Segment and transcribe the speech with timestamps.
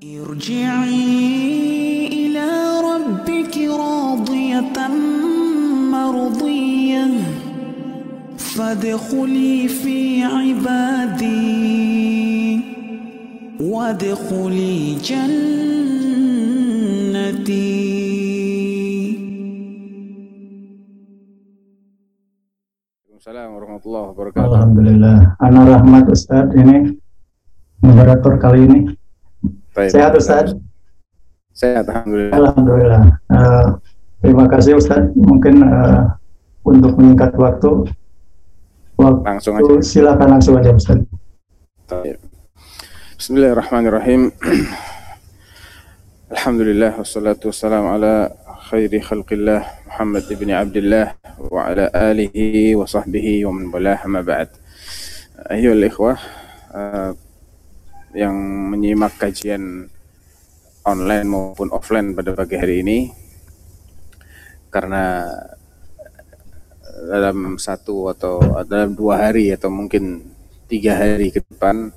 [0.00, 0.96] ارجعي
[2.08, 2.48] إلى
[2.80, 4.88] ربك راضية
[5.92, 7.06] مرضية
[8.38, 11.40] فادخلي في عبادي
[13.60, 15.60] وادخلي جنتي
[23.20, 24.48] Waalaikumsalam warahmatullahi wabarakatuh.
[24.48, 25.36] Alhamdulillah.
[25.44, 26.96] Ana Rahmat Ustadz ini
[27.84, 28.99] moderator kali ini.
[29.80, 29.96] Baik.
[29.96, 30.52] Sehat Ustadz?
[31.56, 32.36] Sehat, alhamdulillah.
[32.36, 33.02] Alhamdulillah.
[33.32, 33.66] Eh,
[34.20, 35.16] terima kasih Ustadz.
[35.16, 36.04] Mungkin eh,
[36.68, 37.88] untuk menyingkat waktu,
[39.00, 39.80] waktu Langsung aja.
[39.80, 41.08] silakan langsung aja Ustadz.
[41.88, 42.20] Baik.
[43.16, 44.28] Bismillahirrahmanirrahim.
[46.36, 48.28] Alhamdulillah wassalatu wassalamu ala
[48.68, 54.52] khairi khalqillah Muhammad ibn Abdullah wa ala alihi wa sahbihi wa man walah ma ba'd.
[55.48, 56.20] Ayyuhal ikhwah
[56.76, 57.16] eh,
[58.14, 58.34] yang
[58.70, 59.86] menyimak kajian
[60.82, 62.98] online maupun offline pada pagi hari ini.
[64.70, 65.26] Karena
[67.10, 70.30] dalam satu atau dalam dua hari atau mungkin
[70.70, 71.90] tiga hari ke depan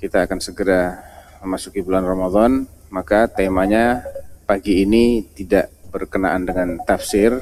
[0.00, 1.00] kita akan segera
[1.44, 2.64] memasuki bulan Ramadan.
[2.90, 4.02] Maka temanya
[4.44, 7.38] pagi ini tidak berkenaan dengan tafsir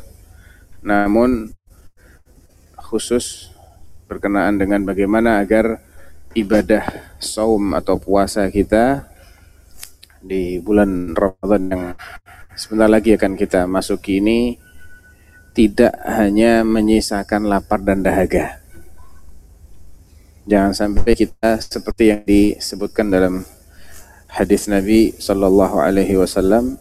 [0.85, 1.51] namun
[2.79, 3.53] khusus
[4.09, 5.83] berkenaan dengan bagaimana agar
[6.37, 6.85] ibadah
[7.17, 9.09] saum atau puasa kita
[10.21, 11.85] di bulan Ramadan yang
[12.59, 14.59] sebentar lagi akan kita masuki ini
[15.55, 18.63] tidak hanya menyisakan lapar dan dahaga.
[20.49, 23.45] Jangan sampai kita seperti yang disebutkan dalam
[24.31, 26.81] hadis Nabi sallallahu alaihi wasallam,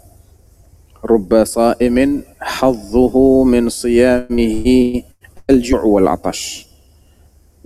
[1.04, 5.04] "Rubba sa'imin hadzuhu min siyamihi
[5.50, 6.08] al-ju' wal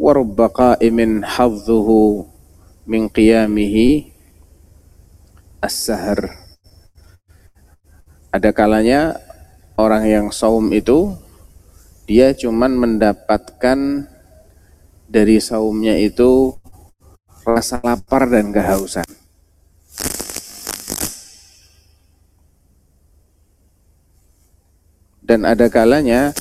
[0.02, 2.26] 'atash." Wa rubba qa'imin hadzuhu
[2.90, 4.10] min qiyamihi
[5.62, 6.42] as-sahar.
[8.34, 9.22] Ada kalanya
[9.78, 11.14] orang yang saum itu
[12.10, 14.10] dia cuman mendapatkan
[15.06, 16.58] dari saumnya itu
[17.46, 19.06] rasa lapar dan kehausan.
[25.22, 26.34] Dan ada kalanya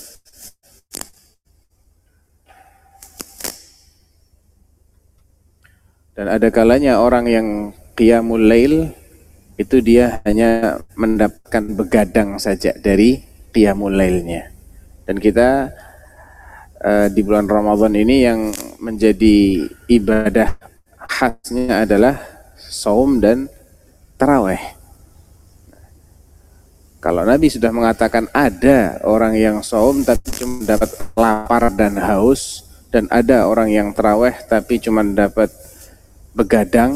[6.20, 7.46] dan ada kalanya orang yang
[7.96, 8.92] qiyamul lail
[9.56, 13.24] itu dia hanya mendapatkan begadang saja dari
[13.56, 14.52] qiyamul lailnya.
[15.08, 15.72] Dan kita
[16.76, 18.52] eh, di bulan Ramadan ini yang
[18.84, 20.60] menjadi ibadah
[21.08, 22.20] khasnya adalah
[22.68, 23.48] saum dan
[24.20, 24.60] taraweh.
[27.00, 33.08] Kalau Nabi sudah mengatakan ada orang yang saum tapi cuma dapat lapar dan haus dan
[33.08, 35.48] ada orang yang taraweh tapi cuma dapat
[36.30, 36.94] begadang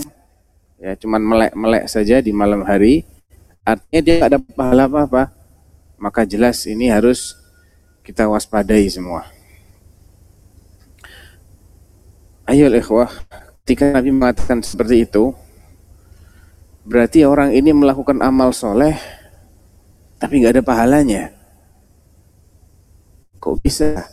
[0.79, 3.03] ya cuman melek-melek saja di malam hari.
[3.65, 5.33] Artinya dia tidak ada pahala apa-apa.
[5.97, 7.39] Maka jelas ini harus
[8.05, 9.25] kita waspadai semua.
[12.45, 13.09] Ayo ikhwah
[13.65, 15.33] ketika Nabi mengatakan seperti itu
[16.85, 19.01] berarti orang ini melakukan amal soleh
[20.21, 21.33] tapi nggak ada pahalanya.
[23.41, 24.05] Kok bisa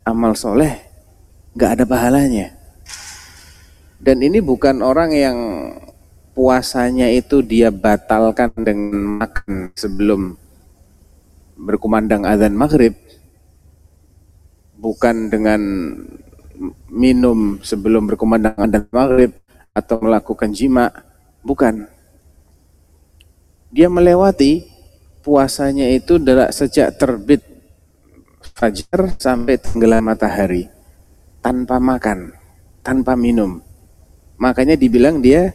[0.00, 0.80] amal soleh
[1.52, 2.57] nggak ada pahalanya
[3.98, 5.38] dan ini bukan orang yang
[6.38, 10.38] puasanya itu dia batalkan dengan makan sebelum
[11.58, 12.94] berkumandang azan maghrib.
[14.78, 15.58] Bukan dengan
[16.86, 19.34] minum sebelum berkumandang azan maghrib
[19.74, 20.94] atau melakukan jima.
[21.42, 21.90] Bukan.
[23.74, 24.62] Dia melewati
[25.26, 27.42] puasanya itu dari sejak terbit
[28.54, 30.70] fajar sampai tenggelam matahari.
[31.42, 32.38] Tanpa makan
[32.82, 33.67] tanpa minum
[34.38, 35.52] makanya dibilang dia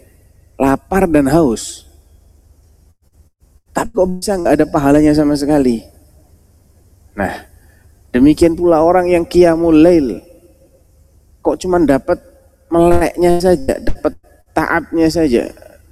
[0.59, 1.87] lapar dan haus.
[3.73, 5.81] Tapi kok bisa nggak ada pahalanya sama sekali?
[7.17, 7.41] Nah,
[8.13, 10.21] demikian pula orang yang qiyamul lail.
[11.41, 12.21] Kok cuma dapat
[12.69, 14.13] meleknya saja, dapat
[14.53, 15.43] taatnya saja,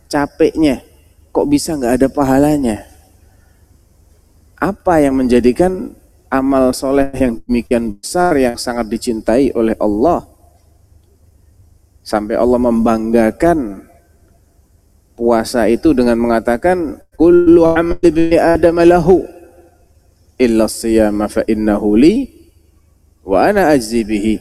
[0.05, 0.85] capeknya.
[1.33, 2.85] Kok bisa nggak ada pahalanya?
[4.61, 5.97] Apa yang menjadikan
[6.29, 10.30] amal soleh yang demikian besar yang sangat dicintai oleh Allah
[12.01, 13.85] sampai Allah membanggakan
[15.13, 19.21] puasa itu dengan mengatakan kullu amali bi adam lahu
[20.41, 22.25] illa siyama fa innahu li
[23.21, 24.35] wa ana ajzi bihi.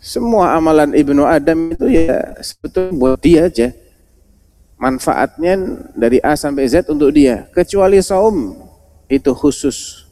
[0.00, 3.68] Semua amalan ibnu adam itu ya sebetulnya buat dia aja.
[4.80, 5.60] Manfaatnya
[5.92, 7.44] dari A sampai Z untuk dia.
[7.52, 8.56] Kecuali saum
[9.12, 10.08] itu khusus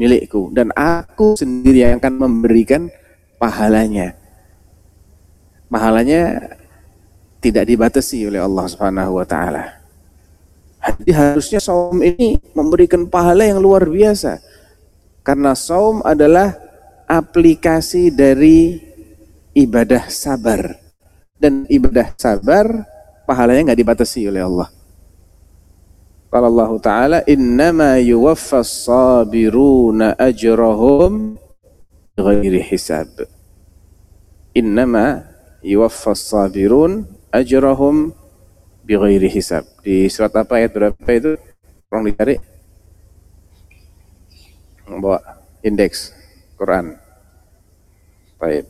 [0.00, 0.48] milikku.
[0.56, 2.88] Dan aku sendiri yang akan memberikan
[3.36, 4.16] pahalanya
[5.68, 6.56] pahalanya
[7.38, 9.78] tidak dibatasi oleh Allah Subhanahu wa taala.
[10.78, 14.40] Jadi harusnya saum ini memberikan pahala yang luar biasa.
[15.22, 16.56] Karena saum adalah
[17.04, 18.80] aplikasi dari
[19.52, 20.78] ibadah sabar.
[21.38, 22.66] Dan ibadah sabar
[23.28, 24.68] pahalanya nggak dibatasi oleh Allah.
[26.28, 31.40] Kalau Allah Ta'ala innama yuwaffas sabiruna ajrahum
[32.16, 33.08] ghairi hisab.
[34.52, 35.27] Innama
[35.68, 38.16] yuwaffas sabirun ajrahum
[38.88, 39.68] bighairi hisab.
[39.84, 41.36] Di surat apa ayat berapa itu?
[41.92, 42.40] Tolong dicari.
[44.88, 45.20] Bawa
[45.60, 46.16] indeks
[46.56, 46.96] Quran.
[48.40, 48.64] Baik.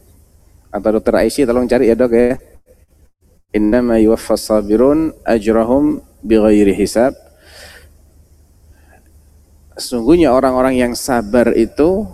[0.75, 2.35] Atau dokter Aisyah tolong cari ya dok ya.
[3.55, 7.15] Innama yuwaffas sabirun ajrahum bighairi hisab
[9.79, 12.11] sesungguhnya orang-orang yang sabar itu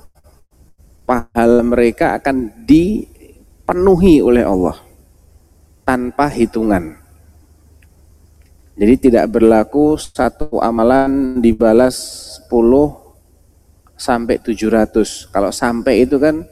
[1.09, 2.53] pahala mereka akan
[3.65, 4.77] dipenuhi oleh Allah
[5.89, 7.01] tanpa hitungan.
[8.77, 11.97] Jadi tidak berlaku satu amalan dibalas
[12.45, 15.33] 10 sampai 700.
[15.33, 16.45] Kalau sampai itu kan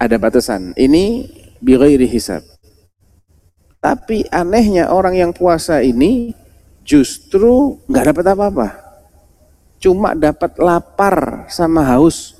[0.00, 0.72] ada batasan.
[0.80, 1.28] Ini
[1.60, 2.40] bighairi hisab.
[3.84, 6.32] Tapi anehnya orang yang puasa ini
[6.88, 8.68] justru nggak dapat apa-apa
[9.78, 12.37] cuma dapat lapar sama haus.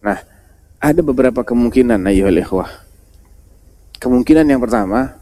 [0.00, 0.18] Nah,
[0.80, 2.70] ada beberapa kemungkinan ayuhal ikhwah.
[4.00, 5.12] Kemungkinan yang pertama,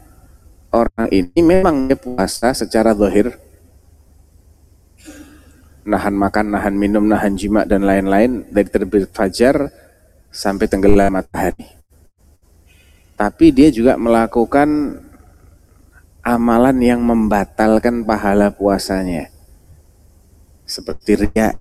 [0.71, 3.35] orang ini memang dia puasa secara zahir.
[5.83, 9.67] Nahan makan, nahan minum, nahan jima dan lain-lain dari terbit fajar
[10.31, 11.67] sampai tenggelam matahari.
[13.19, 14.95] Tapi dia juga melakukan
[16.23, 19.27] amalan yang membatalkan pahala puasanya.
[20.63, 21.57] Seperti ria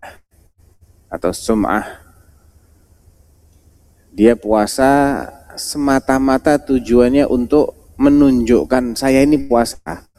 [1.10, 2.07] atau sum'ah.
[4.18, 5.22] Dia puasa
[5.54, 10.10] semata-mata tujuannya untuk menunjukkan saya ini puasa.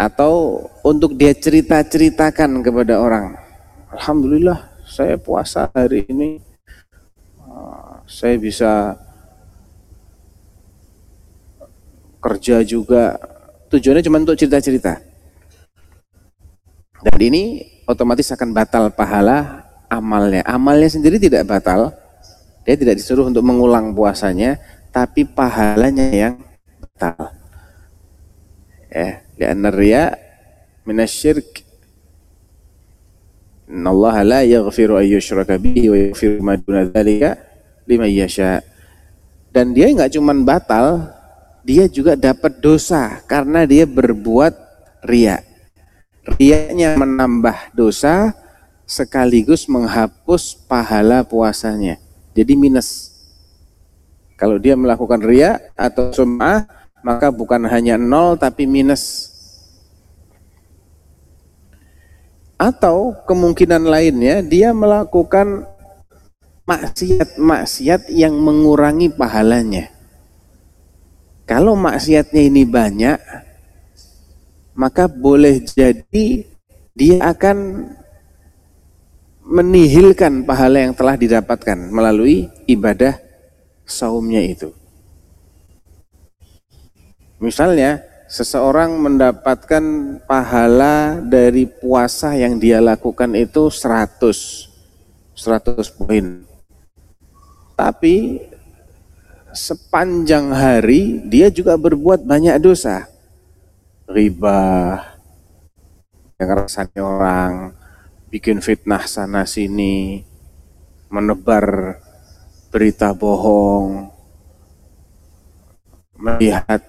[0.00, 3.36] Atau untuk dia cerita-ceritakan kepada orang.
[3.92, 6.40] Alhamdulillah saya puasa hari ini.
[7.44, 8.96] Ah, saya bisa
[12.24, 13.20] kerja juga
[13.68, 15.00] tujuannya cuma untuk cerita-cerita
[16.98, 21.92] dan ini otomatis akan batal pahala amalnya amalnya sendiri tidak batal
[22.64, 24.60] dia tidak disuruh untuk mengulang puasanya
[24.92, 26.34] tapi pahalanya yang
[26.80, 27.32] batal
[28.88, 30.04] ya karena ria
[30.84, 31.68] minasyirk
[33.68, 37.36] Innallaha la yaghfiru ayyushraka bihi wa yaghfiru ma duna dzalika
[37.84, 38.64] liman yasha.
[39.52, 41.04] Dan dia nggak cuma batal,
[41.60, 44.56] dia juga dapat dosa karena dia berbuat
[45.04, 45.44] ria.
[46.24, 48.32] Riaknya menambah dosa
[48.88, 52.00] sekaligus menghapus pahala puasanya.
[52.32, 53.12] Jadi minus.
[54.40, 56.64] Kalau dia melakukan ria atau sum'ah,
[57.04, 59.28] maka bukan hanya nol tapi minus.
[62.56, 65.68] Atau kemungkinan lainnya dia melakukan
[66.64, 69.92] maksiat-maksiat yang mengurangi pahalanya.
[71.48, 73.18] Kalau maksiatnya ini banyak,
[74.76, 76.44] maka boleh jadi
[76.92, 77.88] dia akan
[79.48, 83.16] menihilkan pahala yang telah didapatkan melalui ibadah
[83.88, 84.76] saumnya itu.
[87.40, 89.84] Misalnya, seseorang mendapatkan
[90.28, 94.68] pahala dari puasa yang dia lakukan itu 100
[95.32, 96.44] 100 poin.
[97.72, 98.42] Tapi
[99.54, 103.08] sepanjang hari dia juga berbuat banyak dosa.
[104.10, 104.98] Riba,
[106.36, 107.77] yang orang,
[108.28, 110.24] bikin fitnah sana sini,
[111.08, 111.96] menebar
[112.68, 114.12] berita bohong,
[116.18, 116.84] melihat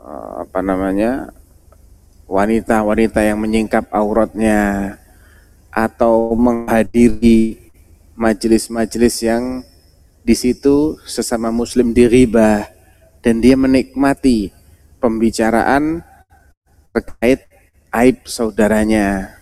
[0.00, 1.34] eh, apa namanya
[2.30, 4.94] wanita-wanita yang menyingkap auratnya
[5.74, 7.58] atau menghadiri
[8.14, 9.66] majelis-majelis yang
[10.22, 12.70] di situ sesama muslim diribah
[13.18, 14.54] dan dia menikmati
[15.02, 16.06] pembicaraan
[16.94, 17.49] terkait
[17.90, 19.38] aib saudaranya.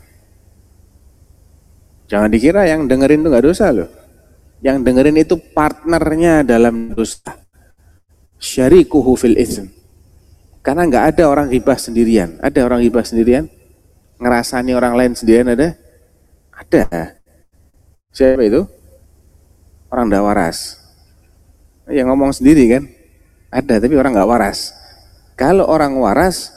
[2.09, 3.89] Jangan dikira yang dengerin itu nggak dosa loh.
[4.65, 7.37] Yang dengerin itu partnernya dalam dosa.
[8.41, 9.69] Syarikuhu fil ism.
[10.65, 12.41] Karena nggak ada orang ribah sendirian.
[12.41, 13.47] Ada orang ribah sendirian?
[14.19, 15.77] Ngerasani orang lain sendirian ada?
[16.51, 17.15] Ada.
[18.11, 18.67] Siapa itu?
[19.93, 20.59] orang tidak waras.
[21.89, 22.83] Yang ngomong sendiri kan,
[23.49, 24.77] ada tapi orang nggak waras.
[25.39, 26.53] Kalau orang waras,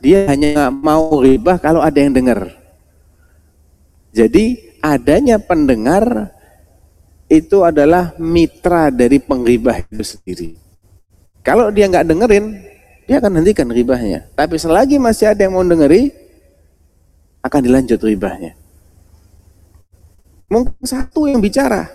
[0.00, 2.52] dia hanya mau ribah kalau ada yang dengar.
[4.12, 6.32] Jadi adanya pendengar
[7.26, 10.48] itu adalah mitra dari pengribah itu sendiri.
[11.42, 12.44] Kalau dia nggak dengerin,
[13.06, 14.26] dia akan hentikan ribahnya.
[14.34, 16.10] Tapi selagi masih ada yang mau dengeri,
[17.42, 18.58] akan dilanjut ribahnya.
[20.46, 21.90] Mungkin satu yang bicara,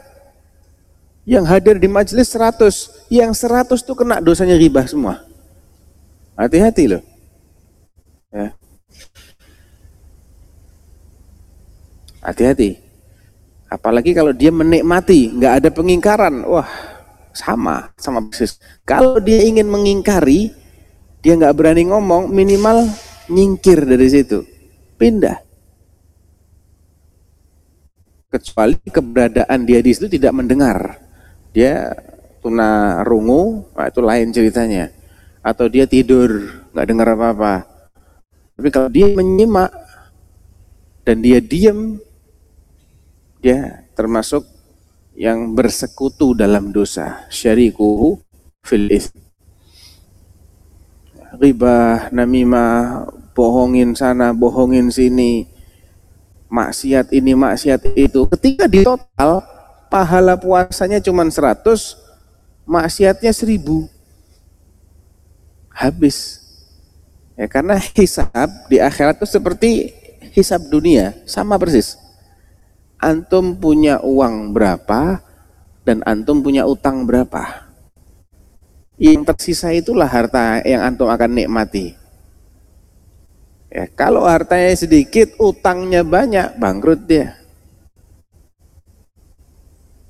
[1.27, 5.24] yang hadir di majelis 100, yang 100 itu kena dosanya ribah semua.
[6.36, 7.03] Hati-hati loh.
[8.31, 8.55] Ya.
[12.23, 12.79] Hati-hati.
[13.71, 16.67] Apalagi kalau dia menikmati, nggak ada pengingkaran, wah
[17.31, 18.59] sama, sama persis.
[18.83, 20.51] Kalau dia ingin mengingkari,
[21.23, 22.88] dia nggak berani ngomong, minimal
[23.31, 24.43] nyingkir dari situ,
[25.00, 25.39] pindah.
[28.31, 31.00] Kecuali keberadaan dia di situ tidak mendengar,
[31.55, 31.95] dia
[32.43, 34.91] tuna rungu, nah itu lain ceritanya.
[35.39, 36.43] Atau dia tidur,
[36.75, 37.70] nggak dengar apa-apa.
[38.61, 39.73] Tapi kalau dia menyimak
[41.01, 41.97] dan dia diam,
[43.41, 44.45] dia termasuk
[45.17, 47.25] yang bersekutu dalam dosa.
[47.33, 48.21] Syarikuhu
[48.61, 49.31] fil ism
[51.41, 55.47] ribah, namimah, bohongin sana, bohongin sini,
[56.51, 58.27] maksiat ini, maksiat itu.
[58.37, 59.41] Ketika di total,
[59.87, 61.97] pahala puasanya cuma 100,
[62.67, 63.87] maksiatnya 1000.
[65.71, 66.40] Habis.
[67.41, 69.69] Ya, karena hisab di akhirat itu seperti
[70.38, 71.98] hisab dunia, sama persis.
[73.01, 75.25] Antum punya uang berapa
[75.81, 77.71] dan antum punya utang berapa
[79.01, 81.98] yang tersisa itulah harta yang antum akan nikmati.
[83.74, 87.33] Ya, kalau hartanya sedikit, utangnya banyak, bangkrut dia.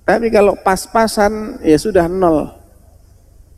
[0.04, 2.52] Tapi kalau pas-pasan, ya sudah nol.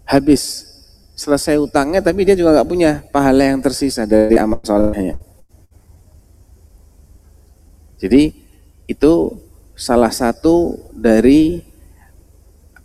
[0.05, 0.72] Habis.
[1.13, 5.21] Selesai utangnya, tapi dia juga nggak punya pahala yang tersisa dari amal solehnya.
[8.01, 8.33] Jadi,
[8.89, 9.13] itu
[9.77, 11.61] salah satu dari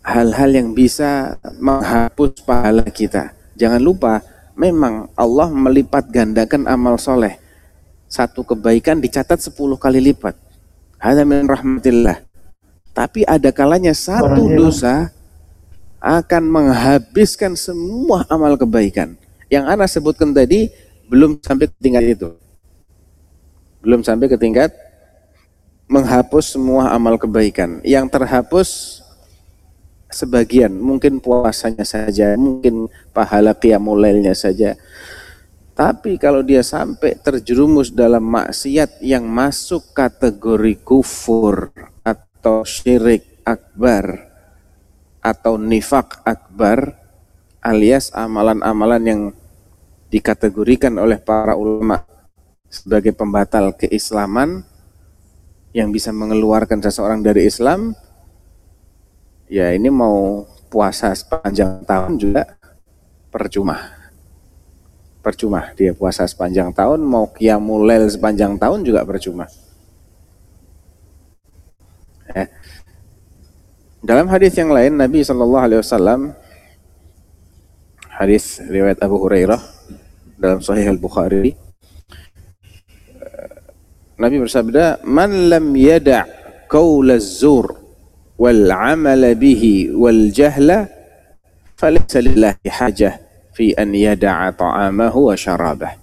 [0.04, 3.32] hal-hal yang bisa menghapus pahala kita.
[3.56, 4.20] Jangan lupa,
[4.56, 7.36] memang Allah melipat gandakan amal soleh.
[8.08, 10.36] Satu kebaikan dicatat sepuluh kali lipat.
[10.96, 12.24] Hada min rahmatillah.
[12.96, 15.12] Tapi ada kalanya satu dosa
[15.98, 19.18] akan menghabiskan semua amal kebaikan.
[19.50, 20.70] Yang Ana sebutkan tadi
[21.10, 22.28] belum sampai ke tingkat itu.
[23.82, 24.70] Belum sampai ke tingkat
[25.88, 27.80] menghapus semua amal kebaikan.
[27.82, 28.68] Yang terhapus
[30.12, 34.76] sebagian, mungkin puasanya saja, mungkin pahala qiyamulailnya saja.
[35.78, 41.70] Tapi kalau dia sampai terjerumus dalam maksiat yang masuk kategori kufur
[42.02, 44.27] atau syirik akbar
[45.20, 46.94] atau nifak akbar
[47.60, 49.22] alias amalan-amalan yang
[50.08, 52.06] dikategorikan oleh para ulama
[52.68, 54.64] sebagai pembatal keislaman
[55.76, 57.92] yang bisa mengeluarkan seseorang dari Islam
[59.48, 62.58] ya ini mau puasa sepanjang tahun juga
[63.32, 63.96] percuma.
[65.24, 69.44] Percuma dia puasa sepanjang tahun, mau kiamulel sepanjang tahun juga percuma.
[72.32, 72.44] Ya.
[73.98, 76.20] Dalam hadis yang lain Nabi Shallallahu Alaihi Wasallam
[78.14, 79.58] hadis riwayat Abu Hurairah
[80.38, 81.58] dalam Sahih Al Bukhari
[84.18, 86.26] Nabi bersabda man lam yada'
[86.70, 87.74] qaul zur
[88.38, 90.86] wal amal bihi wal jahla
[91.74, 93.18] falaysa lillahi hajah
[93.54, 95.94] fi an yada'a ta'amahu wa syarabah.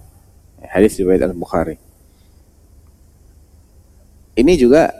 [0.68, 1.80] Hadis riwayat Al-Bukhari.
[4.36, 4.92] Ini juga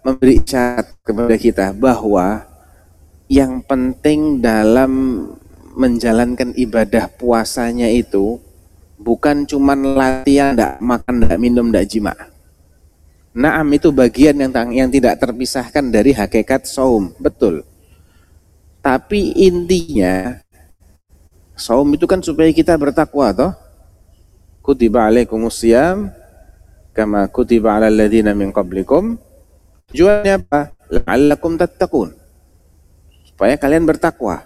[0.00, 2.44] memberi isyarat kepada kita bahwa
[3.30, 5.24] yang penting dalam
[5.78, 8.42] menjalankan ibadah puasanya itu
[9.00, 12.14] bukan cuman latihan, tidak makan, tidak minum, tidak jima.
[13.30, 17.62] Naam itu bagian yang yang tidak terpisahkan dari hakikat saum, betul.
[18.82, 20.40] Tapi intinya
[21.54, 23.52] saum itu kan supaya kita bertakwa toh.
[24.60, 26.12] Kutiba alaikumusiyam
[26.92, 29.16] kama kutiba ala alladziina min qablikum.
[29.90, 30.74] Tujuannya apa?
[30.90, 32.14] La'allakum tattaqun.
[33.26, 34.42] Supaya kalian bertakwa.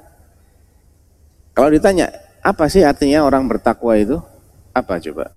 [1.52, 2.08] Kalau ditanya,
[2.40, 4.18] apa sih artinya orang bertakwa itu?
[4.74, 5.32] Apa coba?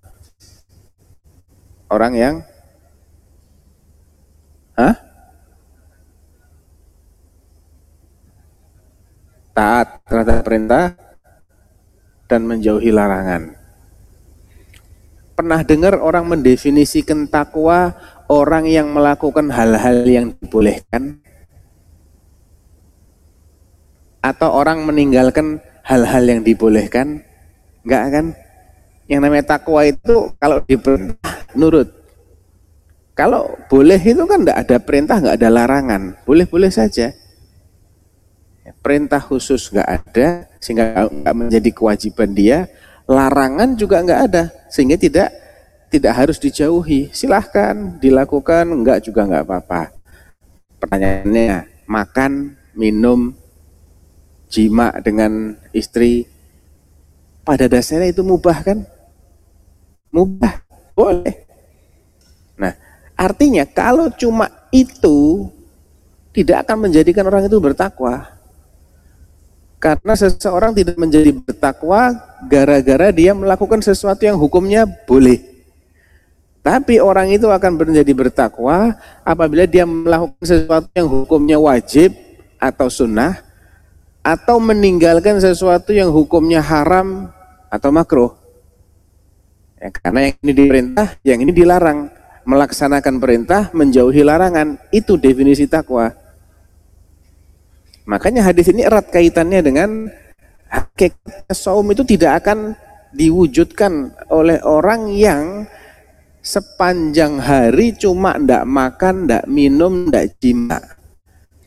[1.87, 2.35] Orang yang
[4.77, 4.93] Hah?
[9.57, 10.93] Taat terhadap perintah
[12.29, 13.57] dan menjauhi larangan.
[15.33, 21.23] Pernah dengar orang mendefinisikan takwa orang yang melakukan hal-hal yang dibolehkan?
[24.19, 27.23] Atau orang meninggalkan hal-hal yang dibolehkan?
[27.87, 28.25] Enggak kan?
[29.07, 31.87] Yang namanya takwa itu kalau diperintah nurut.
[33.17, 36.01] Kalau boleh itu kan tidak ada perintah, nggak ada larangan.
[36.27, 37.15] Boleh-boleh saja.
[38.83, 42.67] Perintah khusus nggak ada, sehingga nggak menjadi kewajiban dia.
[43.07, 45.31] Larangan juga nggak ada, sehingga tidak
[45.87, 47.11] tidak harus dijauhi.
[47.11, 49.81] Silahkan dilakukan, nggak juga nggak apa-apa.
[50.77, 53.33] Pertanyaannya, makan, minum,
[54.51, 56.27] jima dengan istri,
[57.41, 58.83] pada dasarnya itu mubah kan?
[60.11, 60.63] Mubah,
[60.93, 61.35] boleh.
[62.57, 62.73] Nah,
[63.17, 65.49] Artinya kalau cuma itu
[66.37, 68.29] tidak akan menjadikan orang itu bertakwa.
[69.81, 72.13] Karena seseorang tidak menjadi bertakwa
[72.45, 75.56] gara-gara dia melakukan sesuatu yang hukumnya boleh.
[76.67, 82.11] Tapi orang itu akan menjadi bertakwa apabila dia melakukan sesuatu yang hukumnya wajib
[82.59, 83.39] atau sunnah
[84.19, 87.31] atau meninggalkan sesuatu yang hukumnya haram
[87.71, 88.35] atau makruh.
[89.79, 92.11] Ya, karena yang ini diperintah, yang ini dilarang
[92.43, 94.75] melaksanakan perintah, menjauhi larangan.
[94.91, 96.11] Itu definisi takwa.
[98.03, 100.11] Makanya hadis ini erat kaitannya dengan
[100.67, 102.75] hakikat saum itu tidak akan
[103.15, 105.63] diwujudkan oleh orang yang
[106.47, 110.79] sepanjang hari cuma ndak makan, ndak minum, ndak jima.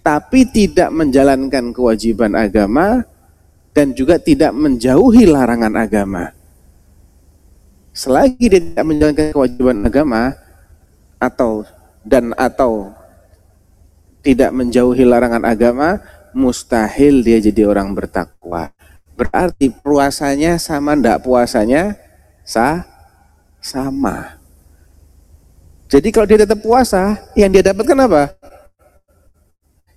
[0.00, 3.04] Tapi tidak menjalankan kewajiban agama
[3.76, 6.32] dan juga tidak menjauhi larangan agama.
[7.92, 10.32] Selagi dia tidak menjalankan kewajiban agama,
[11.20, 11.68] atau
[12.00, 12.96] dan atau
[14.24, 16.00] tidak menjauhi larangan agama,
[16.32, 18.72] mustahil dia jadi orang bertakwa.
[19.12, 21.92] Berarti puasanya sama ndak puasanya
[22.40, 22.88] sah
[23.60, 24.39] sama.
[25.90, 28.30] Jadi kalau dia tetap puasa, yang dia dapatkan apa?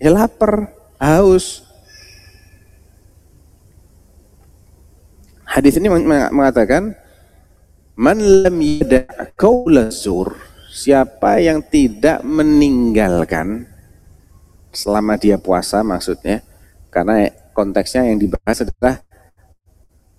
[0.01, 1.61] Ya lapar, haus.
[5.45, 5.93] Hadis ini
[6.33, 6.97] mengatakan,
[7.93, 8.57] Man lam
[10.73, 13.69] siapa yang tidak meninggalkan
[14.73, 16.41] selama dia puasa maksudnya
[16.89, 19.05] karena konteksnya yang dibahas adalah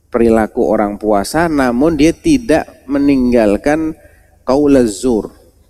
[0.07, 3.99] perilaku orang puasa namun dia tidak meninggalkan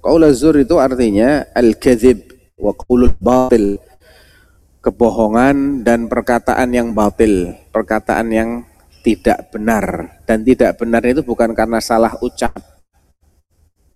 [0.05, 2.29] qaulazur qaulazur itu artinya al-kadzib
[2.61, 3.81] wa qaulul batil
[4.85, 8.51] kebohongan dan perkataan yang batil perkataan yang
[9.01, 12.53] tidak benar dan tidak benar itu bukan karena salah ucap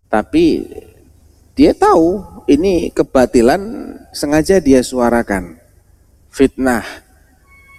[0.09, 0.65] tapi
[1.59, 3.61] dia tahu ini kebatilan
[4.15, 5.59] sengaja dia suarakan.
[6.31, 6.87] Fitnah,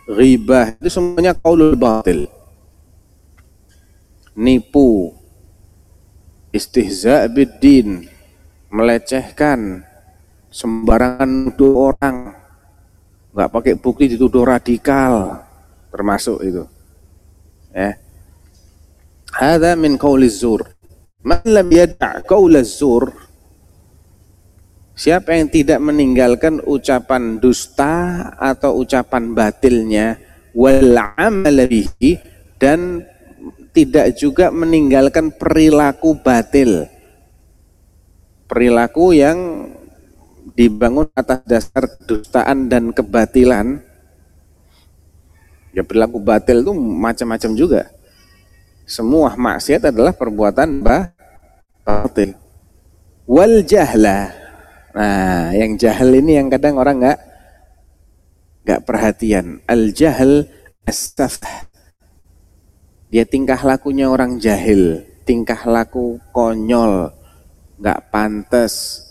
[0.04, 2.28] ribah itu semuanya qaulul batil.
[4.36, 5.16] Nipu,
[6.52, 8.04] istihza biddin,
[8.70, 9.86] melecehkan,
[10.50, 12.34] sembarangan nuduh orang,
[13.34, 15.46] nggak pakai bukti dituduh radikal,
[15.94, 16.64] termasuk itu.
[17.74, 17.98] Ya.
[19.30, 20.66] Ada min qauliz zur.
[21.22, 22.24] Man lam yada'
[25.00, 30.20] Siapa yang tidak meninggalkan ucapan dusta atau ucapan batilnya
[30.52, 31.00] wal
[31.72, 32.20] bihi
[32.60, 33.08] dan
[33.72, 36.92] tidak juga meninggalkan perilaku batil.
[38.50, 39.70] Perilaku yang
[40.58, 43.86] dibangun atas dasar dustaan dan kebatilan.
[45.70, 47.82] Ya perilaku batil itu macam-macam juga
[48.90, 52.34] semua maksiat adalah perbuatan batil.
[53.30, 54.34] Wal jahla.
[54.98, 57.20] Nah, yang jahil ini yang kadang orang nggak
[58.66, 59.62] nggak perhatian.
[59.70, 60.50] Al jahl
[60.90, 61.70] astafah.
[63.14, 67.14] Dia tingkah lakunya orang jahil, tingkah laku konyol,
[67.80, 69.08] nggak pantas.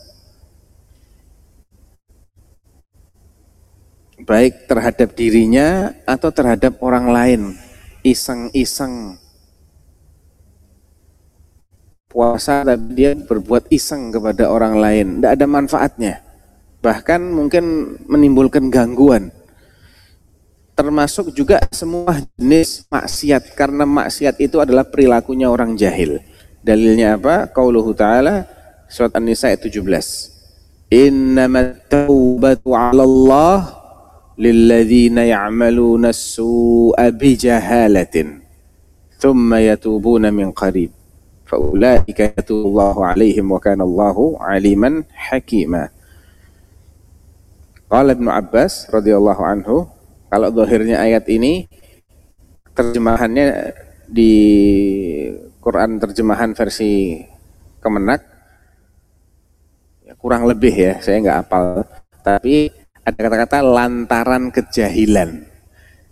[4.29, 7.43] Baik terhadap dirinya atau terhadap orang lain.
[8.05, 9.17] Iseng-iseng
[12.09, 16.15] puasa tapi dia berbuat iseng kepada orang lain, tidak ada manfaatnya.
[16.81, 17.65] Bahkan mungkin
[18.09, 19.33] menimbulkan gangguan.
[20.79, 26.23] Termasuk juga semua jenis maksiat karena maksiat itu adalah perilakunya orang jahil.
[26.63, 27.51] Dalilnya apa?
[27.51, 28.58] Qauluhu ta'ala
[28.89, 30.89] surat An-Nisa ayat 17.
[30.89, 33.57] Innamat taubatu 'ala Allah
[34.41, 38.41] lilladzina ya'maluna as-su'a bijahalatin
[39.21, 40.89] thumma yatubuna min qarib
[41.45, 45.93] faulaika yatullahu alaihim wa kana Allahu aliman hakima.
[47.89, 49.89] Qala Ibnu Abbas radhiyallahu anhu,
[50.29, 51.69] kalau zahirnya ayat ini
[52.77, 53.73] terjemahannya
[54.09, 54.33] di
[55.61, 57.21] Quran terjemahan versi
[57.81, 58.38] Kemenak
[60.19, 61.87] kurang lebih ya, saya nggak apal.
[62.23, 62.69] Tapi
[63.07, 65.47] ada kata-kata lantaran kejahilan.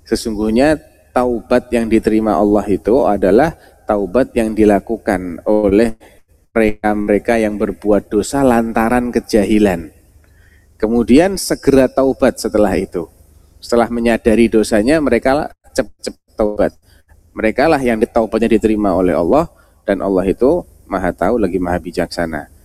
[0.07, 0.79] Sesungguhnya
[1.13, 3.53] taubat yang diterima Allah itu adalah
[3.85, 5.99] taubat yang dilakukan oleh
[6.57, 9.93] mereka-mereka yang berbuat dosa lantaran kejahilan.
[10.81, 13.09] Kemudian segera taubat setelah itu.
[13.61, 16.73] Setelah menyadari dosanya, mereka cepat-cepat taubat.
[17.37, 19.53] Mereka lah yang taubatnya diterima oleh Allah
[19.85, 22.56] dan Allah itu maha tahu lagi maha bijaksana.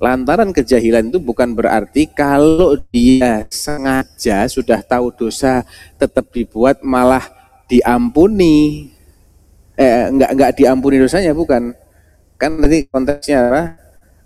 [0.00, 5.60] Lantaran kejahilan itu bukan berarti kalau dia sengaja sudah tahu dosa
[6.00, 7.28] tetap dibuat malah
[7.68, 8.88] diampuni.
[9.76, 11.76] Eh, enggak enggak diampuni dosanya bukan.
[12.40, 13.76] Kan nanti konteksnya?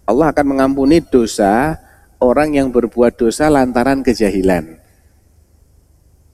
[0.07, 1.75] Allah akan mengampuni dosa
[2.23, 4.79] orang yang berbuat dosa lantaran kejahilan.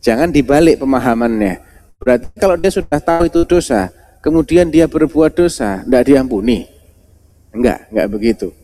[0.05, 1.64] Jangan dibalik pemahamannya.
[1.96, 3.88] Berarti kalau dia sudah tahu itu dosa,
[4.20, 6.68] kemudian dia berbuat dosa, tidak diampuni.
[7.57, 8.60] Enggak, enggak begitu.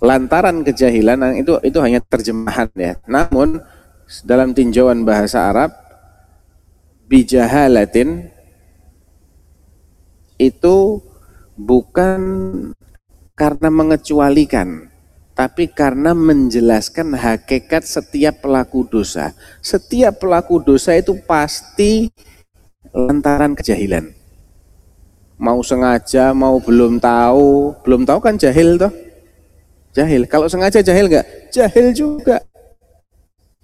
[0.00, 2.96] Lantaran kejahilan itu itu hanya terjemahan ya.
[3.04, 3.60] Namun
[4.24, 5.76] dalam tinjauan bahasa Arab
[7.04, 8.32] bijahalatin
[10.40, 11.04] itu
[11.52, 12.20] bukan
[13.36, 14.88] karena mengecualikan,
[15.36, 19.36] tapi karena menjelaskan hakikat setiap pelaku dosa.
[19.60, 22.08] Setiap pelaku dosa itu pasti
[22.96, 24.16] lantaran kejahilan.
[25.36, 28.92] Mau sengaja, mau belum tahu, belum tahu kan jahil toh?
[29.90, 30.26] Jahil.
[30.30, 31.26] Kalau sengaja jahil enggak?
[31.50, 32.38] Jahil juga.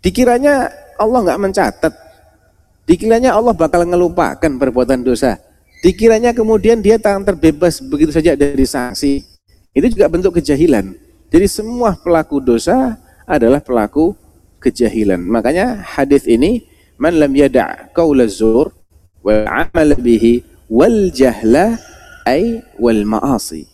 [0.02, 1.94] Dikiranya Allah enggak mencatat.
[2.86, 5.38] Dikiranya Allah bakal ngelupakan perbuatan dosa.
[5.82, 9.22] Dikiranya kemudian dia tangan terbebas begitu saja dari sanksi.
[9.70, 10.94] Itu juga bentuk kejahilan.
[11.30, 14.14] Jadi semua pelaku dosa adalah pelaku
[14.62, 15.20] kejahilan.
[15.20, 16.66] Makanya hadis ini
[16.98, 18.72] man lam yada' qaula zur
[19.22, 21.78] wal amal bihi wal jahla
[22.26, 23.66] ay wal ma'asi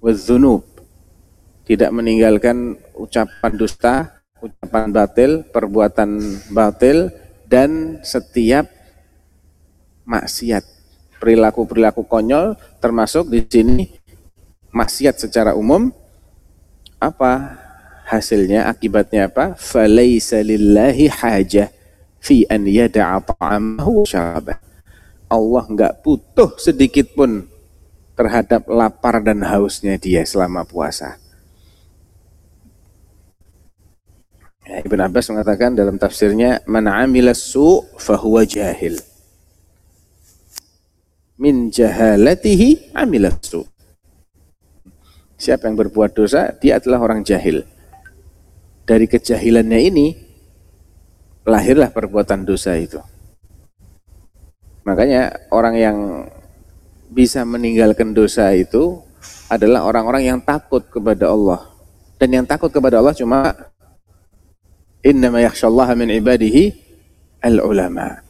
[0.00, 0.71] wal dhunub.
[1.72, 6.20] Tidak meninggalkan ucapan dusta, ucapan batil, perbuatan
[6.52, 7.08] batil
[7.48, 8.68] dan setiap
[10.04, 10.68] maksiat,
[11.16, 13.88] perilaku-perilaku konyol termasuk di sini
[14.68, 15.88] maksiat secara umum.
[17.00, 17.56] Apa
[18.04, 19.56] hasilnya akibatnya apa?
[19.56, 21.72] Falaisa lillahi hajah
[22.20, 24.60] fi an yada'a ta'amahu syarabah.
[25.32, 27.48] Allah enggak butuh sedikit pun
[28.12, 31.21] terhadap lapar dan hausnya dia selama puasa.
[34.80, 38.96] Ibn Abbas mengatakan dalam tafsirnya man amila su fahuwa jahil
[41.42, 43.66] min jahalatihi amilatsu.
[45.34, 47.66] Siapa yang berbuat dosa, dia adalah orang jahil.
[48.86, 50.06] Dari kejahilannya ini,
[51.42, 53.02] lahirlah perbuatan dosa itu.
[54.86, 55.98] Makanya orang yang
[57.10, 59.02] bisa meninggalkan dosa itu
[59.50, 61.66] adalah orang-orang yang takut kepada Allah.
[62.22, 63.50] Dan yang takut kepada Allah cuma
[65.02, 66.72] innama yakhshallaha min ibadihi
[67.42, 68.22] al-ulama.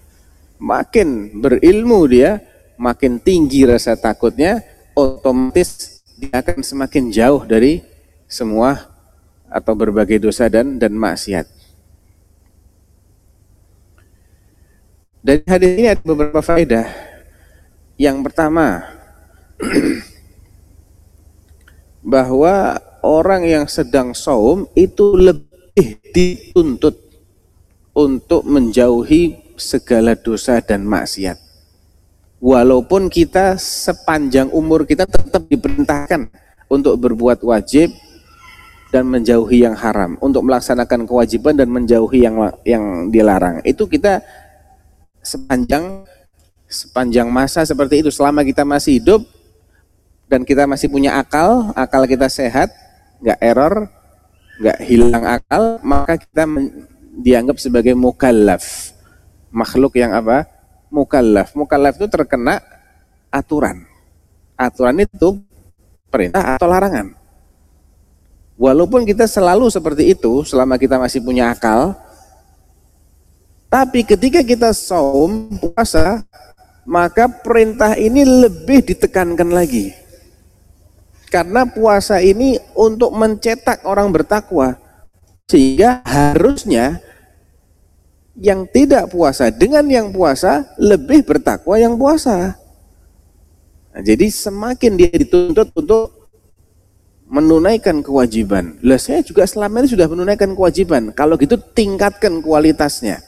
[0.58, 2.40] Makin berilmu dia,
[2.80, 4.64] makin tinggi rasa takutnya,
[4.96, 7.84] otomatis dia akan semakin jauh dari
[8.24, 8.88] semua
[9.52, 11.44] atau berbagai dosa dan dan maksiat.
[15.22, 16.88] Dari hadis ini ada beberapa faedah.
[17.94, 18.82] Yang pertama,
[22.02, 26.96] bahwa orang yang sedang saum itu lebih dituntut
[27.96, 31.52] untuk menjauhi segala dosa dan maksiat
[32.42, 36.26] walaupun kita sepanjang umur kita tetap diperintahkan
[36.66, 37.94] untuk berbuat wajib
[38.92, 42.36] dan menjauhi yang haram, untuk melaksanakan kewajiban dan menjauhi yang
[42.68, 43.64] yang dilarang.
[43.64, 44.20] Itu kita
[45.24, 46.04] sepanjang
[46.68, 49.24] sepanjang masa seperti itu selama kita masih hidup
[50.28, 52.68] dan kita masih punya akal, akal kita sehat,
[53.24, 53.88] nggak error,
[54.60, 56.44] nggak hilang akal, maka kita
[57.16, 58.92] dianggap sebagai mukallaf,
[59.52, 60.48] makhluk yang apa?
[60.92, 61.56] mukallaf.
[61.56, 62.60] Mukallaf itu terkena
[63.32, 63.88] aturan.
[64.60, 65.40] Aturan itu
[66.12, 67.16] perintah atau larangan.
[68.60, 71.96] Walaupun kita selalu seperti itu selama kita masih punya akal,
[73.72, 76.20] tapi ketika kita saum puasa,
[76.84, 79.96] maka perintah ini lebih ditekankan lagi.
[81.32, 84.76] Karena puasa ini untuk mencetak orang bertakwa.
[85.48, 87.00] Sehingga harusnya
[88.36, 92.60] yang tidak puasa dengan yang puasa lebih bertakwa yang puasa.
[93.96, 96.28] Nah, jadi semakin dia dituntut untuk
[97.32, 98.76] menunaikan kewajiban.
[98.84, 101.16] Lah saya juga selama ini sudah menunaikan kewajiban.
[101.16, 103.24] Kalau gitu tingkatkan kualitasnya.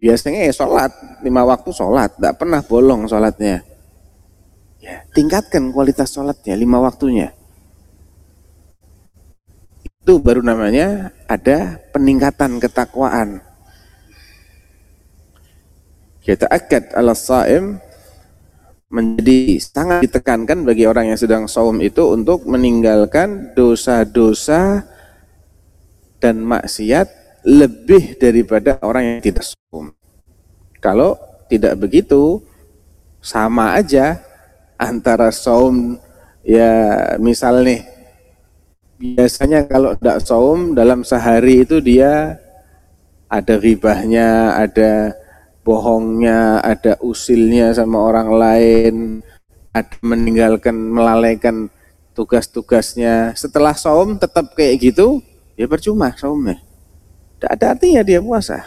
[0.00, 0.92] Biasanya ya sholat,
[1.24, 3.69] lima waktu sholat, tidak pernah bolong sholatnya.
[4.80, 7.36] Ya, tingkatkan kualitas sholatnya, lima waktunya
[10.10, 13.44] itu baru namanya ada peningkatan ketakwaan.
[16.24, 17.78] Kita akad ala saim
[18.90, 24.82] menjadi sangat ditekankan bagi orang yang sedang saum itu untuk meninggalkan dosa-dosa
[26.18, 27.06] dan maksiat
[27.46, 29.94] lebih daripada orang yang tidak saum.
[30.82, 32.42] Kalau tidak begitu,
[33.22, 34.18] sama aja
[34.80, 36.00] antara saum
[36.40, 36.72] ya
[37.20, 37.84] misal nih
[38.96, 42.40] biasanya kalau tidak saum dalam sehari itu dia
[43.30, 45.14] ada ribahnya, ada
[45.62, 48.94] bohongnya, ada usilnya sama orang lain,
[49.70, 51.70] ada meninggalkan, melalaikan
[52.12, 53.38] tugas-tugasnya.
[53.38, 55.22] Setelah saum tetap kayak gitu,
[55.54, 56.58] ya percuma saumnya.
[57.38, 58.66] Tidak ada artinya dia puasa.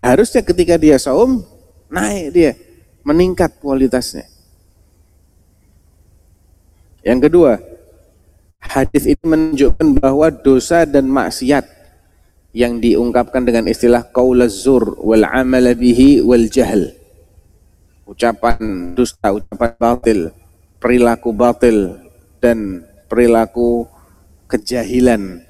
[0.00, 1.44] Harusnya ketika dia saum,
[1.92, 2.52] naik dia,
[3.04, 4.33] meningkat kualitasnya.
[7.04, 7.60] Yang kedua,
[8.64, 11.68] hadis ini menunjukkan bahwa dosa dan maksiat
[12.56, 16.96] yang diungkapkan dengan istilah qaulazur wal amala bihi wal jahl.
[18.08, 20.32] Ucapan dusta, ucapan batil,
[20.80, 22.00] perilaku batil
[22.40, 23.84] dan perilaku
[24.48, 25.44] kejahilan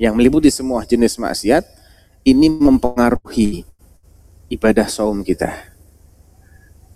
[0.00, 1.68] yang meliputi semua jenis maksiat
[2.24, 3.68] ini mempengaruhi
[4.48, 5.52] ibadah saum kita.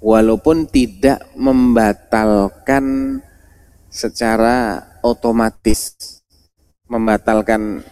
[0.00, 3.18] Walaupun tidak membatalkan
[3.88, 5.96] secara otomatis
[6.88, 7.84] membatalkan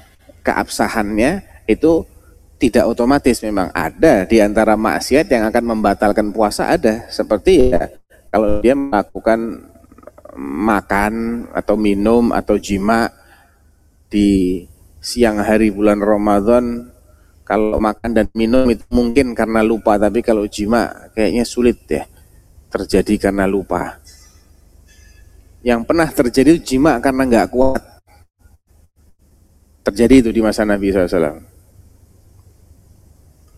[0.45, 2.07] keabsahannya itu
[2.57, 3.69] tidak otomatis memang.
[3.73, 7.05] Ada di antara maksiat yang akan membatalkan puasa ada.
[7.13, 7.93] Seperti ya
[8.33, 9.69] kalau dia melakukan
[10.37, 13.09] makan atau minum atau jima
[14.13, 14.63] di
[15.01, 16.93] siang hari bulan Ramadan
[17.47, 22.05] kalau makan dan minum itu mungkin karena lupa tapi kalau jima kayaknya sulit ya
[22.69, 24.03] terjadi karena lupa
[25.67, 27.83] yang pernah terjadi jima karena nggak kuat
[29.83, 31.57] terjadi itu di masa Nabi SAW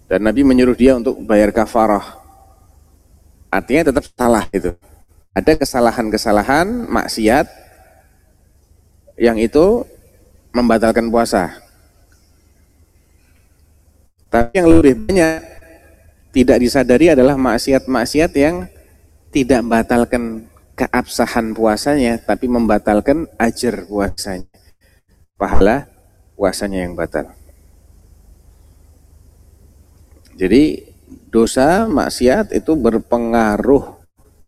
[0.08, 2.16] dan Nabi menyuruh dia untuk bayar kafarah.
[3.52, 4.72] Artinya tetap salah itu.
[5.36, 7.46] Ada kesalahan-kesalahan maksiat
[9.20, 9.84] yang itu
[10.56, 11.60] membatalkan puasa.
[14.32, 15.44] Tapi yang lebih banyak
[16.32, 18.64] tidak disadari adalah maksiat-maksiat yang
[19.28, 20.47] tidak membatalkan
[20.78, 24.46] keabsahan puasanya, tapi membatalkan ajar puasanya.
[25.34, 25.90] Pahala
[26.38, 27.34] puasanya yang batal.
[30.38, 30.86] Jadi
[31.34, 33.98] dosa maksiat itu berpengaruh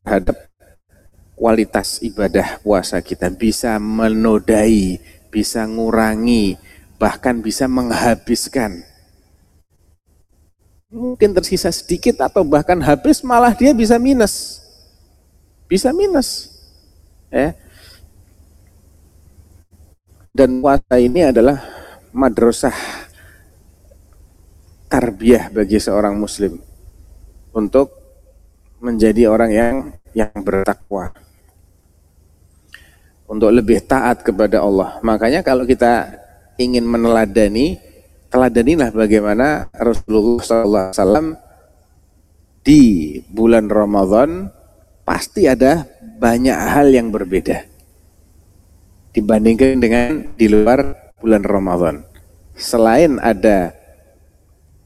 [0.07, 0.39] terhadap
[1.35, 5.03] kualitas ibadah puasa kita bisa menodai,
[5.35, 6.55] bisa ngurangi,
[6.95, 8.87] bahkan bisa menghabiskan.
[10.91, 14.60] Mungkin tersisa sedikit atau bahkan habis malah dia bisa minus.
[15.71, 16.51] Bisa minus.
[17.31, 17.55] Ya.
[20.35, 21.63] Dan puasa ini adalah
[22.11, 22.75] madrasah
[24.91, 26.59] tarbiyah bagi seorang muslim
[27.55, 27.95] untuk
[28.83, 29.75] menjadi orang yang
[30.11, 31.15] yang bertakwa
[33.31, 34.99] untuk lebih taat kepada Allah.
[35.07, 36.19] Makanya kalau kita
[36.59, 37.79] ingin meneladani,
[38.27, 41.39] teladanilah bagaimana Rasulullah SAW
[42.67, 44.51] di bulan Ramadan
[45.11, 45.91] pasti ada
[46.23, 47.67] banyak hal yang berbeda
[49.11, 52.07] dibandingkan dengan di luar bulan Ramadan.
[52.55, 53.75] Selain ada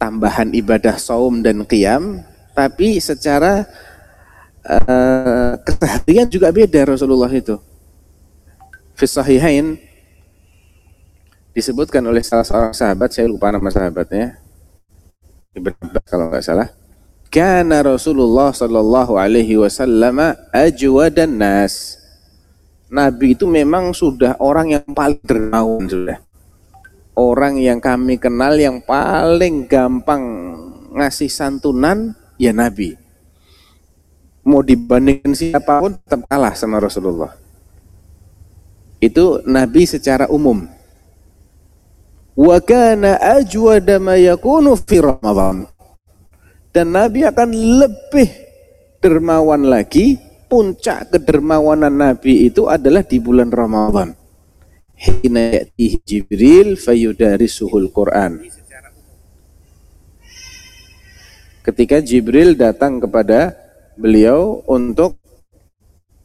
[0.01, 2.25] tambahan ibadah saum dan qiyam,
[2.57, 3.69] tapi secara
[4.65, 7.61] uh, keseharian juga beda Rasulullah itu.
[8.97, 9.77] Fisahihain
[11.53, 14.41] disebutkan oleh salah seorang sahabat, saya lupa nama sahabatnya,
[15.53, 16.84] Ibn Abbas kalau nggak salah.
[17.35, 20.23] Karena Rasulullah Shallallahu Alaihi Wasallam
[20.55, 21.99] ajwadan nas.
[22.87, 26.23] Nabi itu memang sudah orang yang paling dermawan sudah
[27.15, 30.23] orang yang kami kenal yang paling gampang
[30.95, 32.99] ngasih santunan ya Nabi.
[34.45, 37.33] Mau dibandingkan siapa pun tetap kalah sama Rasulullah.
[39.01, 40.69] Itu Nabi secara umum.
[42.35, 45.74] Wa kana ajwada ma yakunu fi Ramadan.
[46.75, 48.29] Dan Nabi akan lebih
[48.99, 50.19] dermawan lagi,
[50.51, 54.25] puncak kedermawanan Nabi itu adalah di bulan Ramadan
[54.95, 58.41] hina ya'tihi Jibril fayudarisuhul Quran.
[61.65, 63.57] Ketika Jibril datang kepada
[63.97, 65.17] beliau untuk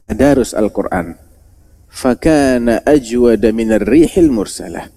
[0.04, 1.16] tadarus Al-Quran.
[1.90, 4.92] Fakana ajwada minar rihil mursalah.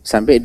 [0.00, 0.40] Sampai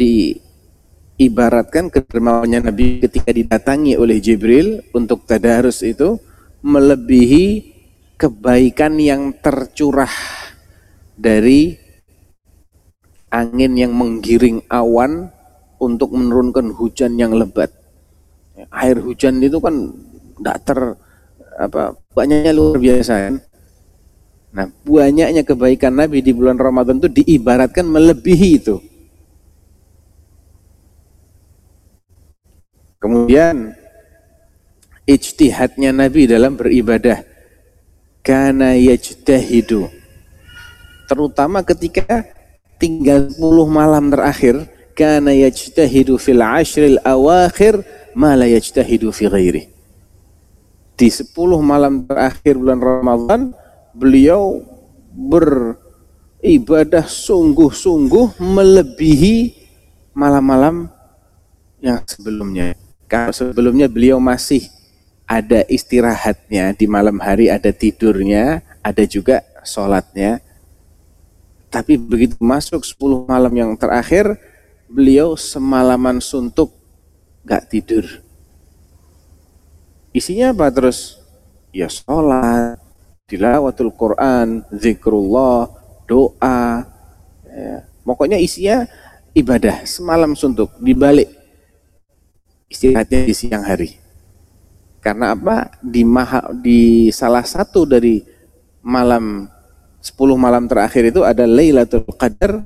[1.18, 6.18] diibaratkan kedermawannya Nabi ketika didatangi oleh Jibril untuk tadarus itu
[6.66, 7.74] melebihi
[8.18, 10.12] kebaikan yang tercurah
[11.14, 11.78] dari
[13.30, 15.30] angin yang menggiring awan
[15.82, 17.70] untuk menurunkan hujan yang lebat.
[18.70, 19.74] Air hujan itu kan
[20.38, 20.80] tidak ter
[21.54, 23.36] apa banyaknya luar biasa kan.
[24.54, 28.78] Nah, banyaknya kebaikan Nabi di bulan Ramadan itu diibaratkan melebihi itu.
[33.04, 33.76] Kemudian
[35.04, 37.20] ijtihadnya Nabi dalam beribadah.
[38.24, 39.92] Kana yajtahidu.
[41.12, 42.24] Terutama ketika
[42.80, 47.84] tinggal 10 malam terakhir kana yajtahidu fil ashril awakhir
[48.16, 49.68] ma la yajtahidu fi ghairi.
[50.96, 53.52] Di 10 malam terakhir bulan Ramadan
[53.92, 54.64] beliau
[55.12, 59.36] beribadah sungguh-sungguh melebihi
[60.16, 60.88] malam-malam
[61.84, 62.73] yang sebelumnya
[63.14, 64.74] kalau sebelumnya beliau masih
[65.30, 70.42] ada istirahatnya di malam hari, ada tidurnya, ada juga sholatnya.
[71.70, 74.34] Tapi begitu masuk 10 malam yang terakhir,
[74.90, 76.74] beliau semalaman suntuk,
[77.46, 78.02] gak tidur.
[80.10, 81.22] Isinya apa terus?
[81.70, 82.82] Ya sholat,
[83.30, 85.70] tilawatul Quran, zikrullah,
[86.10, 86.90] doa.
[87.46, 87.86] Ya.
[88.02, 88.90] Pokoknya isinya
[89.38, 91.43] ibadah, semalam suntuk, dibalik
[92.74, 94.02] istirahatnya di siang hari.
[94.98, 95.78] Karena apa?
[95.80, 98.24] Di maha, di salah satu dari
[98.82, 99.46] malam
[100.02, 102.66] 10 malam terakhir itu ada Lailatul Qadar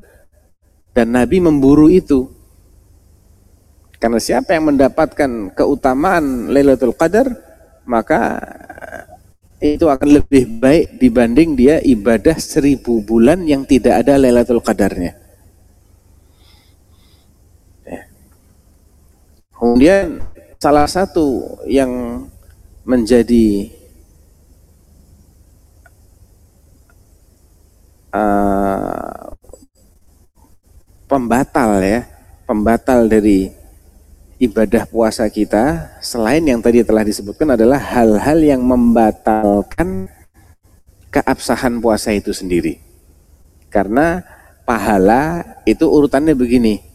[0.95, 2.31] dan Nabi memburu itu.
[3.97, 7.29] Karena siapa yang mendapatkan keutamaan Lailatul Qadar,
[7.85, 8.41] maka
[9.57, 15.26] itu akan lebih baik dibanding dia ibadah seribu bulan yang tidak ada Lailatul Qadarnya.
[19.57, 20.21] Kemudian
[20.61, 21.89] salah satu yang
[22.85, 23.73] menjadi
[28.13, 29.33] uh,
[31.09, 32.05] pembatal ya,
[32.45, 33.49] pembatal dari
[34.37, 40.05] ibadah puasa kita selain yang tadi telah disebutkan adalah hal-hal yang membatalkan
[41.09, 42.77] keabsahan puasa itu sendiri.
[43.73, 44.21] Karena
[44.67, 46.85] pahala itu urutannya begini.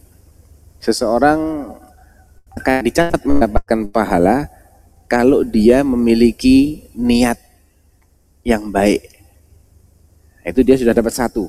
[0.79, 1.72] Seseorang
[2.57, 4.49] akan dicatat mendapatkan pahala
[5.09, 7.37] kalau dia memiliki niat
[8.45, 9.09] yang baik.
[10.43, 11.47] Itu dia sudah dapat satu.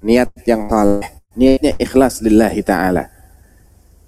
[0.00, 3.10] Niat yang saleh, niatnya ikhlas lillahi taala.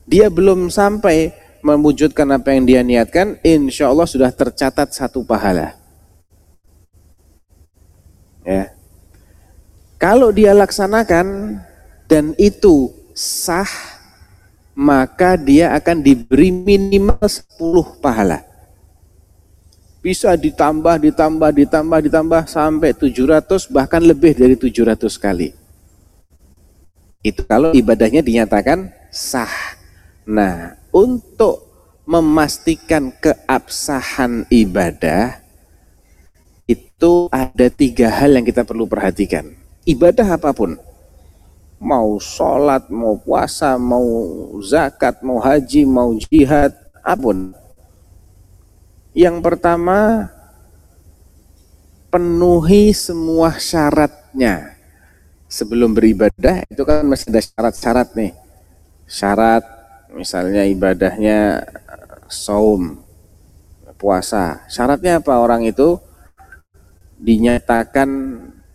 [0.09, 5.79] Dia belum sampai mewujudkan apa yang dia niatkan, insya Allah sudah tercatat satu pahala.
[8.43, 8.75] Ya.
[10.03, 11.59] Kalau dia laksanakan
[12.11, 13.71] dan itu sah
[14.73, 18.45] maka dia akan diberi minimal 10 pahala.
[20.03, 25.55] Bisa ditambah, ditambah, ditambah, ditambah sampai 700 bahkan lebih dari 700 kali.
[27.23, 29.79] Itu kalau ibadahnya dinyatakan sah.
[30.27, 31.71] Nah, untuk
[32.03, 35.39] memastikan keabsahan ibadah
[36.67, 39.55] itu ada tiga hal yang kita perlu perhatikan.
[39.87, 40.79] Ibadah apa pun,
[41.83, 44.07] mau sholat, mau puasa, mau
[44.63, 46.71] zakat, mau haji, mau jihad,
[47.03, 47.51] apa pun.
[49.11, 50.31] Yang pertama,
[52.07, 54.79] penuhi semua syaratnya.
[55.51, 58.33] Sebelum beribadah itu kan masih ada syarat-syarat nih.
[59.05, 59.67] Syarat
[60.15, 61.67] misalnya ibadahnya
[62.31, 63.03] saum,
[63.99, 64.65] puasa.
[64.71, 66.01] Syaratnya apa orang itu
[67.21, 68.09] dinyatakan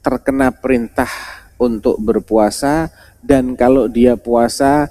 [0.06, 1.10] terkena perintah
[1.58, 2.90] untuk berpuasa
[3.22, 4.88] dan kalau dia puasa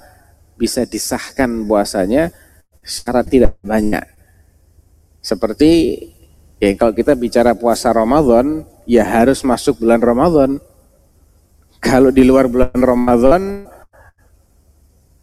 [0.59, 2.35] bisa disahkan puasanya
[2.83, 4.03] syarat tidak banyak.
[5.23, 6.01] Seperti
[6.63, 10.59] ya kalau kita bicara puasa Ramadan ya harus masuk bulan Ramadan.
[11.83, 13.67] Kalau di luar bulan Ramadan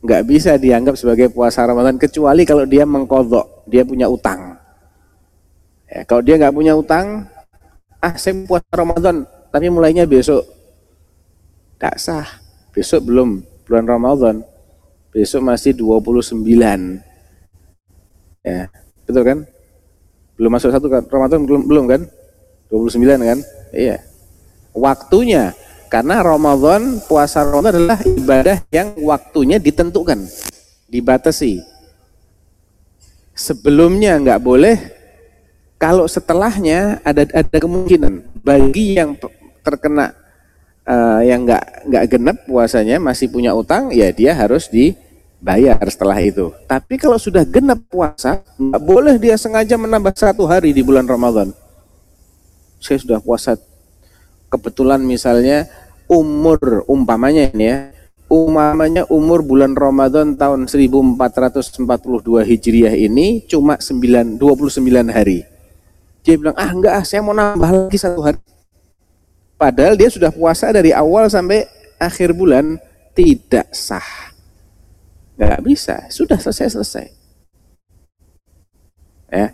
[0.03, 4.59] nggak bisa dianggap sebagai puasa Ramadan kecuali kalau dia mengkodok, dia punya utang.
[5.87, 7.27] Ya, kalau dia nggak punya utang,
[8.03, 10.43] ah saya puasa Ramadan, tapi mulainya besok
[11.83, 12.39] tak sah.
[12.71, 14.39] Besok belum bulan Ramadan.
[15.11, 16.39] Besok masih 29.
[18.39, 18.71] Ya,
[19.03, 19.39] betul kan?
[20.39, 21.03] Belum masuk satu kan?
[21.11, 22.01] Ramadan belum belum kan?
[22.71, 23.39] 29 kan?
[23.75, 23.99] Iya.
[24.71, 25.51] Waktunya
[25.91, 30.23] karena Ramadan, puasa Ramadan adalah ibadah yang waktunya ditentukan,
[30.87, 31.61] dibatasi.
[33.35, 34.75] Sebelumnya nggak boleh,
[35.77, 39.13] kalau setelahnya ada ada kemungkinan bagi yang
[39.61, 40.22] terkena
[40.87, 46.51] uh, yang nggak nggak genep puasanya masih punya utang ya dia harus dibayar setelah itu.
[46.67, 51.51] Tapi kalau sudah genep puasa nggak boleh dia sengaja menambah satu hari di bulan Ramadan.
[52.83, 53.55] Saya sudah puasa
[54.51, 55.71] kebetulan misalnya
[56.05, 57.77] umur umpamanya ini ya
[58.33, 61.85] umpamanya umur bulan Ramadan tahun 1442
[62.49, 65.45] Hijriah ini cuma 9, 29 hari
[66.23, 68.39] Dia bilang, ah enggak, ah, saya mau nambah lagi satu hari.
[69.55, 71.63] Padahal dia sudah puasa dari awal sampai
[72.01, 72.75] akhir bulan,
[73.15, 74.33] tidak sah.
[75.37, 77.07] Enggak bisa, sudah selesai-selesai.
[79.33, 79.49] Ya.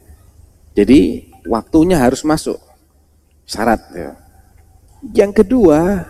[0.75, 2.59] Jadi waktunya harus masuk.
[3.47, 3.79] Syarat.
[3.95, 4.11] Ya.
[5.15, 6.03] Yang kedua,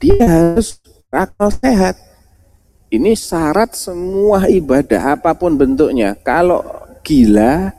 [0.00, 0.80] dia harus
[1.12, 1.96] akal sehat.
[2.90, 6.16] Ini syarat semua ibadah apa pun bentuknya.
[6.18, 6.64] Kalau
[7.04, 7.70] gila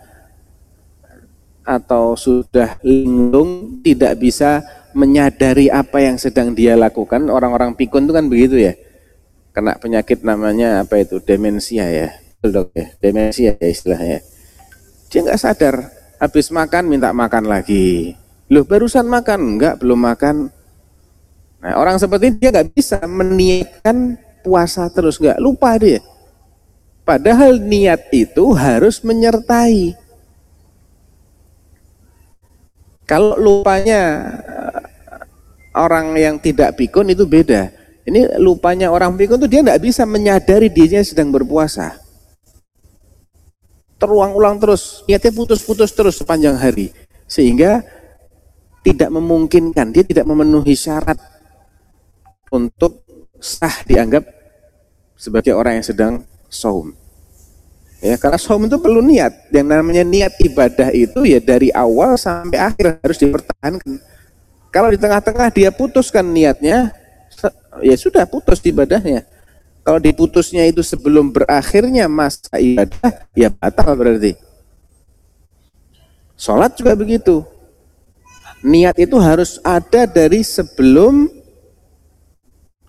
[1.61, 7.27] atau sudah linglung tidak bisa menyadari apa yang sedang dia lakukan.
[7.31, 8.73] Orang-orang pikun itu kan begitu ya.
[9.51, 11.19] Kena penyakit namanya apa itu?
[11.19, 12.09] Demensia ya.
[12.41, 12.87] Ya.
[12.99, 14.19] Demensia ya istilahnya.
[15.11, 15.75] Dia nggak sadar.
[16.21, 18.13] Habis makan minta makan lagi.
[18.51, 19.57] Loh barusan makan?
[19.57, 20.35] Enggak, belum makan.
[21.61, 26.01] Nah orang seperti dia nggak bisa meniatkan puasa terus nggak lupa dia.
[27.05, 29.97] Padahal niat itu harus menyertai.
[33.11, 34.79] Kalau lupanya eh,
[35.75, 37.67] orang yang tidak pikun itu beda.
[38.07, 41.99] Ini lupanya orang pikun itu dia nggak bisa menyadari dirinya sedang berpuasa.
[43.99, 46.95] Terulang-ulang terus, niatnya putus-putus terus sepanjang hari.
[47.27, 47.83] Sehingga
[48.81, 51.19] tidak memungkinkan, dia tidak memenuhi syarat
[52.47, 53.05] untuk
[53.37, 54.23] sah dianggap
[55.19, 56.13] sebagai orang yang sedang
[56.47, 57.00] saum.
[58.01, 59.53] Ya, karena saum itu perlu niat.
[59.53, 64.01] Yang namanya niat ibadah itu ya dari awal sampai akhir harus dipertahankan.
[64.73, 66.89] Kalau di tengah-tengah dia putuskan niatnya,
[67.85, 69.21] ya sudah putus ibadahnya.
[69.85, 74.33] Kalau diputusnya itu sebelum berakhirnya masa ibadah, ya batal berarti.
[76.37, 77.45] Sholat juga begitu.
[78.65, 81.29] Niat itu harus ada dari sebelum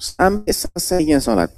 [0.00, 1.52] sampai selesainya sholat.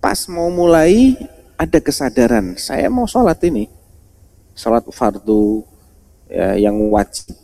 [0.00, 1.16] Pas mau mulai
[1.58, 3.66] ada kesadaran, saya mau sholat ini.
[4.54, 5.66] Sholat fardu
[6.30, 7.34] ya, yang wajib.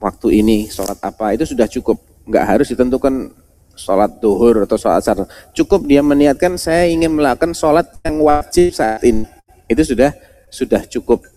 [0.00, 2.00] Waktu ini sholat apa itu sudah cukup.
[2.24, 3.30] Nggak harus ditentukan
[3.76, 5.28] sholat duhur atau sholat asar.
[5.52, 9.28] Cukup dia meniatkan saya ingin melakukan sholat yang wajib saat ini.
[9.68, 10.16] Itu sudah
[10.48, 11.28] sudah cukup.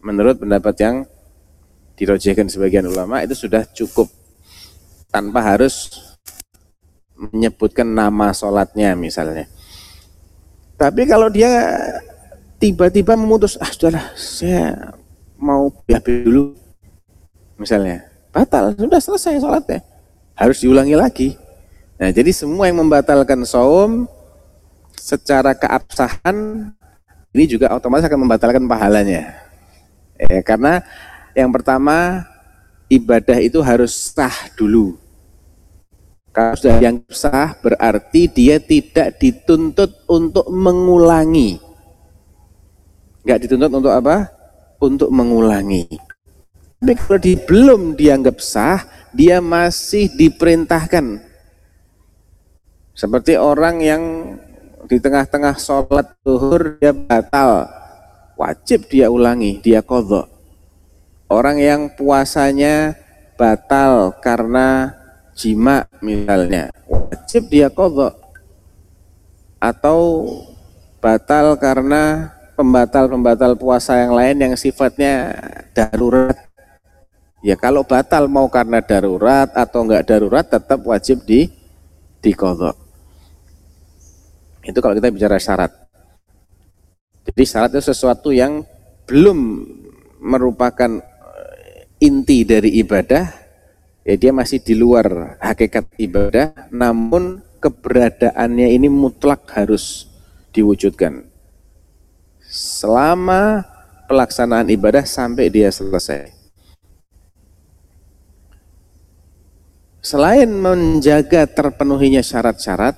[0.00, 0.96] Menurut pendapat yang
[1.96, 4.08] dirojekan sebagian ulama itu sudah cukup
[5.08, 5.88] tanpa harus
[7.16, 9.48] menyebutkan nama sholatnya misalnya.
[10.76, 11.48] Tapi kalau dia
[12.60, 14.92] tiba-tiba memutus, ah sudahlah saya
[15.40, 16.52] mau BAB dulu
[17.56, 19.80] misalnya, batal, sudah selesai sholatnya.
[20.36, 21.28] Harus diulangi lagi.
[21.96, 24.04] Nah jadi semua yang membatalkan saum
[25.00, 26.68] secara keabsahan
[27.32, 29.32] ini juga otomatis akan membatalkan pahalanya.
[30.16, 30.84] Ya, karena
[31.32, 32.24] yang pertama
[32.88, 34.96] ibadah itu harus sah dulu
[36.36, 41.56] kalau sudah yang sah berarti dia tidak dituntut untuk mengulangi.
[43.24, 44.28] Enggak dituntut untuk apa?
[44.76, 45.88] Untuk mengulangi.
[46.76, 48.84] Tapi kalau di, belum dianggap sah,
[49.16, 51.24] dia masih diperintahkan.
[52.92, 54.02] Seperti orang yang
[54.92, 57.64] di tengah-tengah sholat zuhur dia batal.
[58.36, 60.28] Wajib dia ulangi, dia kodok.
[61.32, 62.92] Orang yang puasanya
[63.40, 64.92] batal karena
[65.36, 68.16] jima misalnya wajib dia kodok.
[69.60, 70.24] Atau
[70.98, 75.36] batal karena pembatal-pembatal puasa yang lain yang sifatnya
[75.76, 76.34] darurat.
[77.44, 81.52] Ya kalau batal mau karena darurat atau enggak darurat tetap wajib di
[82.24, 82.74] dikodok.
[84.66, 85.70] Itu kalau kita bicara syarat.
[87.28, 88.66] Jadi syarat itu sesuatu yang
[89.06, 89.38] belum
[90.18, 90.90] merupakan
[92.02, 93.45] inti dari ibadah
[94.06, 100.06] ya dia masih di luar hakikat ibadah namun keberadaannya ini mutlak harus
[100.54, 101.26] diwujudkan.
[102.46, 103.66] Selama
[104.06, 106.30] pelaksanaan ibadah sampai dia selesai.
[109.98, 112.94] Selain menjaga terpenuhinya syarat-syarat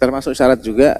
[0.00, 0.96] termasuk syarat juga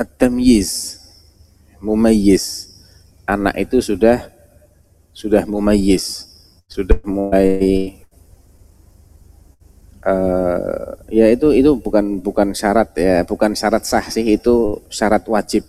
[0.00, 0.96] at-tamyiz
[1.84, 2.72] mumayyiz.
[3.28, 4.29] Anak itu sudah
[5.20, 6.24] sudah mumayyiz,
[6.64, 7.92] sudah mulai
[10.00, 15.68] uh, ya itu itu bukan bukan syarat ya, bukan syarat sah sih itu syarat wajib.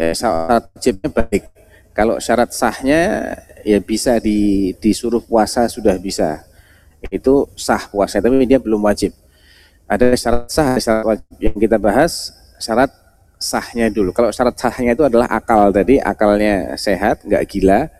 [0.00, 1.44] Ya, syarat wajibnya baik.
[1.92, 3.00] Kalau syarat sahnya
[3.62, 6.42] ya bisa di, disuruh puasa sudah bisa.
[7.12, 9.12] Itu sah puasa tapi dia belum wajib.
[9.84, 11.36] Ada syarat sah, ada syarat wajib.
[11.36, 12.90] Yang kita bahas syarat
[13.36, 14.10] sahnya dulu.
[14.16, 17.92] Kalau syarat sahnya itu adalah akal tadi, akalnya sehat, nggak gila,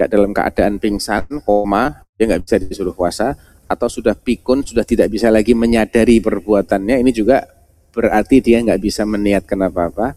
[0.00, 3.36] nggak dalam keadaan pingsan, koma, dia nggak bisa disuruh puasa,
[3.68, 7.44] atau sudah pikun, sudah tidak bisa lagi menyadari perbuatannya, ini juga
[7.92, 10.16] berarti dia nggak bisa meniatkan apa-apa.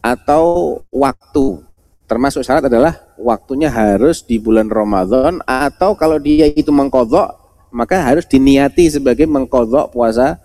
[0.00, 1.60] Atau waktu
[2.08, 7.36] termasuk syarat adalah waktunya harus di bulan Ramadan atau kalau dia itu mengkodok
[7.68, 10.40] maka harus diniati sebagai mengkodok puasa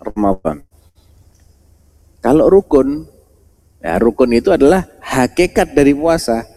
[0.00, 0.64] Ramadan.
[2.24, 3.04] Kalau rukun
[3.84, 6.53] ya rukun itu adalah hakikat dari puasa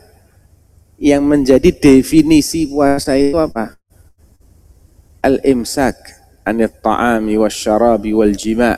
[0.97, 3.77] yang menjadi definisi puasa itu apa
[5.21, 5.95] al-imsak
[6.45, 8.77] anit ta'ami wasyarabi wal jima'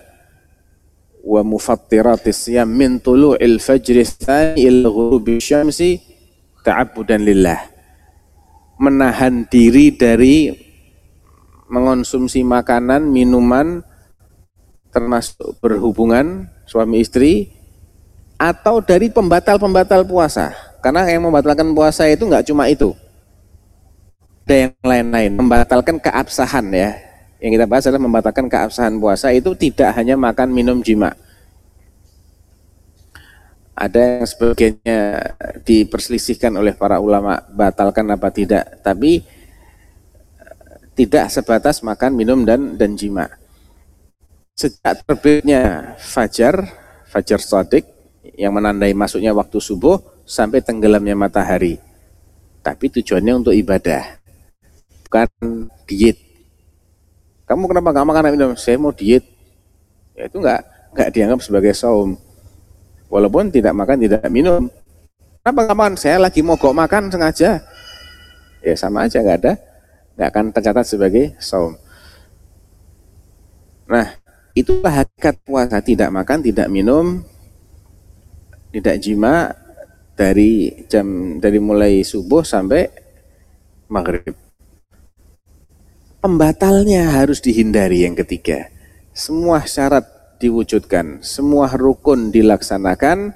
[1.23, 5.99] wa mufattiratis siyam min tulu'il fajri tsani ila ghurubi syamsi
[6.63, 7.59] ta'abbudan lillah
[8.79, 10.55] menahan diri dari
[11.69, 13.85] mengonsumsi makanan, minuman
[14.89, 17.53] termasuk berhubungan suami istri
[18.41, 20.68] atau dari pembatal-pembatal puasa.
[20.79, 22.95] Karena yang membatalkan puasa itu nggak cuma itu.
[24.47, 27.09] Ada yang lain-lain, membatalkan keabsahan ya
[27.39, 31.15] yang kita bahas adalah membatalkan keabsahan puasa itu tidak hanya makan minum jima.
[33.79, 34.99] Ada yang sebagainya
[35.63, 39.23] diperselisihkan oleh para ulama batalkan apa tidak, tapi
[40.99, 43.31] tidak sebatas makan, minum dan dan jima.
[44.59, 46.67] Sejak terbitnya fajar,
[47.07, 47.87] fajar sodik
[48.39, 51.75] yang menandai masuknya waktu subuh sampai tenggelamnya matahari.
[52.63, 54.19] Tapi tujuannya untuk ibadah,
[55.07, 55.27] bukan
[55.83, 56.29] diet
[57.49, 58.51] kamu kenapa nggak makan minum?
[58.53, 59.25] Saya mau diet.
[60.13, 60.61] Ya itu nggak
[60.93, 62.13] nggak dianggap sebagai saum.
[63.09, 64.69] Walaupun tidak makan tidak minum.
[65.41, 65.93] Kenapa nggak makan?
[65.97, 67.65] Saya lagi mogok makan sengaja.
[68.61, 69.53] Ya sama aja nggak ada,
[70.13, 71.73] nggak akan tercatat sebagai saum.
[73.89, 74.13] Nah,
[74.53, 77.25] itulah hakikat puasa tidak makan, tidak minum,
[78.69, 79.53] tidak jima
[80.13, 82.85] dari jam dari mulai subuh sampai
[83.89, 84.35] maghrib
[86.19, 88.67] pembatalnya harus dihindari yang ketiga.
[89.15, 90.05] Semua syarat
[90.39, 93.35] diwujudkan, semua rukun dilaksanakan,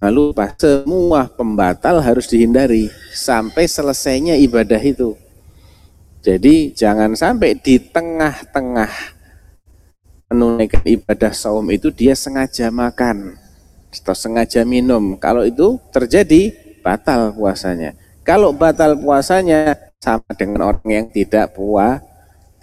[0.00, 5.16] lalu semua pembatal harus dihindari sampai selesainya ibadah itu.
[6.24, 8.92] Jadi jangan sampai di tengah-tengah
[10.32, 13.38] menunaikan ibadah saum itu dia sengaja makan
[14.02, 15.16] atau sengaja minum.
[15.16, 16.52] Kalau itu terjadi
[16.84, 17.96] batal puasanya.
[18.26, 22.02] Kalau batal puasanya sama dengan orang yang tidak puas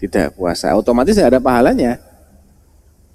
[0.04, 0.76] tidak puasa.
[0.76, 1.96] Otomatis tidak ada pahalanya.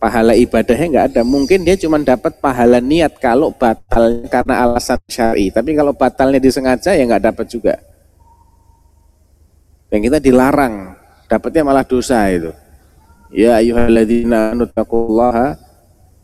[0.01, 1.21] Pahala ibadahnya nggak ada.
[1.21, 5.53] Mungkin dia cuma dapat pahala niat kalau batal karena alasan syari.
[5.53, 7.75] Tapi kalau batalnya disengaja ya nggak dapat juga.
[9.93, 10.97] Yang kita dilarang.
[11.29, 12.57] Dapatnya malah dosa itu.
[13.29, 15.68] Ya ayyuhalladzina anuttaqullaha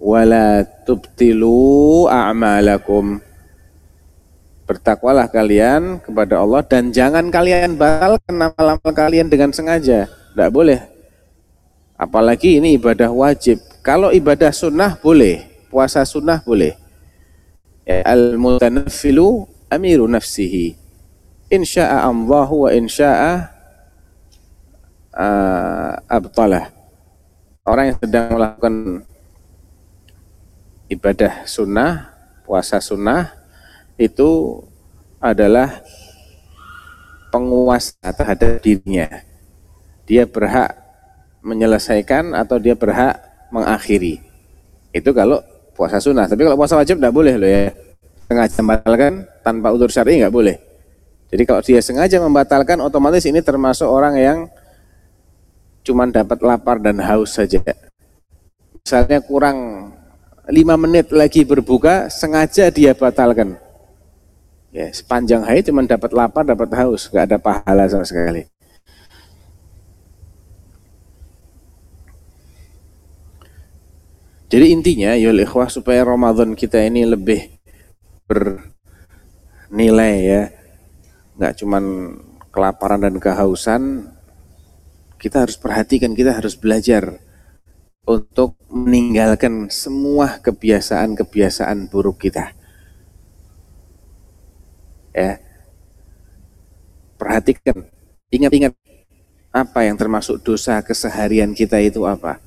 [0.05, 3.25] wala tubtilu a'malakum
[4.65, 10.09] Bertakwalah kalian kepada Allah dan jangan kalian batalkan amal-amal kalian dengan sengaja.
[10.09, 10.81] Tidak boleh.
[12.01, 13.61] Apalagi ini ibadah wajib.
[13.85, 16.81] Kalau ibadah sunnah boleh, puasa sunnah boleh.
[17.85, 20.73] Ya, Al-mutanaffilu amiru nafsihi.
[21.53, 23.33] Insya'a Allahu wa insya'a
[25.13, 26.73] uh, abtalah.
[27.69, 29.05] Orang yang sedang melakukan
[30.89, 32.13] ibadah sunnah,
[32.45, 33.33] puasa sunnah,
[33.97, 34.61] itu
[35.23, 35.81] adalah
[37.33, 39.09] penguasa terhadap dirinya.
[40.05, 40.77] Dia berhak
[41.41, 44.21] menyelesaikan atau dia berhak mengakhiri.
[44.93, 45.41] Itu kalau
[45.75, 46.29] puasa sunnah.
[46.31, 47.73] Tapi kalau puasa wajib tidak boleh loh ya.
[48.25, 49.13] Sengaja membatalkan
[49.45, 50.57] tanpa utur syar'i nggak boleh.
[51.29, 54.39] Jadi kalau dia sengaja membatalkan, otomatis ini termasuk orang yang
[55.83, 57.61] cuma dapat lapar dan haus saja.
[58.81, 59.91] Misalnya kurang
[60.49, 63.57] lima menit lagi berbuka, sengaja dia batalkan.
[64.75, 68.51] Ya, sepanjang hari cuma dapat lapar, dapat haus, nggak ada pahala sama sekali.
[74.51, 77.59] Jadi intinya, ya ikhwah supaya Ramadan kita ini lebih
[78.29, 80.43] bernilai ya,
[81.39, 81.79] nggak cuma
[82.55, 84.11] kelaparan dan kehausan,
[85.19, 87.24] kita harus perhatikan, kita harus belajar
[88.05, 92.53] untuk meninggalkan semua kebiasaan-kebiasaan buruk kita.
[95.17, 95.41] Ya.
[97.17, 97.89] Perhatikan
[98.29, 98.77] ingat-ingat
[99.55, 102.43] apa yang termasuk dosa keseharian kita itu apa.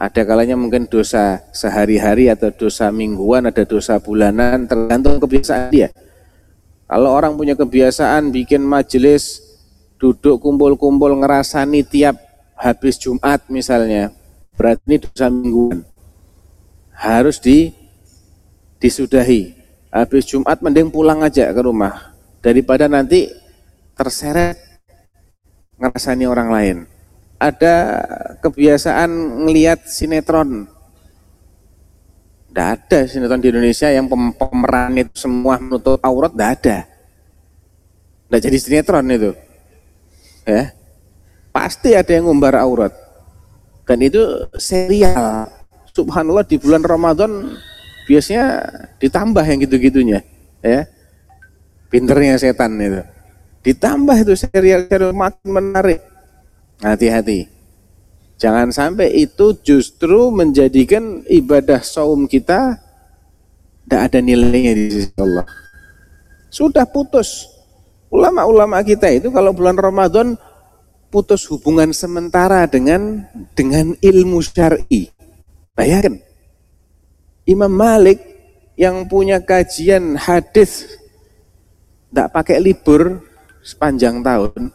[0.00, 5.92] Ada kalanya mungkin dosa sehari-hari atau dosa mingguan ada dosa bulanan tergantung kebiasaan dia.
[6.88, 9.44] Kalau orang punya kebiasaan bikin majelis
[10.00, 12.16] duduk kumpul-kumpul ngerasani tiap
[12.56, 14.10] habis Jumat misalnya
[14.54, 15.82] berarti ini dosa mingguan
[16.94, 17.72] harus di
[18.80, 19.56] disudahi
[19.90, 23.28] habis Jumat mending pulang aja ke rumah daripada nanti
[23.98, 24.56] terseret
[25.80, 26.76] ngerasani orang lain.
[27.40, 27.74] Ada
[28.44, 29.08] kebiasaan
[29.48, 30.68] ngelihat sinetron
[32.50, 36.78] Tidak ada sinetron di Indonesia yang pem- pemeran itu semua menutup aurat, tidak ada.
[38.26, 39.32] Tidak jadi sinetron itu.
[40.42, 40.74] Ya.
[41.54, 42.90] Pasti ada yang ngumbar aurat.
[43.90, 44.22] Dan itu
[44.54, 45.50] serial.
[45.90, 47.58] Subhanallah di bulan Ramadan
[48.06, 48.62] biasanya
[49.02, 50.22] ditambah yang gitu-gitunya.
[50.62, 50.86] Ya.
[51.90, 53.02] Pinternya setan itu.
[53.66, 55.98] Ditambah itu serial-serial makin menarik.
[56.78, 57.50] Hati-hati.
[58.38, 62.78] Jangan sampai itu justru menjadikan ibadah saum kita
[63.84, 65.50] tidak ada nilainya di sisi Allah.
[66.46, 67.50] Sudah putus.
[68.06, 70.38] Ulama-ulama kita itu kalau bulan Ramadan
[71.10, 75.10] putus hubungan sementara dengan dengan ilmu syar'i.
[75.74, 76.22] Bayangkan.
[77.44, 78.22] Imam Malik
[78.78, 80.86] yang punya kajian hadis
[82.10, 83.26] tidak pakai libur
[83.58, 84.70] sepanjang tahun,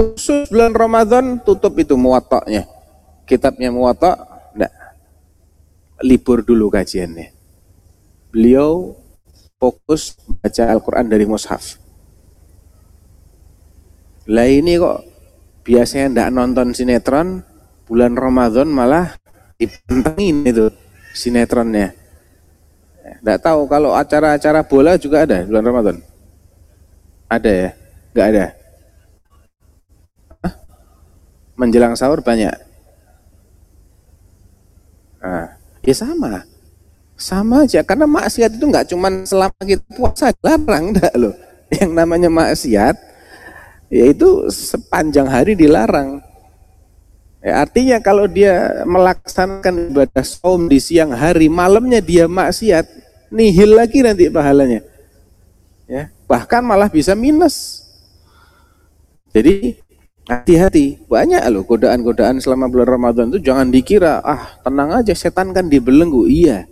[0.00, 2.64] khusus bulan Ramadan tutup itu muwataknya
[3.28, 4.16] kitabnya muwatta
[4.56, 4.72] enggak
[6.00, 7.36] libur dulu kajiannya
[8.32, 8.96] beliau
[9.60, 11.76] fokus baca Al-Quran dari mushaf
[14.24, 15.09] lah ini kok
[15.66, 17.44] biasanya enggak nonton sinetron
[17.84, 19.16] bulan Ramadan malah
[19.60, 20.66] dipentengin itu
[21.12, 21.92] sinetronnya
[23.20, 25.96] enggak tahu kalau acara-acara bola juga ada bulan Ramadan
[27.28, 27.70] ada ya
[28.14, 28.44] enggak ada
[30.42, 30.54] Hah?
[31.60, 32.70] menjelang sahur banyak
[35.20, 35.46] Nah,
[35.84, 36.48] ya sama.
[37.20, 41.36] Sama aja karena maksiat itu nggak cuma selama kita puasa larang enggak loh.
[41.70, 42.96] Yang namanya maksiat
[43.90, 46.22] yaitu sepanjang hari dilarang.
[47.40, 52.86] Ya, artinya kalau dia melaksanakan ibadah saum di siang hari, malamnya dia maksiat,
[53.32, 54.84] nihil lagi nanti pahalanya.
[55.90, 57.82] Ya, bahkan malah bisa minus.
[59.34, 59.80] Jadi
[60.30, 65.66] Hati-hati, banyak loh godaan-godaan selama bulan Ramadan itu jangan dikira, ah tenang aja setan kan
[65.66, 66.30] dibelenggu.
[66.30, 66.70] Iya.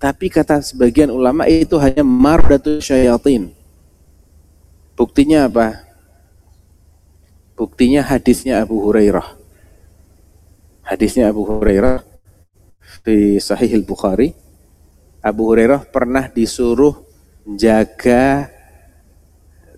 [0.00, 3.52] Tapi kata sebagian ulama itu hanya mardatu syayatin.
[4.96, 5.83] Buktinya apa?
[7.54, 9.38] Buktinya hadisnya Abu Hurairah.
[10.84, 12.02] Hadisnya Abu Hurairah
[13.06, 14.34] di Sahih Bukhari.
[15.24, 17.04] Abu Hurairah pernah disuruh
[17.44, 18.50] jaga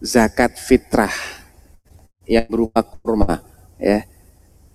[0.00, 1.12] zakat fitrah
[2.26, 3.42] yang berupa kurma
[3.78, 4.02] ya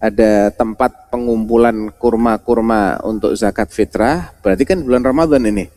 [0.01, 5.67] ada tempat pengumpulan kurma-kurma untuk zakat fitrah berarti kan bulan Ramadan ini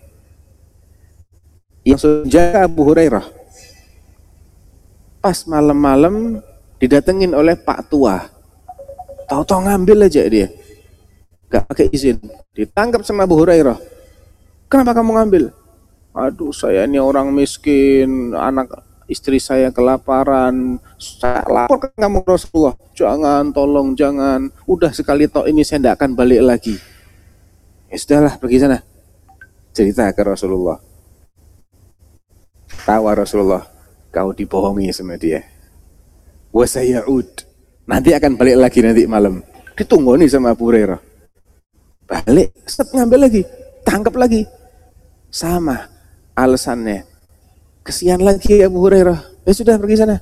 [1.84, 3.26] yang sudah Abu Hurairah
[5.20, 6.40] pas malam-malam
[6.84, 8.20] didatengin oleh Pak Tua
[9.24, 10.52] tahu-tahu ngambil aja dia
[11.48, 12.20] gak pakai izin
[12.52, 13.80] ditangkap sama Abu Hurairah
[14.68, 15.44] kenapa kamu ngambil
[16.12, 18.68] aduh saya ini orang miskin anak
[19.04, 25.60] istri saya kelaparan, saya lapor ke kamu Rasulullah, jangan, tolong, jangan, udah sekali toh ini
[25.60, 26.76] saya tidak akan balik lagi.
[27.92, 28.80] Ya sudahlah, pergi sana.
[29.74, 30.80] Cerita ke Rasulullah.
[32.84, 33.64] Tawa Rasulullah,
[34.08, 35.53] kau dibohongi sama dia.
[36.54, 37.28] Ud,
[37.90, 39.42] nanti akan balik lagi nanti malam.
[39.74, 41.02] Ditunggu nih sama Abu Hurairah.
[42.06, 43.42] Balik, set ngambil lagi,
[43.82, 44.46] tangkap lagi.
[45.34, 45.90] Sama
[46.38, 47.14] alasannya
[47.84, 49.44] Kesian lagi Abu Hurairah.
[49.44, 50.16] Ya sudah pergi sana.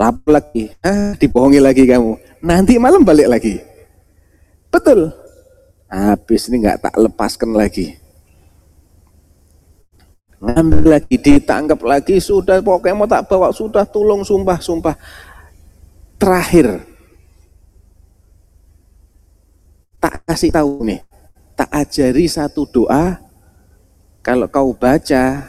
[0.00, 0.72] Lapor lagi.
[0.80, 2.16] Ah, dibohongi lagi kamu.
[2.40, 3.60] Nanti malam balik lagi.
[4.72, 5.12] Betul.
[5.92, 7.99] Habis ini nggak tak lepaskan lagi.
[10.40, 14.96] Ngambil lagi, ditangkap lagi, sudah pokoknya mau tak bawa, sudah tolong sumpah, sumpah.
[16.16, 16.80] Terakhir,
[20.00, 21.00] tak kasih tahu nih,
[21.52, 23.20] tak ajari satu doa,
[24.20, 25.48] kalau kau baca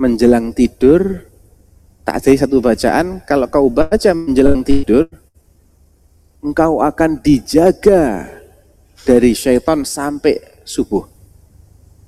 [0.00, 1.28] menjelang tidur
[2.04, 3.20] tak jadi satu bacaan.
[3.24, 5.06] Kalau kau baca menjelang tidur
[6.40, 8.28] engkau akan dijaga
[9.04, 11.06] dari syaitan sampai subuh.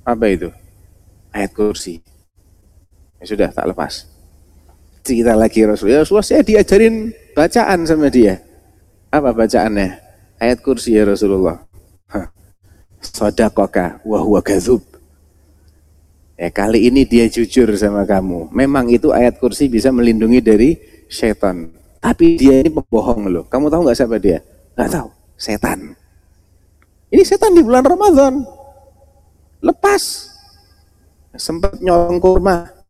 [0.03, 0.49] Apa itu?
[1.33, 2.12] Ayat kursi
[3.23, 4.03] ya sudah tak lepas
[5.07, 8.43] cerita lagi Rasulullah ya Rasulullah saya diajarin bacaan sama dia
[9.07, 9.89] apa bacaannya
[10.43, 11.63] ayat kursi ya Rasulullah
[13.03, 14.83] Sodakoka wahwa gazub
[16.33, 18.49] Ya, kali ini dia jujur sama kamu.
[18.51, 21.69] Memang itu ayat kursi bisa melindungi dari setan.
[22.01, 23.45] Tapi dia ini pembohong loh.
[23.47, 24.41] Kamu tahu nggak siapa dia?
[24.75, 25.07] Nggak tahu.
[25.37, 25.93] Setan.
[27.13, 28.43] Ini setan di bulan Ramadan.
[29.61, 30.35] Lepas.
[31.37, 32.82] Sempat nyolong kurma.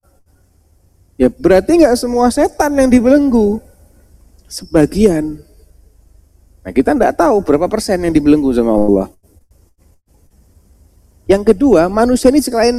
[1.18, 3.62] Ya berarti nggak semua setan yang dibelenggu.
[4.50, 5.42] Sebagian.
[6.64, 9.08] Nah kita nggak tahu berapa persen yang dibelenggu sama Allah.
[11.24, 12.78] Yang kedua, manusia ini selain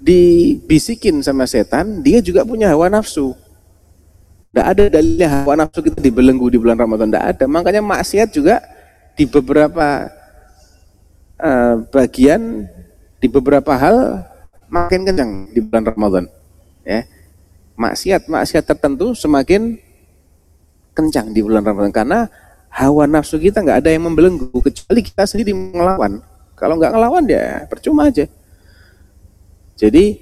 [0.00, 3.36] dibisikin sama setan, dia juga punya hawa nafsu.
[4.50, 7.44] Tidak ada dalilnya hawa nafsu kita dibelenggu di bulan Ramadan, tidak ada.
[7.46, 8.58] Makanya maksiat juga
[9.14, 10.10] di beberapa
[11.38, 12.66] uh, bagian
[13.22, 14.26] di beberapa hal
[14.66, 16.24] makin kencang di bulan Ramadan.
[16.90, 17.06] Ya.
[17.78, 19.78] Maksiat maksiat tertentu semakin
[20.90, 22.26] kencang di bulan Ramadan karena
[22.70, 26.18] hawa nafsu kita nggak ada yang membelenggu kecuali kita sendiri melawan.
[26.58, 28.26] Kalau nggak ngelawan ya percuma aja.
[29.78, 30.18] Jadi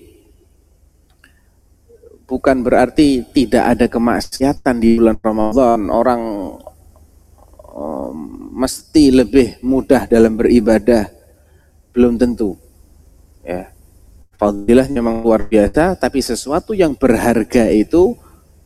[2.29, 5.81] bukan berarti tidak ada kemaksiatan di bulan Ramadan.
[5.89, 6.23] Orang
[7.75, 8.17] um,
[8.55, 11.11] mesti lebih mudah dalam beribadah.
[11.91, 12.55] Belum tentu.
[13.43, 13.73] Ya.
[14.39, 18.15] Fadilah memang luar biasa, tapi sesuatu yang berharga itu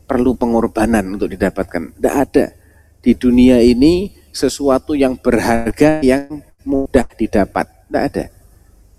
[0.05, 1.97] perlu pengorbanan untuk didapatkan.
[1.97, 2.53] Tidak ada
[3.01, 7.65] di dunia ini sesuatu yang berharga yang mudah didapat.
[7.89, 8.25] Tidak ada.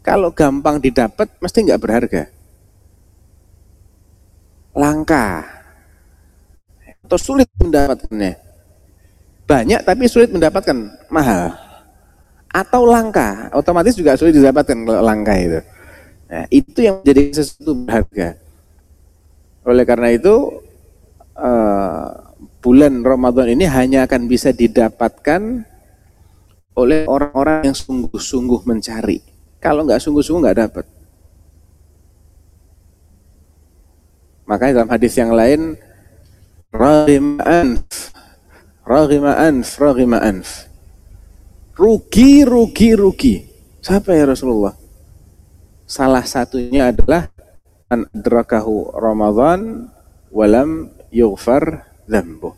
[0.03, 2.23] Kalau gampang didapat, mesti nggak berharga.
[4.75, 5.47] Langka.
[7.07, 8.35] Atau sulit mendapatkannya.
[9.47, 10.75] Banyak tapi sulit mendapatkan,
[11.07, 11.55] mahal.
[12.51, 15.63] Atau langka, otomatis juga sulit didapatkan kalau langka itu.
[16.35, 18.35] Nah, itu yang menjadi sesuatu berharga.
[19.63, 20.35] Oleh karena itu,
[21.39, 22.11] uh,
[22.59, 25.63] bulan Ramadan ini hanya akan bisa didapatkan
[26.75, 29.23] oleh orang-orang yang sungguh-sungguh mencari.
[29.63, 30.87] Kalau nggak sungguh-sungguh nggak dapat.
[34.51, 35.79] Makanya dalam hadis yang lain,
[36.75, 38.11] Rahim anf,
[38.83, 40.67] rahima anf.
[41.79, 43.35] Rugi, rugi, rugi.
[43.79, 44.84] Siapa ya Rasulullah?
[45.85, 47.29] Salah satunya adalah
[47.93, 49.93] an adrakahu Ramadan
[50.33, 52.57] walam yughfar dzambu.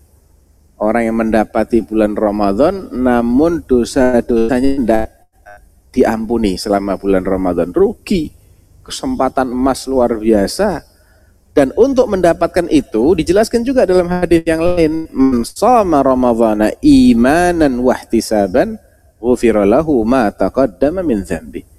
[0.79, 5.07] Orang yang mendapati bulan Ramadan namun dosa-dosanya tidak
[5.91, 7.75] diampuni selama bulan Ramadan.
[7.75, 8.31] Rugi.
[8.87, 10.87] Kesempatan emas luar biasa.
[11.51, 15.11] Dan untuk mendapatkan itu dijelaskan juga dalam hadis yang lain,
[15.43, 18.79] "Shoma Ramadhana imanan wahtisaban,
[19.19, 21.76] ghufira lahu ma taqaddama min dzambi."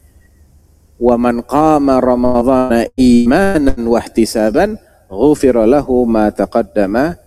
[0.98, 7.18] Wa man qama ramadhana imanan wahtisaban ghufira lahu ma taqaddama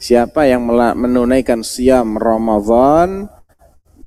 [0.00, 0.64] siapa yang
[0.96, 3.28] menunaikan siam Ramadan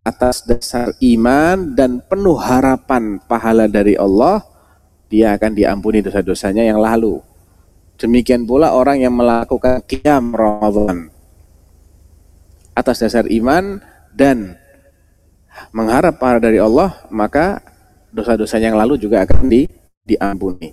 [0.06, 4.41] atas dasar iman dan penuh harapan pahala dari Allah
[5.10, 7.22] dia akan diampuni dosa-dosanya yang lalu.
[7.95, 11.14] Demikian pula orang yang melakukan qiyam Ramadan
[12.76, 13.80] atas dasar iman
[14.12, 14.60] dan
[15.72, 17.64] mengharap pahala dari Allah maka
[18.16, 19.68] dosa-dosa yang lalu juga akan di,
[20.07, 20.72] diampuni.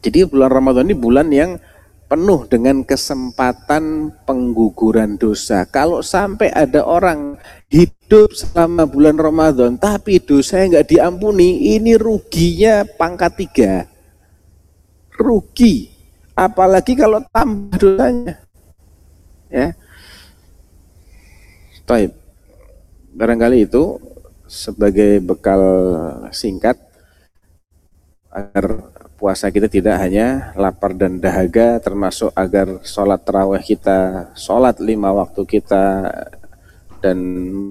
[0.00, 1.60] Jadi bulan Ramadan ini bulan yang
[2.08, 5.68] penuh dengan kesempatan pengguguran dosa.
[5.68, 7.36] Kalau sampai ada orang
[7.68, 13.72] hidup selama bulan Ramadan tapi dosa yang nggak diampuni, ini ruginya pangkat tiga.
[15.20, 15.92] Rugi.
[16.32, 18.40] Apalagi kalau tambah dosanya.
[19.52, 19.76] Ya.
[21.84, 22.16] Taib.
[23.12, 23.98] Barangkali itu
[24.48, 25.60] sebagai bekal
[26.32, 26.80] singkat
[28.32, 28.90] agar
[29.20, 35.44] puasa kita tidak hanya lapar dan dahaga termasuk agar sholat terawih kita sholat lima waktu
[35.44, 35.84] kita
[36.98, 37.18] dan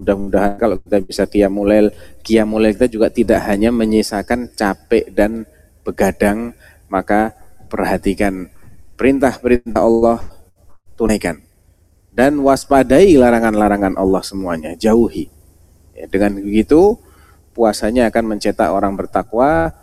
[0.01, 1.91] mudah-mudahan kalau kita bisa kiamulail
[2.23, 5.43] kiamulail kita juga tidak hanya menyisakan capek dan
[5.83, 6.55] begadang
[6.87, 7.35] maka
[7.67, 8.47] perhatikan
[8.95, 10.19] perintah-perintah Allah
[10.95, 11.43] tunaikan.
[12.17, 15.36] Dan waspadai larangan-larangan Allah semuanya jauhi
[15.97, 17.01] Ya, dengan begitu
[17.57, 19.73] puasanya akan mencetak orang bertakwa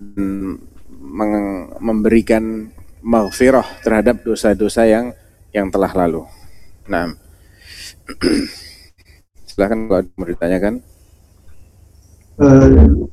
[0.00, 0.56] dan
[1.84, 2.72] memberikan
[3.04, 5.12] maghfirah terhadap dosa-dosa yang
[5.52, 6.24] yang telah lalu.
[6.88, 7.12] Nah,
[9.52, 10.80] silahkan kalau mau ditanyakan.
[12.38, 13.04] Uh,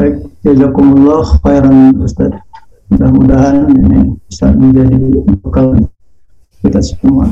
[0.00, 2.32] baik, jazakumullah khairan Ustaz.
[2.88, 4.96] Mudah-mudahan ini bisa menjadi
[5.42, 5.74] bekal
[6.62, 7.28] kita semua.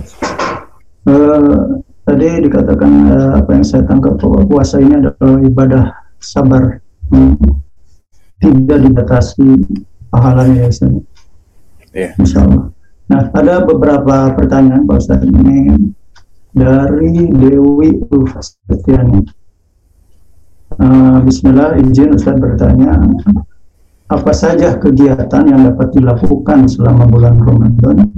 [1.06, 5.84] Uh, tadi dikatakan uh, apa yang saya tangkap bahwa puasa ini adalah ibadah
[6.20, 6.80] sabar
[7.10, 7.36] hmm.
[8.40, 9.48] tidak dibatasi
[10.12, 10.92] pahalanya ya Ustaz.
[11.96, 12.12] Yeah.
[12.20, 12.64] Insya Allah.
[13.08, 15.72] Nah ada beberapa pertanyaan Pak Ustaz ini
[16.52, 19.20] dari Dewi Ulfastiani.
[20.74, 22.98] Uh, Bismillah izin Ustaz bertanya
[24.04, 28.12] apa saja kegiatan yang dapat dilakukan selama bulan Ramadan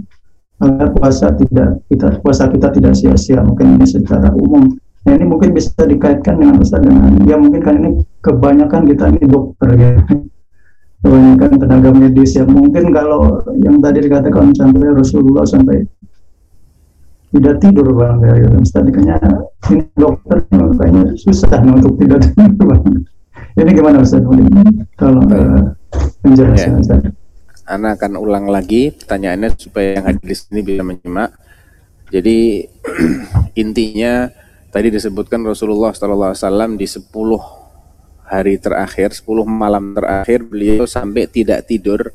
[0.57, 4.73] agar puasa tidak kita puasa kita tidak sia-sia mungkin ini secara umum.
[5.07, 7.91] Nah ini mungkin bisa dikaitkan dengan Ustaz dengan ya mungkin kan ini
[8.25, 9.91] kebanyakan kita ini dokter ya.
[11.05, 15.85] Kebanyakan tenaga medis yang mungkin kalau yang tadi dikatakan sampai Rasulullah sampai
[17.31, 18.83] tidak tidur bang ya Ustaz.
[18.89, 19.19] Kayaknya
[19.71, 22.75] ini dokter kayaknya susah untuk tidak tidur.
[22.75, 22.83] Bang
[23.61, 24.25] ini gimana Ustaz?
[24.97, 25.63] Kalau uh,
[26.25, 26.83] penjelasan yeah.
[26.83, 27.01] Ustaz
[27.67, 31.35] Ana akan ulang lagi pertanyaannya supaya yang hadir di sini bisa menyimak.
[32.15, 32.63] Jadi
[33.63, 34.31] intinya
[34.71, 37.11] tadi disebutkan Rasulullah SAW di 10
[38.27, 42.15] hari terakhir, 10 malam terakhir beliau sampai tidak tidur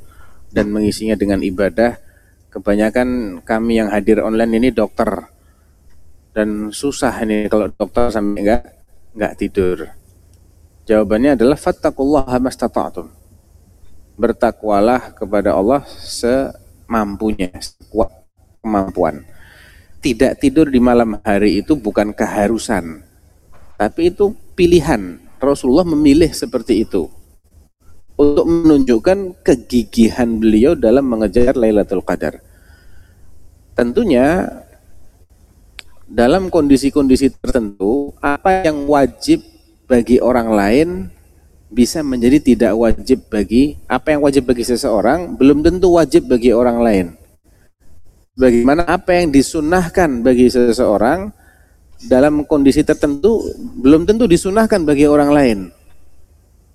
[0.56, 2.00] dan mengisinya dengan ibadah.
[2.52, 5.32] Kebanyakan kami yang hadir online ini dokter
[6.32, 8.64] dan susah ini kalau dokter sampai enggak
[9.16, 9.78] enggak tidur.
[10.88, 13.21] Jawabannya adalah fattaqullaha mastata'tum.
[14.20, 18.12] Bertakwalah kepada Allah semampunya, sekuat
[18.62, 19.26] kemampuan.
[20.02, 23.06] Tidak tidur di malam hari itu bukan keharusan,
[23.78, 25.22] tapi itu pilihan.
[25.42, 27.10] Rasulullah memilih seperti itu
[28.14, 32.38] untuk menunjukkan kegigihan beliau dalam mengejar Lailatul Qadar.
[33.74, 34.46] Tentunya
[36.06, 39.42] dalam kondisi-kondisi tertentu apa yang wajib
[39.90, 40.90] bagi orang lain
[41.72, 46.78] bisa menjadi tidak wajib bagi apa yang wajib bagi seseorang belum tentu wajib bagi orang
[46.84, 47.08] lain.
[48.36, 51.32] Bagaimana apa yang disunahkan bagi seseorang
[52.12, 53.48] dalam kondisi tertentu
[53.80, 55.60] belum tentu disunahkan bagi orang lain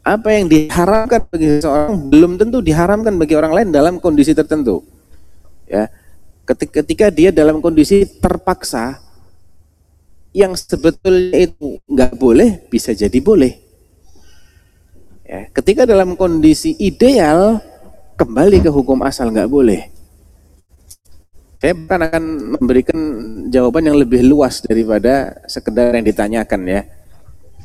[0.06, 4.86] apa yang diharamkan bagi seseorang belum tentu diharamkan bagi orang lain dalam kondisi tertentu.
[5.66, 5.90] Ya.
[6.46, 9.02] Ketika dia dalam kondisi terpaksa
[10.30, 13.65] yang sebetulnya itu nggak boleh bisa jadi boleh.
[15.26, 17.58] Ya, ketika dalam kondisi ideal
[18.14, 19.90] kembali ke hukum asal nggak boleh.
[21.58, 22.24] Saya bukan akan
[22.60, 22.98] memberikan
[23.50, 26.80] jawaban yang lebih luas daripada sekedar yang ditanyakan ya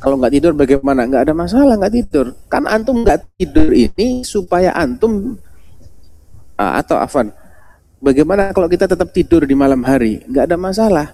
[0.01, 1.05] kalau nggak tidur bagaimana?
[1.05, 2.33] Nggak ada masalah nggak tidur.
[2.49, 5.37] Kan antum nggak tidur ini supaya antum
[6.57, 7.29] uh, atau afan.
[8.01, 10.25] Bagaimana kalau kita tetap tidur di malam hari?
[10.25, 11.07] Nggak ada masalah.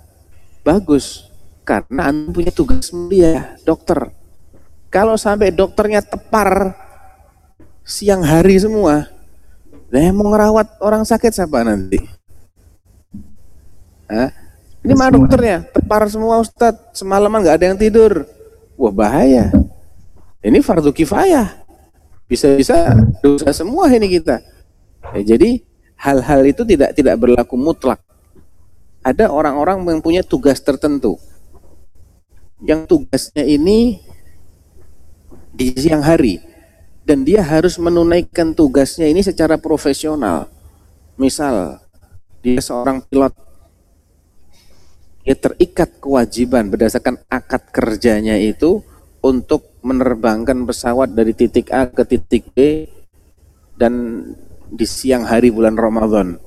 [0.64, 1.28] Bagus.
[1.68, 4.08] Karena antum punya tugas mulia, dokter.
[4.98, 6.74] Kalau sampai dokternya tepar
[7.86, 9.06] siang hari semua,
[9.94, 12.02] nah mau ngerawat orang sakit siapa nanti?
[14.10, 14.34] Hah?
[14.82, 15.70] Ini mana dokternya?
[15.70, 18.26] Tepar semua Ustadz, semalaman nggak ada yang tidur
[18.74, 19.54] wah bahaya.
[20.42, 21.46] Ini fardu kifayah.
[22.26, 24.42] Bisa-bisa dosa semua ini kita.
[25.14, 25.62] Ya, jadi
[25.94, 28.02] hal-hal itu tidak tidak berlaku mutlak.
[29.06, 31.22] Ada orang-orang yang punya tugas tertentu.
[32.66, 34.07] Yang tugasnya ini
[35.58, 36.38] di siang hari
[37.02, 40.46] dan dia harus menunaikan tugasnya ini secara profesional.
[41.18, 41.82] Misal
[42.46, 43.34] dia seorang pilot
[45.26, 48.80] dia terikat kewajiban berdasarkan akad kerjanya itu
[49.20, 52.88] untuk menerbangkan pesawat dari titik A ke titik B
[53.76, 54.24] dan
[54.72, 56.40] di siang hari bulan Ramadan.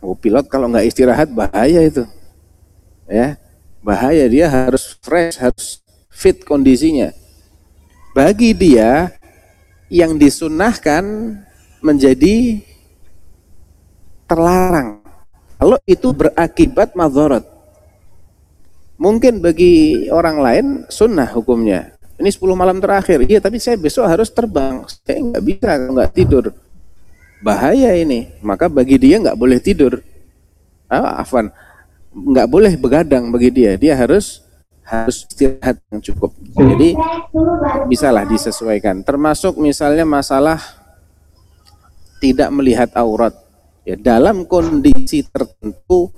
[0.00, 2.08] Oh, pilot kalau nggak istirahat bahaya itu.
[3.04, 3.36] Ya,
[3.84, 7.12] bahaya dia harus fresh, harus fit kondisinya.
[8.10, 9.14] Bagi dia
[9.90, 11.02] yang disunahkan
[11.82, 12.62] menjadi
[14.26, 15.02] terlarang.
[15.60, 17.44] Kalau itu berakibat madharat,
[19.00, 21.96] Mungkin bagi orang lain sunnah hukumnya.
[22.20, 23.24] Ini 10 malam terakhir.
[23.24, 24.84] Iya, tapi saya besok harus terbang.
[24.84, 26.52] Saya nggak bisa nggak tidur.
[27.40, 28.28] Bahaya ini.
[28.44, 30.04] Maka bagi dia nggak boleh tidur.
[30.84, 31.48] Ah, Afan,
[32.12, 33.72] nggak boleh begadang bagi dia.
[33.80, 34.44] Dia harus
[34.90, 36.34] harus istirahat yang cukup.
[36.58, 36.98] Jadi
[37.86, 39.06] bisalah disesuaikan.
[39.06, 40.58] Termasuk misalnya masalah
[42.18, 43.32] tidak melihat aurat.
[43.86, 46.10] Ya, dalam kondisi tertentu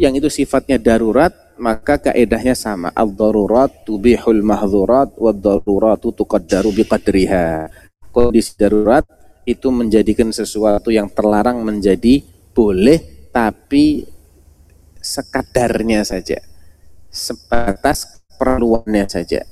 [0.00, 7.68] yang itu sifatnya darurat maka kaedahnya sama ad-darurat tubihul mahdhurat wad-daruratu tuqaddaru biqadriha
[8.08, 9.04] kondisi darurat
[9.44, 12.24] itu menjadikan sesuatu yang terlarang menjadi
[12.56, 14.08] boleh tapi
[14.96, 16.40] sekadarnya saja
[17.12, 19.44] sebatas perluannya saja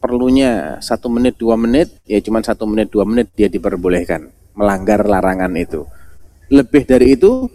[0.00, 5.52] perlunya satu menit dua menit ya cuma satu menit dua menit dia diperbolehkan melanggar larangan
[5.54, 5.84] itu
[6.48, 7.46] lebih dari itu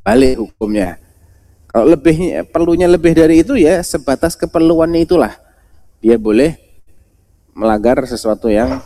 [0.00, 0.96] balik hukumnya
[1.68, 5.36] kalau lebih perlunya lebih dari itu ya sebatas keperluannya itulah
[6.00, 6.56] dia boleh
[7.58, 8.78] melanggar sesuatu yang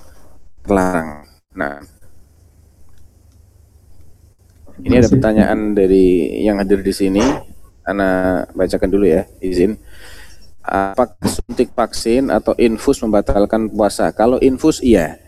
[0.65, 1.29] terlarang.
[1.53, 1.85] Nah,
[4.81, 7.21] ini ada pertanyaan dari yang hadir di sini.
[7.85, 9.77] Ana bacakan dulu ya, izin.
[10.63, 14.15] Apakah suntik vaksin atau infus membatalkan puasa?
[14.15, 15.19] Kalau infus iya.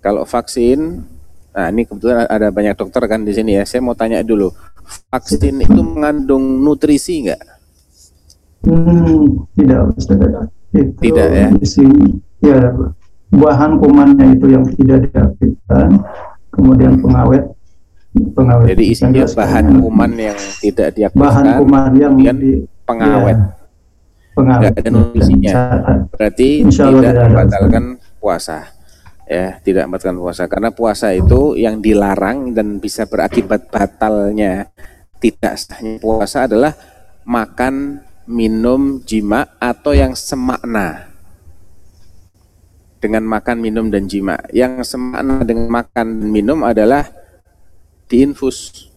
[0.00, 1.04] Kalau vaksin,
[1.52, 3.68] nah ini kebetulan ada banyak dokter kan di sini ya.
[3.68, 4.48] Saya mau tanya dulu
[5.12, 7.42] vaksin itu mengandung nutrisi enggak?
[8.64, 9.92] Hmm, tidak,
[10.72, 11.48] Itu tidak ya.
[11.60, 11.84] Isi,
[12.40, 12.72] ya
[13.30, 15.88] bahan kumannya itu yang tidak diaktifkan,
[16.50, 17.44] kemudian pengawet
[18.34, 18.74] pengawet.
[18.74, 21.24] Jadi isinya bahan kuman yang tidak diaktifkan.
[21.30, 23.38] Bahan kuman yang di, pengawet.
[23.38, 23.59] Ya,
[24.44, 25.54] Enggak ada nutrisinya.
[26.12, 27.84] Berarti tidak membatalkan
[28.20, 28.68] puasa
[29.30, 34.66] ya tidak membatalkan puasa karena puasa itu yang dilarang dan bisa berakibat batalnya
[35.22, 36.74] tidak sahnya puasa adalah
[37.22, 41.10] makan minum, jima atau yang semakna
[43.00, 44.38] dengan makan, minum dan jima.
[44.52, 47.08] Yang semakna dengan makan dan minum adalah
[48.06, 48.88] diinfus.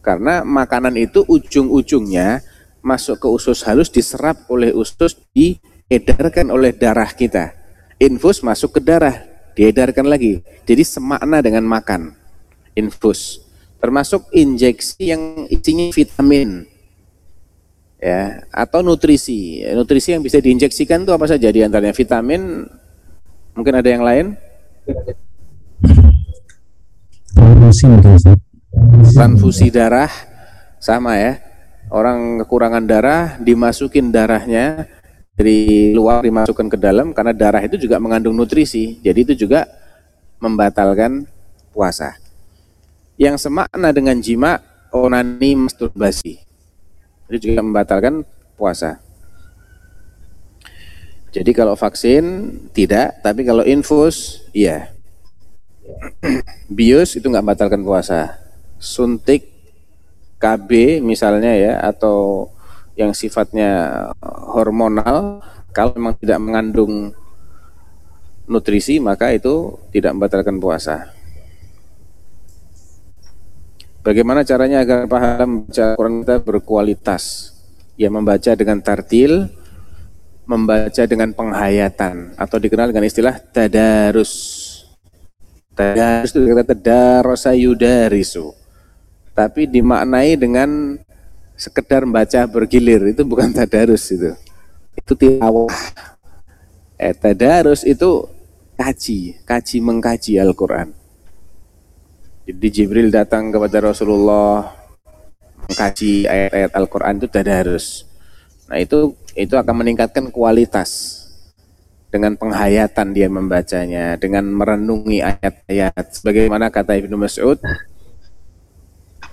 [0.00, 2.40] Karena makanan itu ujung-ujungnya
[2.80, 7.56] masuk ke usus halus diserap oleh usus diedarkan oleh darah kita.
[8.00, 9.20] Infus masuk ke darah,
[9.52, 10.40] diedarkan lagi.
[10.64, 12.16] Jadi semakna dengan makan.
[12.72, 13.44] Infus.
[13.80, 16.64] Termasuk injeksi yang isinya vitamin.
[18.00, 19.60] Ya, atau nutrisi.
[19.76, 22.64] Nutrisi yang bisa diinjeksikan itu apa saja di antaranya vitamin,
[23.54, 24.26] Mungkin ada yang lain?
[29.10, 30.10] Transfusi darah
[30.78, 31.49] sama ya.
[31.90, 34.86] Orang kekurangan darah dimasukin darahnya
[35.34, 39.02] dari luar dimasukkan ke dalam karena darah itu juga mengandung nutrisi.
[39.02, 39.66] Jadi itu juga
[40.38, 41.26] membatalkan
[41.74, 42.14] puasa.
[43.18, 44.62] Yang semakna dengan jima
[44.94, 46.38] onani masturbasi.
[47.26, 48.22] Itu juga membatalkan
[48.54, 49.02] puasa.
[51.30, 54.94] Jadi kalau vaksin tidak, tapi kalau infus iya.
[56.70, 58.38] Bius itu nggak batalkan puasa.
[58.78, 59.49] Suntik
[60.40, 62.48] KB misalnya ya atau
[62.96, 64.08] yang sifatnya
[64.50, 67.12] hormonal kalau memang tidak mengandung
[68.50, 71.14] nutrisi maka itu tidak membatalkan puasa.
[74.00, 77.52] Bagaimana caranya agar paham baca Quran kita berkualitas?
[78.00, 79.52] Ya membaca dengan tartil,
[80.48, 84.32] membaca dengan penghayatan atau dikenal dengan istilah tadarus.
[85.76, 88.59] Tadarus itu kata tadarosa yudarisu.
[89.34, 90.98] Tapi dimaknai dengan
[91.54, 94.32] sekedar membaca bergilir itu bukan tadarus itu.
[94.96, 95.70] Itu tilawah.
[97.00, 98.28] Eh, tadarus itu
[98.80, 100.92] kaji, kaji mengkaji Al-Qur'an.
[102.48, 104.72] Jadi Jibril datang kepada Rasulullah
[105.68, 108.08] mengkaji ayat-ayat Al-Qur'an itu tadarus.
[108.66, 111.20] Nah, itu itu akan meningkatkan kualitas
[112.10, 116.10] dengan penghayatan dia membacanya, dengan merenungi ayat-ayat.
[116.10, 117.62] Sebagaimana kata Ibnu Mas'ud,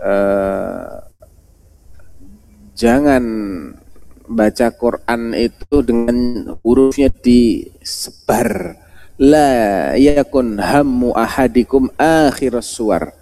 [0.01, 0.95] eh,
[2.77, 3.23] jangan
[4.27, 6.17] baca Quran itu dengan
[6.61, 8.77] hurufnya disebar.
[9.17, 13.17] La yakun hammu ahadikum akhir suar.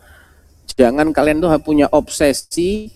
[0.75, 2.91] Jangan kalian tuh punya obsesi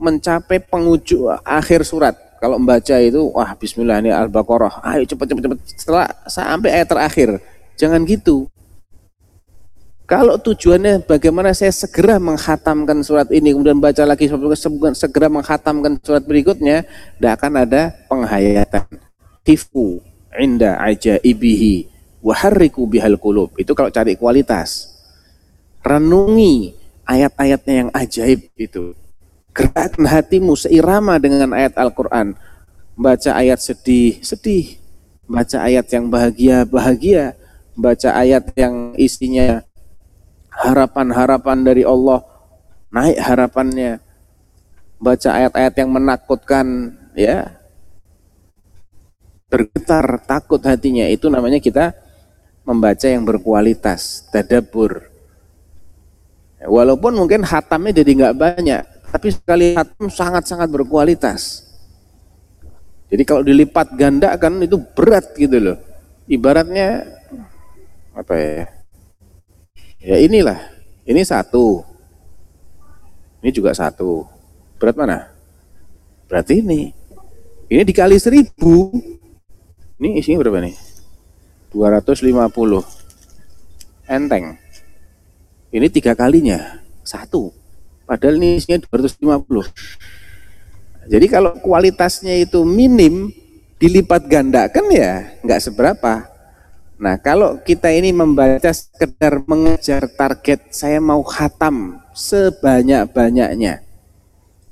[0.00, 2.16] mencapai penghujung akhir surat.
[2.40, 4.80] Kalau membaca itu wah bismillah ini al-baqarah.
[4.80, 7.30] Ayo cepat cepat cepat setelah sampai ayat terakhir.
[7.76, 8.48] Jangan gitu
[10.10, 14.26] kalau tujuannya bagaimana saya segera menghatamkan surat ini kemudian baca lagi
[14.98, 18.90] segera menghatamkan surat berikutnya tidak akan ada penghayatan
[19.46, 20.02] hifu
[20.34, 21.86] inda ajaibihi
[22.18, 24.90] waharriku bihal kulub itu kalau cari kualitas
[25.86, 26.74] renungi
[27.06, 28.98] ayat-ayatnya yang ajaib itu
[29.50, 32.38] Gerakkan hatimu seirama dengan ayat Al-Quran.
[32.94, 34.78] Baca ayat sedih, sedih.
[35.26, 37.34] Baca ayat yang bahagia, bahagia.
[37.74, 39.66] Baca ayat yang isinya
[40.60, 42.20] harapan-harapan dari Allah.
[42.92, 44.02] Naik harapannya.
[45.00, 46.66] Baca ayat-ayat yang menakutkan,
[47.16, 47.56] ya.
[49.48, 51.08] Bergetar, takut hatinya.
[51.08, 51.96] Itu namanya kita
[52.68, 55.08] membaca yang berkualitas, tadabur.
[56.60, 61.64] Walaupun mungkin hatamnya jadi nggak banyak, tapi sekali hatam sangat-sangat berkualitas.
[63.10, 65.78] Jadi kalau dilipat ganda kan itu berat gitu loh.
[66.30, 67.08] Ibaratnya
[68.14, 68.79] apa ya?
[70.00, 70.56] Ya inilah,
[71.04, 71.84] ini satu.
[73.44, 74.24] Ini juga satu.
[74.80, 75.28] Berat mana?
[76.24, 76.96] Berarti ini.
[77.68, 78.88] Ini dikali seribu.
[80.00, 80.72] Ini isinya berapa nih?
[81.68, 82.80] 250.
[84.08, 84.56] Enteng.
[85.68, 86.80] Ini tiga kalinya.
[87.04, 87.52] Satu.
[88.08, 89.68] Padahal ini isinya 250.
[91.12, 93.28] Jadi kalau kualitasnya itu minim,
[93.76, 96.24] dilipat gandakan ya nggak seberapa.
[97.00, 103.80] Nah kalau kita ini membaca sekedar mengejar target saya mau khatam sebanyak-banyaknya.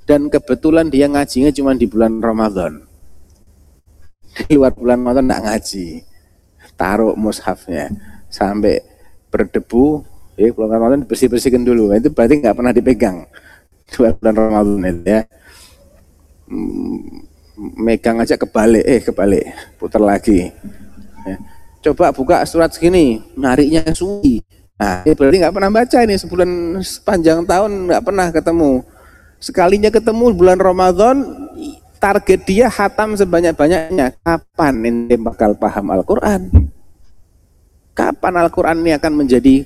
[0.05, 2.85] Dan kebetulan dia ngajinya cuma di bulan Ramadan.
[4.45, 5.87] Di luar bulan Ramadan nggak ngaji.
[6.77, 7.91] Taruh mushafnya
[8.29, 8.85] sampai
[9.33, 10.05] berdebu
[10.39, 11.91] Ya, bulan Ramadan bersih-bersihkan dulu.
[11.91, 13.27] Itu berarti nggak pernah dipegang.
[13.99, 15.21] Bulan Ramadan itu ya.
[16.47, 17.27] Hmm,
[17.75, 20.47] megang aja kebalik, eh kebalik, putar lagi.
[21.27, 21.35] Ya.
[21.79, 24.43] Coba buka surat segini, nariknya sunyi.
[24.79, 26.49] Nah, ya berarti nggak pernah baca ini sebulan
[26.83, 28.71] sepanjang tahun nggak pernah ketemu.
[29.39, 31.23] Sekalinya ketemu bulan Ramadan,
[32.03, 34.19] target dia hatam sebanyak-banyaknya.
[34.19, 36.51] Kapan ini bakal paham Al-Quran?
[37.95, 39.63] Kapan Al-Quran ini akan menjadi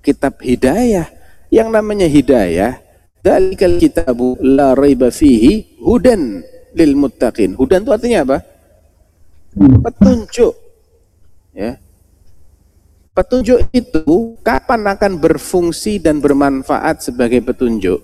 [0.00, 1.08] kitab hidayah.
[1.52, 2.80] Yang namanya hidayah,
[3.20, 6.40] dalikal kitabu la raiba fihi hudan
[6.72, 7.56] lil muttaqin.
[7.56, 8.38] Hudan itu artinya apa?
[9.56, 10.63] Petunjuk.
[11.54, 11.78] Ya.
[13.14, 18.02] Petunjuk itu kapan akan berfungsi dan bermanfaat sebagai petunjuk?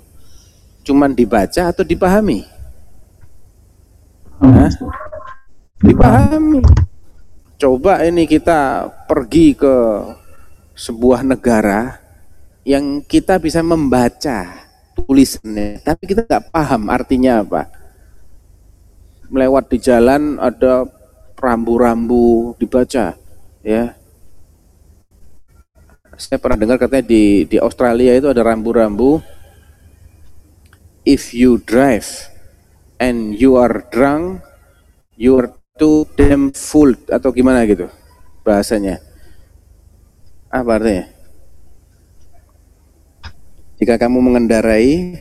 [0.86, 2.46] Cuman dibaca atau dipahami?
[4.38, 4.70] Hah?
[5.82, 6.62] Dipahami.
[7.60, 9.76] Coba ini kita pergi ke
[10.72, 12.00] sebuah negara
[12.64, 14.64] yang kita bisa membaca
[14.96, 17.68] tulisannya, tapi kita nggak paham artinya apa.
[19.28, 20.88] Melewat di jalan ada
[21.36, 23.19] rambu-rambu dibaca,
[23.64, 23.96] ya.
[26.20, 29.24] Saya pernah dengar katanya di di Australia itu ada rambu-rambu.
[31.08, 32.28] If you drive
[33.00, 34.44] and you are drunk,
[35.16, 35.48] you are
[35.80, 37.88] too damn full atau gimana gitu
[38.44, 39.00] bahasanya.
[40.52, 41.08] Apa artinya?
[43.80, 45.16] Jika kamu mengendarai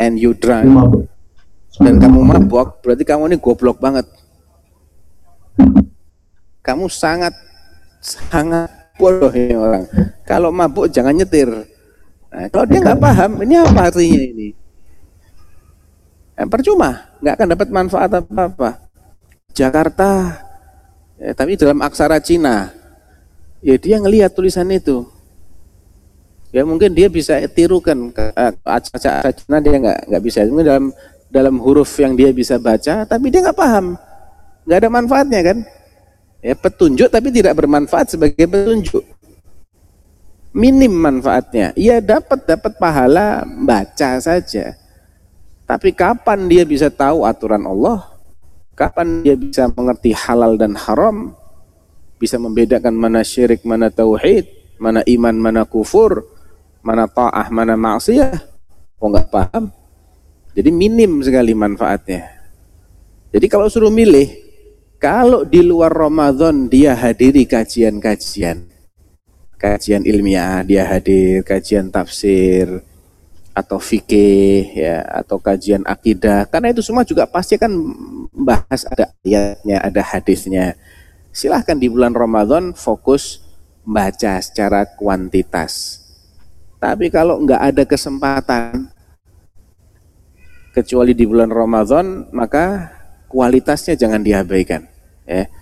[0.00, 1.04] and you drunk
[1.76, 4.08] dan kamu mabok, berarti kamu ini goblok banget.
[6.66, 7.30] Kamu sangat
[8.02, 8.66] sangat
[8.98, 9.86] bodoh ini orang.
[10.26, 11.46] Kalau mabuk jangan nyetir.
[12.26, 14.48] Nah, kalau dia nggak paham, ini apa artinya ini?
[16.36, 18.70] Eh, percuma, nggak akan dapat manfaat apa-apa.
[19.54, 20.42] Jakarta,
[21.16, 22.74] eh, tapi dalam aksara Cina,
[23.62, 25.06] ya dia ngelihat tulisan itu.
[26.50, 30.44] Ya mungkin dia bisa tirukan ke eh, aksara Cina dia nggak nggak bisa.
[30.50, 30.86] Mungkin dalam
[31.30, 33.94] dalam huruf yang dia bisa baca, tapi dia nggak paham,
[34.66, 35.58] nggak ada manfaatnya kan?
[36.46, 39.02] Ya petunjuk tapi tidak bermanfaat sebagai petunjuk.
[40.54, 41.74] Minim manfaatnya.
[41.74, 44.78] Ia dapat dapat pahala baca saja.
[45.66, 48.06] Tapi kapan dia bisa tahu aturan Allah?
[48.78, 51.34] Kapan dia bisa mengerti halal dan haram?
[52.22, 54.46] Bisa membedakan mana syirik, mana tauhid,
[54.78, 56.30] mana iman, mana kufur,
[56.78, 58.38] mana ta'ah, mana maksiyah?
[59.02, 59.74] Oh nggak paham.
[60.54, 62.22] Jadi minim sekali manfaatnya.
[63.34, 64.45] Jadi kalau suruh milih,
[64.96, 68.64] kalau di luar Ramadan dia hadiri kajian-kajian,
[69.60, 72.80] kajian ilmiah, dia hadir kajian tafsir
[73.56, 77.72] atau fikih ya atau kajian akidah, karena itu semua juga pasti kan
[78.32, 80.76] bahas ada ayatnya, ada hadisnya.
[81.32, 83.44] Silahkan di bulan Ramadan fokus
[83.84, 86.00] baca secara kuantitas.
[86.80, 88.88] Tapi kalau nggak ada kesempatan,
[90.76, 92.95] kecuali di bulan Ramadan, maka
[93.36, 94.88] kualitasnya jangan diabaikan.
[95.28, 95.52] Ya.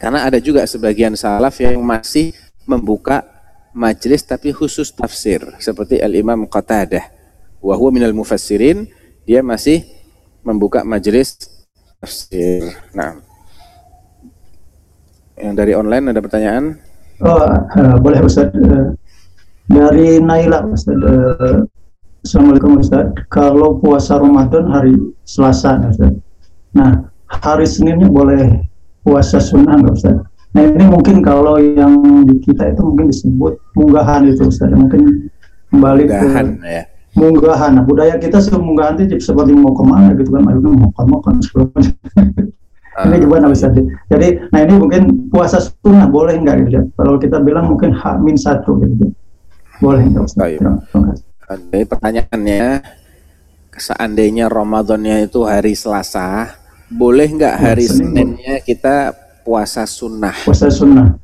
[0.00, 2.32] Karena ada juga sebagian salaf yang masih
[2.64, 3.20] membuka
[3.76, 7.04] majelis tapi khusus tafsir seperti Al-Imam Qatadah.
[7.60, 8.88] Wa huwa minal mufassirin,
[9.28, 9.84] dia masih
[10.40, 11.36] membuka majelis
[12.00, 12.72] tafsir.
[12.96, 13.20] Nah.
[15.36, 16.80] Yang dari online ada pertanyaan?
[17.20, 18.48] Oh, eh, boleh Ustaz.
[18.56, 18.96] Eh,
[19.68, 20.96] dari Naila Ustaz.
[20.96, 21.58] Eh,
[22.24, 23.12] Assalamualaikum Ustaz.
[23.28, 24.96] Kalau puasa Ramadan hari
[25.28, 26.29] Selasa Ustaz.
[26.76, 28.66] Nah, hari Seninnya boleh
[29.02, 30.16] puasa sunnah nggak Ustaz?
[30.50, 31.94] Nah ini mungkin kalau yang
[32.26, 34.70] di kita itu mungkin disebut munggahan itu Ustaz.
[34.74, 35.30] Mungkin
[35.70, 36.82] kembali Munggahan ke ya.
[37.14, 37.70] munggahan.
[37.78, 41.34] Nah, budaya kita munggahan itu seperti mau ke mana gitu kan, akhirnya mau makan makan
[43.06, 43.72] ini gimana Ustaz?
[44.10, 46.82] Jadi, nah ini mungkin puasa sunnah boleh nggak gitu ya?
[46.98, 49.14] Kalau kita bilang mungkin hak min satu gitu.
[49.78, 50.58] Boleh nggak Ustaz?
[51.50, 52.66] Jadi pertanyaannya,
[53.74, 56.59] seandainya Ramadannya itu hari Selasa,
[56.90, 59.14] boleh nggak hari Senin Seninnya kita
[59.46, 61.16] puasa sunnah Puasa sunnah.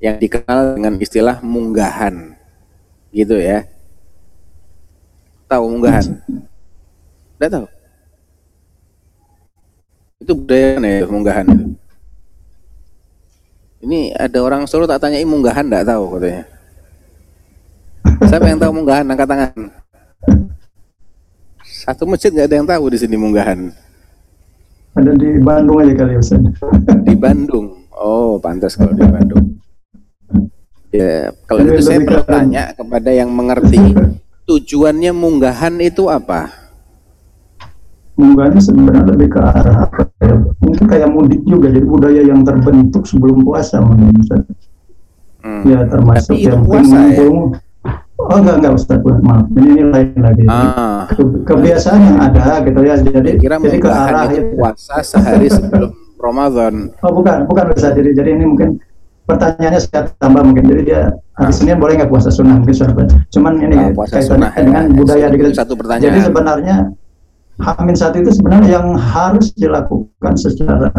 [0.00, 2.36] yang dikenal dengan istilah munggahan,
[3.08, 3.64] gitu ya?
[5.48, 6.20] Tahu munggahan?
[7.36, 7.66] Tidak tahu.
[10.20, 11.64] Itu budaya ya munggahan itu?
[13.84, 16.44] Ini ada orang Solo tak tanyai munggahan tidak tahu katanya.
[18.24, 19.52] Siapa yang tahu munggahan angkat tangan?
[21.64, 23.83] Satu masjid nggak ada yang tahu di sini munggahan.
[24.94, 26.38] Ada di Bandung aja kali Ustaz.
[27.02, 27.66] Di Bandung.
[27.94, 29.58] Oh, pantas kalau di Bandung.
[30.94, 33.82] Ya, kalau itu saya ke- bertanya kepada yang mengerti
[34.46, 36.46] tujuannya munggahan itu apa?
[38.14, 40.38] Munggahannya sebenarnya lebih ke arah apa ya?
[40.62, 44.14] Mungkin kayak mudik juga, jadi budaya yang terbentuk sebelum puasa mungkin.
[45.42, 45.66] Hmm.
[45.66, 47.26] Ya termasuk Tapi yang puasa ya?
[48.24, 49.44] Oh enggak enggak Ustaz, maaf.
[49.52, 50.44] Ini, ini lain lagi.
[50.46, 52.94] Ah, Ke- kebiasaan yang ada gitu ya.
[52.96, 56.88] Jadi kira jadi ke arah itu puasa sehari sebelum Ramadan.
[57.00, 57.92] Oh bukan, bukan Ustaz.
[57.92, 58.80] Jadi jadi ini mungkin
[59.24, 60.64] pertanyaannya saya tambah mungkin.
[60.64, 63.16] Jadi dia hari Senin boleh nggak puasa sunnah mungkin sudah baca.
[63.28, 64.60] Cuman ini Ah, puasa kaitannya sunnah ya.
[64.62, 66.04] dengan budaya Itu di satu pertanyaan.
[66.08, 66.76] Jadi sebenarnya
[67.54, 70.90] Hamin satu itu sebenarnya yang harus dilakukan secara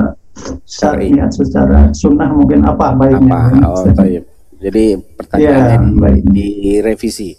[0.64, 1.12] Syar'i.
[1.12, 3.28] syariat, secara sunnah mungkin apa baiknya.
[3.28, 3.68] Apa?
[3.68, 4.24] Oh, baik.
[4.58, 6.24] Jadi pertanyaan Ya, yang baik.
[6.26, 7.32] direvisi.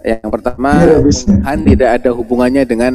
[0.00, 0.70] Yang pertama,
[1.04, 1.28] bisa.
[1.44, 2.94] kan tidak ada hubungannya dengan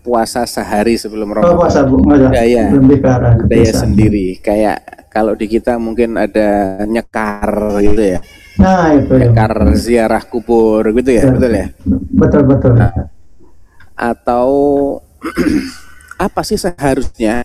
[0.00, 1.58] puasa sehari sebelum Oh, Ramadan.
[1.58, 1.98] puasa Bu.
[1.98, 2.70] Budaya.
[2.70, 3.82] Lebih ke arah Budaya kebiasaan.
[3.90, 4.26] sendiri.
[4.38, 4.78] Kayak
[5.10, 6.48] kalau di kita mungkin ada
[6.84, 8.18] nyekar gitu ya.
[8.54, 9.26] Nah, itu ya.
[9.26, 11.30] Nyekar ziarah kubur gitu ya, Ya.
[11.34, 11.66] betul ya?
[12.14, 12.72] Betul betul.
[13.94, 14.48] Atau
[16.22, 17.42] apa sih seharusnya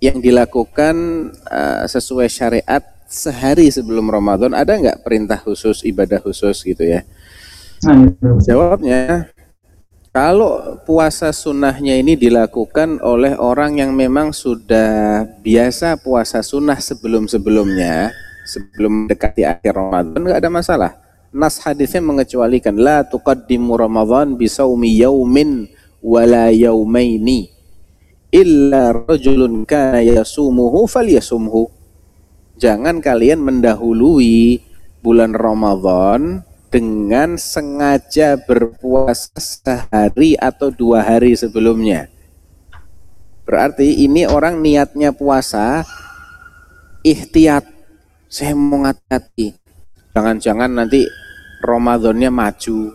[0.00, 0.96] yang dilakukan
[1.44, 4.52] eh, sesuai syariat sehari sebelum Ramadan?
[4.52, 7.02] Ada nggak perintah khusus, ibadah khusus gitu ya?
[8.44, 9.32] Jawabnya,
[10.12, 18.12] kalau puasa sunnahnya ini dilakukan oleh orang yang memang sudah biasa puasa sunnah sebelum-sebelumnya,
[18.44, 20.92] sebelum mendekati akhir Ramadan, nggak ada masalah.
[21.28, 25.68] Nas hadisnya mengecualikan, La tuqaddimu Ramadan bisaumi yaumin
[26.00, 27.52] wala yaumaini
[28.32, 31.77] illa rajulun kana yasumuhu falyasumhu.
[32.58, 34.58] Jangan kalian mendahului
[34.98, 36.42] bulan Ramadan
[36.74, 42.10] dengan sengaja berpuasa sehari atau dua hari sebelumnya.
[43.46, 45.86] Berarti ini orang niatnya puasa
[47.06, 47.62] ikhtiat.
[48.28, 49.54] Saya mau ngati
[50.12, 51.06] Jangan-jangan nanti
[51.62, 52.92] Ramadannya maju.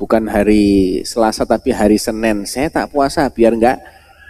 [0.00, 2.48] Bukan hari Selasa tapi hari Senin.
[2.48, 3.78] Saya tak puasa biar nggak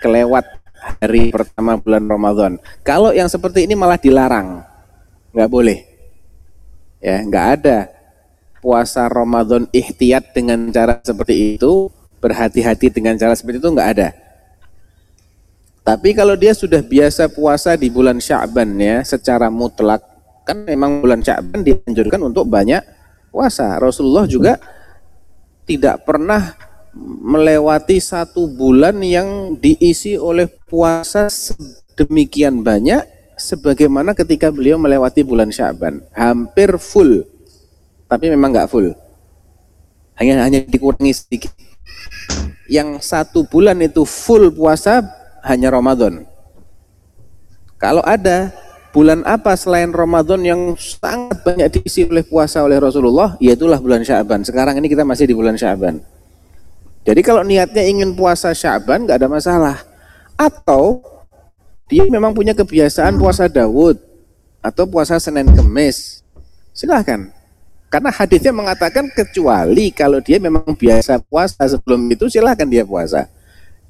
[0.02, 2.52] kelewat hari pertama bulan Ramadan.
[2.80, 4.64] Kalau yang seperti ini malah dilarang.
[5.30, 5.78] Nggak boleh.
[7.00, 7.78] Ya, nggak ada
[8.60, 11.88] puasa Ramadan ikhtiat dengan cara seperti itu,
[12.20, 14.08] berhati-hati dengan cara seperti itu nggak ada.
[15.80, 20.04] Tapi kalau dia sudah biasa puasa di bulan Sya'ban ya, secara mutlak,
[20.44, 22.84] kan memang bulan Sya'ban dianjurkan untuk banyak
[23.32, 23.80] puasa.
[23.80, 24.60] Rasulullah juga
[25.64, 26.52] tidak pernah
[26.96, 33.06] melewati satu bulan yang diisi oleh puasa sedemikian banyak
[33.38, 36.02] sebagaimana ketika beliau melewati bulan Sya'ban.
[36.12, 37.24] Hampir full
[38.10, 38.90] tapi memang nggak full.
[40.18, 41.54] Hanya hanya dikurangi sedikit.
[42.66, 45.06] Yang satu bulan itu full puasa
[45.46, 46.26] hanya Ramadan.
[47.80, 48.52] Kalau ada
[48.90, 54.44] bulan apa selain Ramadan yang sangat banyak diisi oleh puasa oleh Rasulullah, yaitulah bulan Sya'ban.
[54.44, 56.19] Sekarang ini kita masih di bulan Sya'ban.
[57.00, 59.76] Jadi kalau niatnya ingin puasa Sya'ban nggak ada masalah.
[60.36, 61.00] Atau
[61.88, 63.96] dia memang punya kebiasaan puasa Dawud
[64.60, 66.20] atau puasa Senin Kemis.
[66.76, 67.32] Silahkan.
[67.90, 73.26] Karena hadisnya mengatakan kecuali kalau dia memang biasa puasa sebelum itu silahkan dia puasa.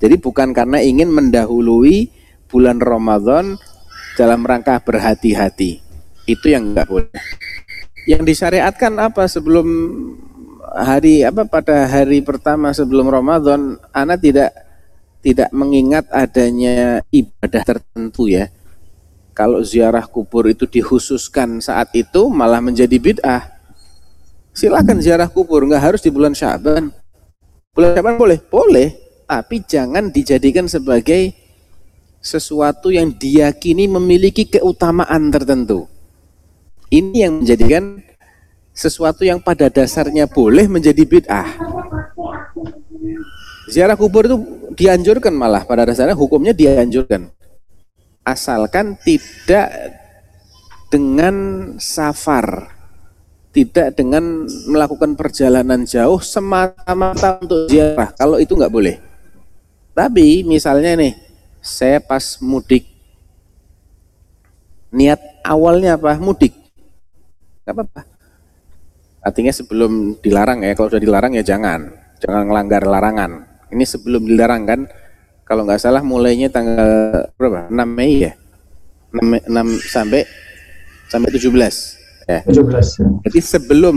[0.01, 2.09] Jadi bukan karena ingin mendahului
[2.49, 3.61] bulan Ramadan
[4.16, 5.85] dalam rangka berhati-hati.
[6.24, 7.12] Itu yang enggak boleh.
[8.09, 9.69] Yang disyariatkan apa sebelum
[10.70, 14.51] hari apa pada hari pertama sebelum Ramadan anak tidak
[15.20, 18.48] tidak mengingat adanya ibadah tertentu ya.
[19.36, 23.47] Kalau ziarah kubur itu dikhususkan saat itu malah menjadi bid'ah.
[24.51, 26.90] Silakan ziarah kubur, nggak harus di bulan Syaban.
[27.72, 28.88] Bulan Syaban boleh, boleh,
[29.24, 31.32] tapi jangan dijadikan sebagai
[32.20, 35.88] sesuatu yang diyakini memiliki keutamaan tertentu.
[36.90, 38.02] Ini yang menjadikan
[38.70, 41.48] sesuatu yang pada dasarnya boleh menjadi bid'ah.
[43.70, 44.36] Ziarah kubur itu
[44.74, 47.30] dianjurkan malah pada dasarnya hukumnya dianjurkan.
[48.26, 49.70] Asalkan tidak
[50.90, 51.34] dengan
[51.78, 52.74] safar,
[53.55, 58.10] tidak dengan melakukan perjalanan jauh semata-mata untuk ziarah.
[58.18, 58.98] Kalau itu nggak boleh.
[59.94, 61.14] Tapi misalnya nih,
[61.62, 62.90] saya pas mudik,
[64.90, 66.18] niat awalnya apa?
[66.18, 66.55] Mudik,
[67.62, 68.10] nggak apa-apa.
[69.20, 73.44] Artinya sebelum dilarang ya, kalau sudah dilarang ya jangan, jangan melanggar larangan.
[73.68, 74.80] Ini sebelum dilarang kan,
[75.44, 76.88] kalau nggak salah mulainya tanggal
[77.36, 77.68] berapa?
[77.68, 78.32] 6 Mei ya,
[79.12, 80.24] 6, Mei- 6 sampai
[81.10, 82.40] sampai 17 ya.
[82.48, 83.06] 17 ya.
[83.28, 83.97] Jadi sebelum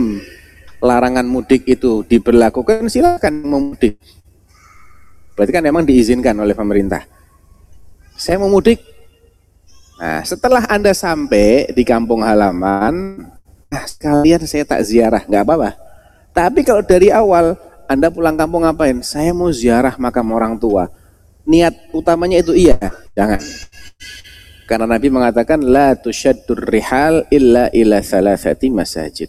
[0.84, 3.96] larangan mudik itu diberlakukan silakan mau mudik.
[5.34, 7.02] Berarti kan memang diizinkan oleh pemerintah.
[8.14, 8.78] Saya mau mudik.
[9.98, 13.24] Nah, setelah Anda sampai di kampung halaman,
[13.74, 15.70] nah sekalian saya tak ziarah, nggak apa-apa.
[16.30, 17.58] Tapi kalau dari awal
[17.90, 19.02] Anda pulang kampung ngapain?
[19.02, 20.88] Saya mau ziarah makam orang tua.
[21.44, 22.78] Niat utamanya itu iya,
[23.12, 23.42] jangan.
[24.64, 29.28] Karena Nabi mengatakan la tusyaddur rihal illa ila thalathati masajid.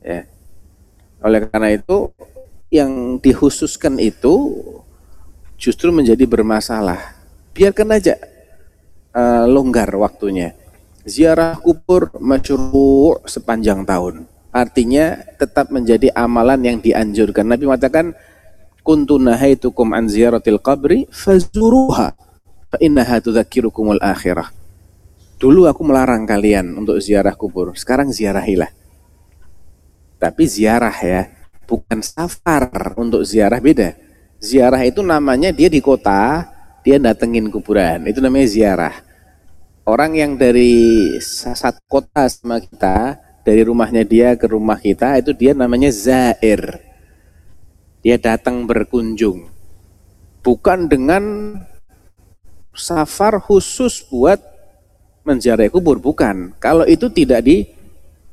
[0.00, 0.24] Ya.
[1.20, 2.14] Oleh karena itu
[2.72, 4.56] yang dikhususkan itu
[5.60, 7.12] justru menjadi bermasalah.
[7.52, 8.16] Biarkan aja
[9.12, 10.56] eh, longgar waktunya.
[11.06, 14.26] Ziarah kubur masyru' sepanjang tahun.
[14.50, 17.46] Artinya tetap menjadi amalan yang dianjurkan.
[17.46, 18.10] Nabi mengatakan
[18.82, 22.10] kuntu nahaitukum an ziyaratil qabri fazuruha
[22.66, 24.50] fa innaha tudzakirukumul akhirah.
[25.38, 28.74] Dulu aku melarang kalian untuk ziarah kubur, sekarang ziarahilah.
[30.18, 31.30] Tapi ziarah ya,
[31.70, 33.94] bukan safar untuk ziarah beda.
[34.42, 36.50] Ziarah itu namanya dia di kota,
[36.82, 39.05] dia datengin kuburan, itu namanya ziarah.
[39.86, 45.54] Orang yang dari satu kota sama kita, dari rumahnya dia ke rumah kita, itu dia
[45.54, 46.82] namanya zair.
[48.02, 49.46] Dia datang berkunjung.
[50.42, 51.54] Bukan dengan
[52.74, 54.42] safar khusus buat
[55.22, 56.58] menziarahi kubur, bukan.
[56.58, 57.70] Kalau itu tidak di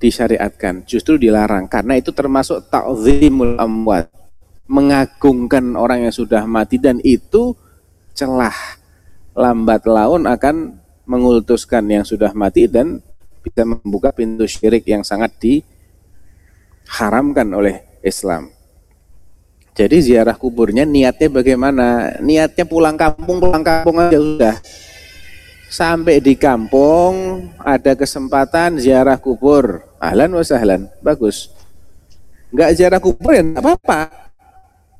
[0.01, 4.09] disyariatkan, justru dilarang karena itu termasuk ta'zimul amwat,
[4.65, 7.53] mengagungkan orang yang sudah mati dan itu
[8.17, 8.57] celah
[9.37, 13.01] lambat laun akan mengultuskan yang sudah mati dan
[13.43, 18.47] bisa membuka pintu syirik yang sangat diharamkan oleh Islam.
[19.73, 22.13] Jadi ziarah kuburnya niatnya bagaimana?
[22.21, 24.55] Niatnya pulang kampung, pulang kampung aja sudah.
[25.73, 29.81] Sampai di kampung ada kesempatan ziarah kubur.
[29.97, 31.49] Ahlan wa sahlan bagus.
[32.53, 34.13] Nggak ziarah kubur ya nggak apa-apa.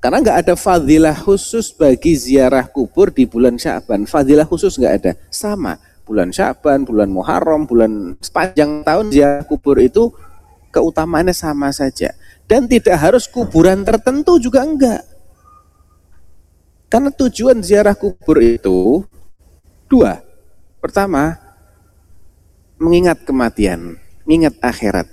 [0.02, 5.12] Karena nggak ada fadilah khusus bagi ziarah kubur di bulan Syaban fadilah khusus nggak ada.
[5.30, 5.78] Sama
[6.14, 10.14] bulan Syaban bulan Muharram bulan sepanjang tahun ziarah kubur itu
[10.69, 12.14] keutamaannya sama saja
[12.45, 15.02] dan tidak harus kuburan tertentu juga enggak
[16.94, 19.02] karena tujuan ziarah kubur itu
[19.90, 20.22] dua
[20.84, 21.40] Pertama,
[22.76, 23.95] mengingat kematian,
[24.27, 25.07] mengingat akhirat.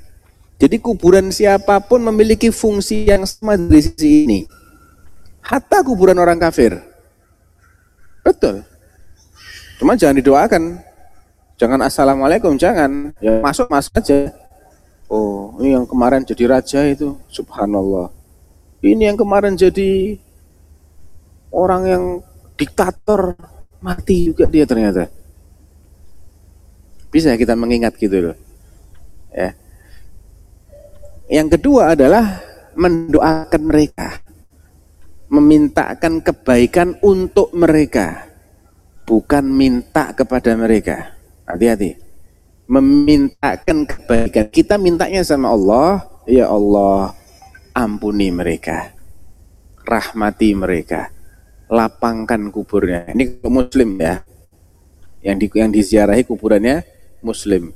[0.59, 4.41] Jadi kuburan siapa pun memiliki fungsi yang sama di sisi ini.
[5.47, 6.75] Hatta kuburan orang kafir.
[8.27, 8.67] Betul.
[9.79, 10.83] Cuma jangan didoakan.
[11.61, 13.13] Jangan assalamualaikum, jangan.
[13.21, 14.33] Ya masuk masuk aja.
[15.13, 18.09] Oh, ini yang kemarin jadi raja itu, subhanallah.
[18.81, 20.17] Ini yang kemarin jadi
[21.53, 22.05] orang yang
[22.57, 23.37] diktator
[23.85, 25.13] mati juga dia ternyata.
[27.13, 28.37] Bisa kita mengingat gitu loh.
[29.29, 29.53] Ya.
[31.29, 32.41] Yang kedua adalah
[32.73, 34.17] mendoakan mereka.
[35.29, 38.33] Memintakan kebaikan untuk mereka.
[39.05, 41.20] Bukan minta kepada mereka.
[41.55, 41.99] Hati-hati.
[42.71, 44.47] Memintakan kebaikan.
[44.49, 47.19] Kita mintanya sama Allah, ya Allah,
[47.75, 48.95] ampuni mereka.
[49.83, 51.11] Rahmati mereka.
[51.67, 53.11] Lapangkan kuburnya.
[53.11, 54.23] Ini muslim ya.
[55.21, 56.87] Yang di yang diziarahi kuburannya
[57.27, 57.75] muslim.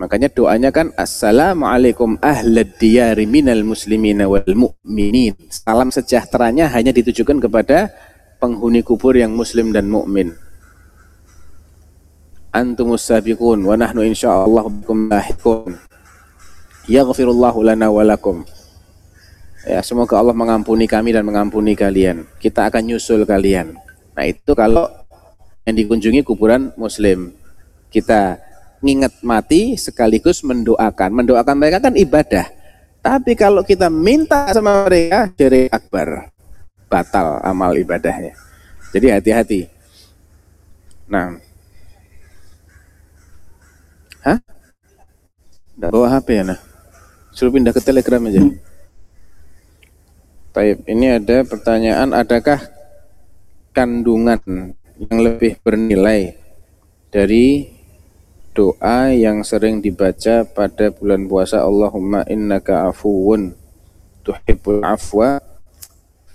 [0.00, 5.36] Makanya doanya kan Assalamualaikum ahlad diyari minal muslimina wal mu'minin.
[5.52, 7.92] Salam sejahteranya hanya ditujukan kepada
[8.40, 10.32] penghuni kubur yang muslim dan mukmin.
[12.50, 15.78] Antumus sabiqun wa nahnu insyaallah bikum lahiqun.
[16.90, 18.42] Yaghfirullahu lana wa lakum.
[19.62, 22.26] Ya, semoga Allah mengampuni kami dan mengampuni kalian.
[22.42, 23.78] Kita akan nyusul kalian.
[24.18, 24.90] Nah, itu kalau
[25.62, 27.30] yang dikunjungi kuburan muslim.
[27.86, 28.42] Kita
[28.82, 31.22] nginget mati sekaligus mendoakan.
[31.22, 32.50] Mendoakan mereka kan ibadah.
[32.98, 36.34] Tapi kalau kita minta sama mereka, jadi akbar.
[36.90, 38.34] Batal amal ibadahnya.
[38.90, 39.60] Jadi hati-hati.
[41.06, 41.49] Nah.
[44.20, 44.38] Hah?
[45.80, 46.60] Bawa HP ya, nah?
[47.32, 48.42] Suruh pindah ke Telegram aja.
[50.50, 52.58] Baik, ini ada pertanyaan, adakah
[53.72, 56.36] kandungan yang lebih bernilai
[57.08, 57.70] dari
[58.52, 63.56] doa yang sering dibaca pada bulan puasa Allahumma innaka afuwun
[64.20, 65.40] tuhibbul afwa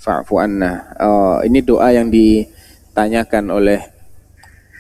[0.02, 0.95] fa'fu anna.
[0.98, 3.80] Oh, ini doa yang ditanyakan oleh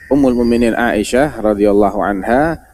[0.09, 2.64] Ummul Mukminin Aisyah radhiyallahu anha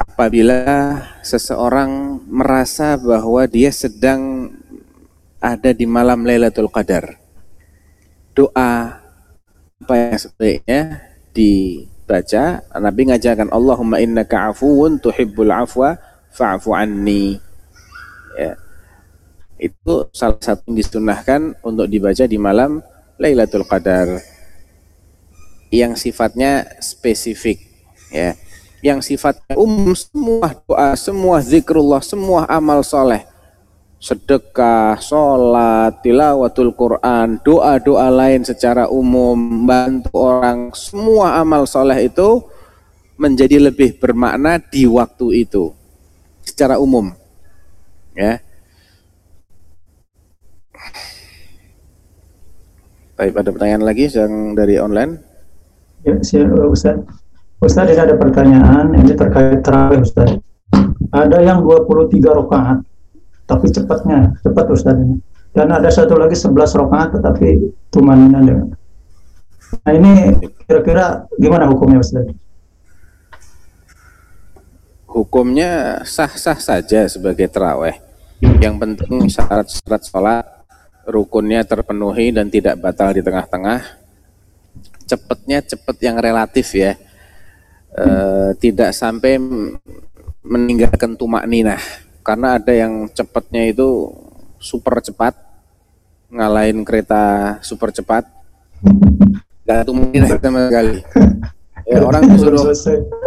[0.00, 4.52] apabila seseorang merasa bahwa dia sedang
[5.40, 7.20] ada di malam Lailatul Qadar.
[8.32, 9.00] Doa
[9.80, 10.80] apa yang sebaiknya
[11.32, 15.96] di baca Nabi ngajarkan Allahumma innaka afuwun tuhibbul afwa
[16.34, 17.38] fa'fu anni
[18.36, 18.58] ya.
[19.56, 22.82] itu salah satu yang disunahkan untuk dibaca di malam
[23.16, 24.20] Lailatul Qadar
[25.70, 27.62] yang sifatnya spesifik
[28.10, 28.34] ya
[28.80, 33.28] yang sifatnya umum semua doa semua zikrullah semua amal soleh
[34.00, 42.40] sedekah, sholat, tilawatul Quran, doa-doa lain secara umum, bantu orang, semua amal soleh itu
[43.20, 45.76] menjadi lebih bermakna di waktu itu
[46.40, 47.12] secara umum.
[48.16, 48.40] Ya.
[53.20, 55.20] Baik, ada pertanyaan lagi yang dari online?
[56.08, 57.19] Ya, siap, Ustaz.
[57.60, 60.40] Ustaz, ini ada pertanyaan, ini terkait terawih, Ustaz.
[61.12, 62.78] Ada yang 23 rakaat,
[63.44, 64.96] tapi cepatnya cepat Ustaz.
[65.50, 68.68] Dan ada satu lagi 11 rakaat tetapi tumaninan dengan.
[69.82, 70.12] Nah ini
[70.66, 72.26] kira-kira gimana hukumnya Ustaz?
[75.10, 77.98] hukumnya sah-sah saja sebagai terawih.
[78.40, 80.46] Yang penting syarat-syarat sholat
[81.04, 84.00] rukunnya terpenuhi dan tidak batal di tengah-tengah.
[85.04, 86.94] Cepatnya cepat yang relatif ya,
[88.00, 88.12] e,
[88.56, 89.36] tidak sampai
[90.40, 91.80] meninggalkan tumak ninah.
[92.24, 94.08] Karena ada yang cepatnya itu
[94.60, 95.36] super cepat,
[96.32, 98.24] ngalahin kereta super cepat,
[99.68, 100.96] gak tumak ninah sama sekali.
[101.84, 102.64] Ya, orang disuruh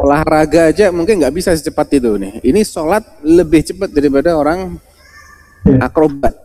[0.01, 2.41] olahraga aja mungkin nggak bisa secepat itu nih.
[2.41, 4.77] Ini sholat lebih cepat daripada orang
[5.63, 5.79] Ya.
[5.87, 6.35] akrobat.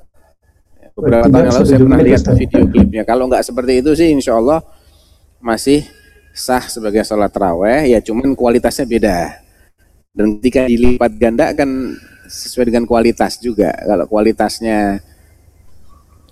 [0.94, 2.38] Beberapa tahun yang lalu saya pernah lihat Ustaz.
[2.38, 3.02] video klipnya.
[3.06, 4.62] Kalau nggak seperti itu sih, insya Allah
[5.38, 5.86] masih
[6.38, 7.90] sah sebagai sholat raweh.
[7.90, 9.42] Ya cuman kualitasnya beda.
[10.14, 11.68] Dan ketika dilipat ganda kan
[12.30, 13.74] sesuai dengan kualitas juga.
[13.74, 15.02] Kalau kualitasnya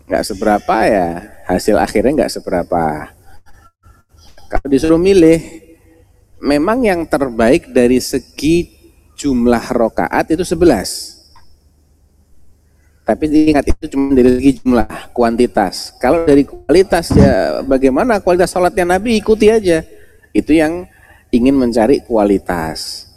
[0.07, 1.07] nggak seberapa ya
[1.51, 3.11] hasil akhirnya nggak seberapa.
[4.47, 5.43] Kalau disuruh milih,
[6.39, 8.71] memang yang terbaik dari segi
[9.19, 11.17] jumlah rokaat itu 11.
[13.07, 15.95] Tapi diingat itu cuma dari segi jumlah, kuantitas.
[16.03, 19.83] Kalau dari kualitas ya bagaimana kualitas sholatnya Nabi ikuti aja.
[20.37, 20.85] Itu yang
[21.33, 23.09] ingin mencari kualitas.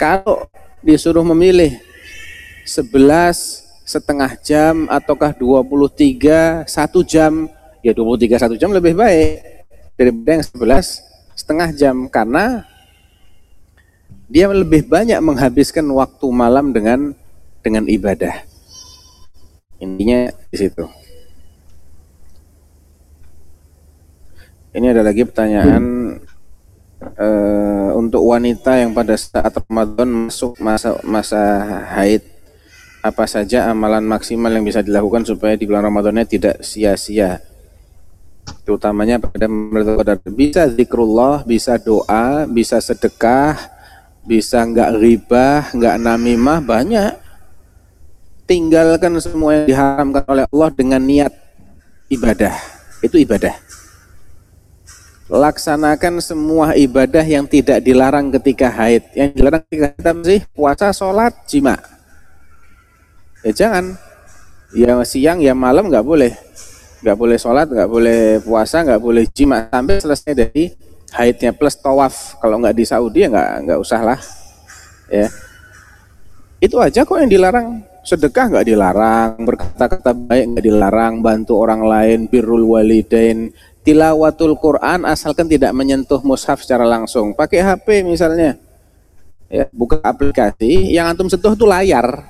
[0.00, 0.48] Kalau
[0.80, 1.76] disuruh memilih
[2.64, 7.44] 11 setengah jam ataukah 23 satu jam,
[7.84, 9.68] ya 23 satu jam lebih baik
[10.00, 11.04] daripada yang 11
[11.36, 12.64] setengah jam karena
[14.32, 17.12] dia lebih banyak menghabiskan waktu malam dengan
[17.60, 18.32] dengan ibadah.
[19.76, 21.03] Intinya di situ.
[24.74, 26.18] Ini ada lagi pertanyaan
[27.14, 31.62] eh, untuk wanita yang pada saat Ramadan masuk masa masa
[31.94, 32.26] haid
[32.98, 37.38] apa saja amalan maksimal yang bisa dilakukan supaya di bulan Ramadannya tidak sia-sia?
[38.66, 43.54] Terutamanya pada Qadar bisa zikrullah bisa doa bisa sedekah
[44.26, 47.14] bisa nggak ribah nggak namimah banyak.
[48.50, 51.30] Tinggalkan semua yang diharamkan oleh Allah dengan niat
[52.10, 52.58] ibadah.
[53.06, 53.83] Itu ibadah
[55.28, 59.04] laksanakan semua ibadah yang tidak dilarang ketika haid.
[59.16, 60.40] Yang dilarang ketika haid sih?
[60.52, 61.80] Puasa sholat jima.
[63.44, 63.96] Ya jangan.
[64.74, 66.32] Ya siang ya malam nggak boleh.
[67.04, 69.68] Nggak boleh sholat nggak boleh puasa nggak boleh jima.
[69.72, 70.64] Sampai selesai dari
[71.16, 72.36] haidnya plus tawaf.
[72.40, 74.20] Kalau nggak di Saudi ya nggak nggak usah lah.
[75.08, 75.28] Ya.
[76.60, 77.84] Itu aja kok yang dilarang.
[78.04, 83.48] Sedekah nggak dilarang berkata-kata baik nggak dilarang bantu orang lain birrul walidain
[83.84, 87.36] tilawatul Quran asalkan tidak menyentuh mushaf secara langsung.
[87.36, 88.56] Pakai HP misalnya.
[89.52, 92.24] Ya buka aplikasi yang antum sentuh itu layar.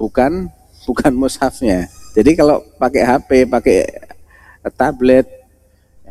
[0.00, 0.48] Bukan
[0.88, 1.86] bukan mushafnya.
[2.16, 3.78] Jadi kalau pakai HP pakai
[4.74, 5.28] tablet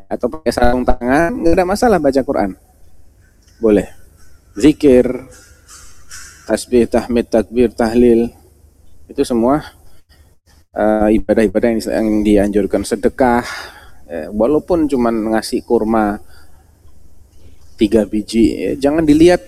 [0.05, 2.53] atau pakai sarung tangan nggak ada masalah baca Quran.
[3.57, 3.89] Boleh.
[4.53, 5.09] Zikir
[6.45, 8.29] tasbih tahmid takbir tahlil
[9.09, 9.65] itu semua
[10.77, 12.85] eh, ibadah-ibadah yang, yang dianjurkan.
[12.85, 13.41] Sedekah
[14.09, 16.19] ya, walaupun cuman ngasih kurma
[17.75, 19.41] tiga biji ya, jangan dilihat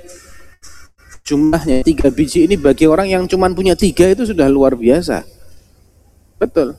[1.26, 1.82] jumlahnya.
[1.82, 5.26] Tiga biji ini bagi orang yang cuman punya tiga itu sudah luar biasa.
[6.38, 6.78] Betul.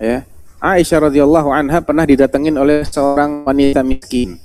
[0.00, 0.24] Ya
[0.64, 4.40] Aisyah radhiyallahu anha pernah didatengin oleh seorang wanita miskin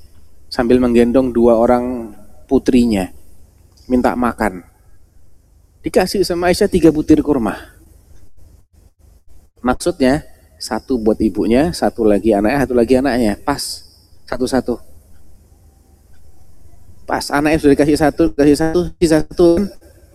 [0.52, 2.12] sambil menggendong dua orang
[2.44, 3.08] putrinya
[3.88, 4.68] minta makan.
[5.80, 7.56] Dikasih sama Aisyah tiga butir kurma.
[9.64, 10.28] Maksudnya
[10.60, 13.34] satu buat ibunya satu lagi anaknya satu lagi anaknya.
[13.42, 13.88] Pas.
[14.28, 14.78] Satu-satu.
[17.08, 19.66] Pas anaknya sudah dikasih satu kasih satu sisa satu.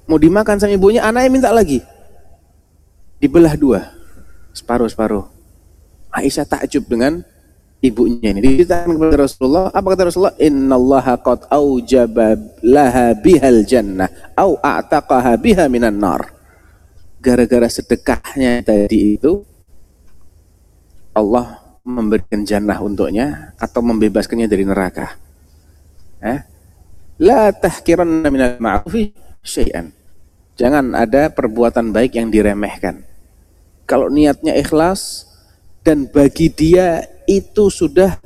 [0.04, 1.80] Mau dimakan sama ibunya anaknya minta lagi.
[3.18, 3.80] Dibelah dua.
[4.54, 5.26] Separuh separuh
[6.14, 7.26] Aisyah takjub dengan
[7.82, 8.40] ibunya ini.
[8.40, 10.36] Diceritakan kepada Rasulullah apa kata Rasulullah?
[10.38, 14.06] Innallaha qad aujaba laha bihal jannah
[14.38, 16.30] au a'taqaha biha minan nar.
[17.18, 19.42] Gara-gara sedekahnya tadi itu
[21.14, 25.14] Allah memberikan jannah untuknya atau membebaskannya dari neraka.
[26.24, 26.54] Eh?
[27.20, 29.14] la tahkiranna minal ma'rufi
[29.44, 29.94] syai'an.
[30.54, 33.02] Jangan ada perbuatan baik yang diremehkan.
[33.84, 35.26] Kalau niatnya ikhlas
[35.84, 38.16] dan bagi dia itu sudah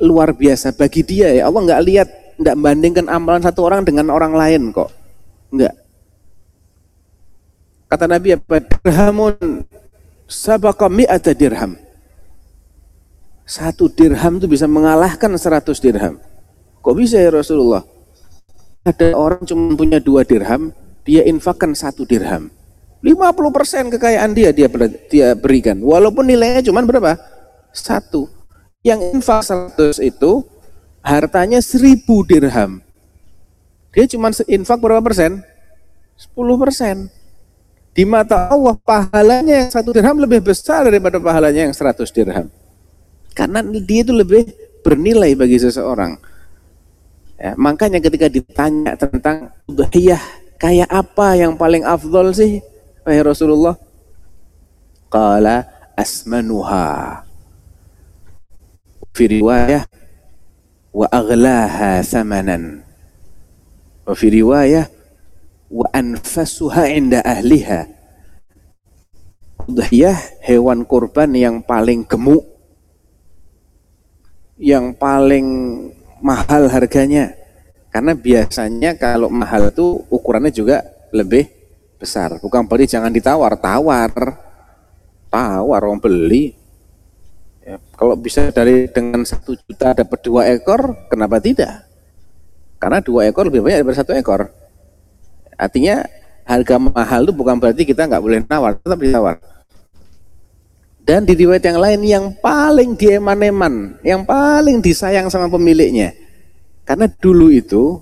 [0.00, 0.72] luar biasa.
[0.74, 2.08] Bagi dia ya Allah nggak lihat
[2.40, 4.88] nggak bandingkan amalan satu orang dengan orang lain kok.
[5.52, 5.74] Nggak.
[7.90, 8.56] Kata Nabi apa?
[8.64, 9.36] Dirhamun
[10.30, 11.74] sabaqa mi'ata dirham.
[13.42, 16.22] Satu dirham itu bisa mengalahkan seratus dirham.
[16.80, 17.82] Kok bisa ya Rasulullah?
[18.86, 20.70] Ada orang cuma punya dua dirham
[21.02, 22.48] dia infakkan satu dirham.
[23.02, 24.70] 50% kekayaan dia dia
[25.34, 25.82] berikan.
[25.82, 27.18] Walaupun nilainya cuma berapa?
[27.74, 28.30] Satu.
[28.86, 30.46] Yang infak 100 itu
[31.04, 32.80] hartanya 1000 dirham.
[33.92, 35.42] Dia cuma infak berapa persen?
[36.16, 36.96] 10 persen.
[37.90, 42.46] Di mata Allah pahalanya yang satu dirham lebih besar daripada pahalanya yang 100 dirham.
[43.34, 44.46] Karena dia itu lebih
[44.86, 46.14] bernilai bagi seseorang.
[47.40, 50.20] Ya, makanya ketika ditanya tentang udhiyah
[50.60, 52.62] kayak apa yang paling afdol sih?
[53.02, 53.74] Wahai Rasulullah.
[55.10, 55.66] Qala
[55.98, 57.24] asmanuha.
[59.10, 59.82] Fi riwayah
[60.94, 62.86] wa aghlaha thamanan.
[64.06, 64.99] Wa fi riwayah
[65.70, 67.86] wa anfasuha inda ahliha.
[69.70, 72.42] Udhiyah hewan kurban yang paling gemuk
[74.60, 75.46] yang paling
[76.20, 77.32] mahal harganya.
[77.90, 80.84] Karena biasanya kalau mahal itu ukurannya juga
[81.14, 81.48] lebih
[81.96, 82.38] besar.
[82.38, 84.12] Bukan berarti jangan ditawar tawar.
[85.30, 86.54] Tawar orang beli.
[87.62, 91.86] Ya, kalau bisa dari dengan satu juta dapat dua ekor kenapa tidak?
[92.82, 94.59] Karena dua ekor lebih banyak daripada satu ekor
[95.60, 96.08] artinya
[96.48, 99.36] harga mahal itu bukan berarti kita nggak boleh nawar tetap ditawar
[101.10, 106.14] dan di riwayat yang lain yang paling dieman-eman, yang paling disayang sama pemiliknya.
[106.86, 107.98] Karena dulu itu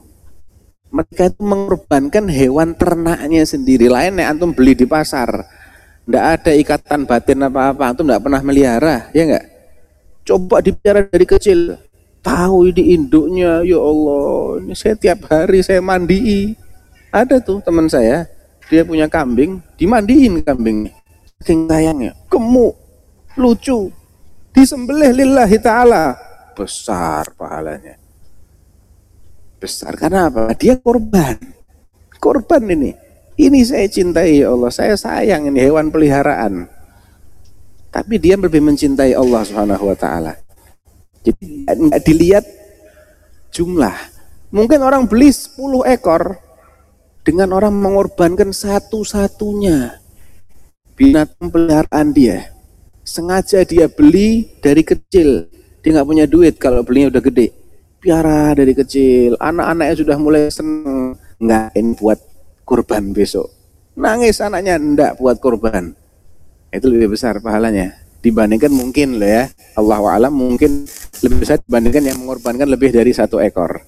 [0.92, 3.88] mereka itu mengorbankan hewan ternaknya sendiri.
[3.88, 5.28] Lainnya antum beli di pasar.
[6.04, 9.46] Tidak ada ikatan batin apa-apa, antum tidak pernah melihara, ya enggak?
[10.28, 11.60] Coba dipelihara dari kecil.
[12.20, 16.52] Tahu ini induknya, ya Allah, ini saya tiap hari saya mandi.
[17.08, 18.28] Ada tuh teman saya,
[18.68, 20.92] dia punya kambing, dimandiin kambingnya.
[21.40, 22.76] Saking sayangnya, gemuk,
[23.38, 23.88] lucu,
[24.52, 26.18] disembelih lillahi ta'ala,
[26.52, 27.96] besar pahalanya.
[29.58, 30.52] Besar karena apa?
[30.54, 31.38] Dia korban.
[32.18, 32.92] Korban ini.
[33.38, 36.66] Ini saya cintai ya Allah, saya sayang ini hewan peliharaan.
[37.88, 40.34] Tapi dia lebih mencintai Allah Subhanahu wa taala.
[41.22, 42.44] Jadi nggak dilihat
[43.54, 43.94] jumlah.
[44.50, 46.47] Mungkin orang beli 10 ekor
[47.28, 50.00] dengan orang mengorbankan satu-satunya
[50.96, 52.56] binatang peliharaan dia.
[53.04, 55.44] Sengaja dia beli dari kecil.
[55.84, 57.52] Dia nggak punya duit kalau belinya udah gede.
[58.00, 59.36] Piara dari kecil.
[59.36, 61.20] Anak-anaknya sudah mulai seneng.
[61.36, 62.16] Nggak ini buat
[62.64, 63.52] kurban besok.
[63.92, 65.92] Nangis anaknya ndak buat kurban.
[66.72, 67.92] Itu lebih besar pahalanya.
[68.24, 69.44] Dibandingkan mungkin loh ya
[69.76, 70.88] Allah alam mungkin
[71.20, 73.84] lebih besar dibandingkan yang mengorbankan lebih dari satu ekor.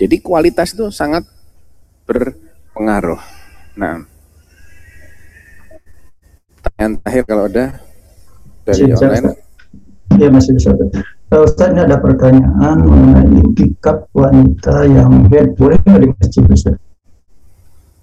[0.00, 1.28] Jadi kualitas itu sangat
[2.74, 3.22] berpengaruh
[3.78, 4.02] nah
[6.58, 7.64] pertanyaan terakhir kalau ada
[8.66, 9.36] dari Bisa, online.
[10.14, 10.70] Ya masih bisa.
[10.72, 16.76] Uh, Ustaz ini ada pertanyaan mengenai itikaf wanita yang head boleh nggak di masjid Ustaz?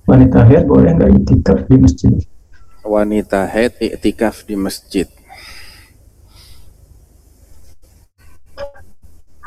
[0.05, 2.13] Wanita head boleh nggak itikaf di masjid?
[2.83, 5.07] Wanita head iktikaf di masjid.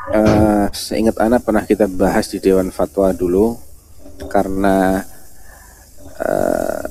[0.05, 3.57] Uh, seingat anak pernah kita bahas di Dewan Fatwa dulu
[4.29, 5.01] karena
[6.19, 6.87] uh,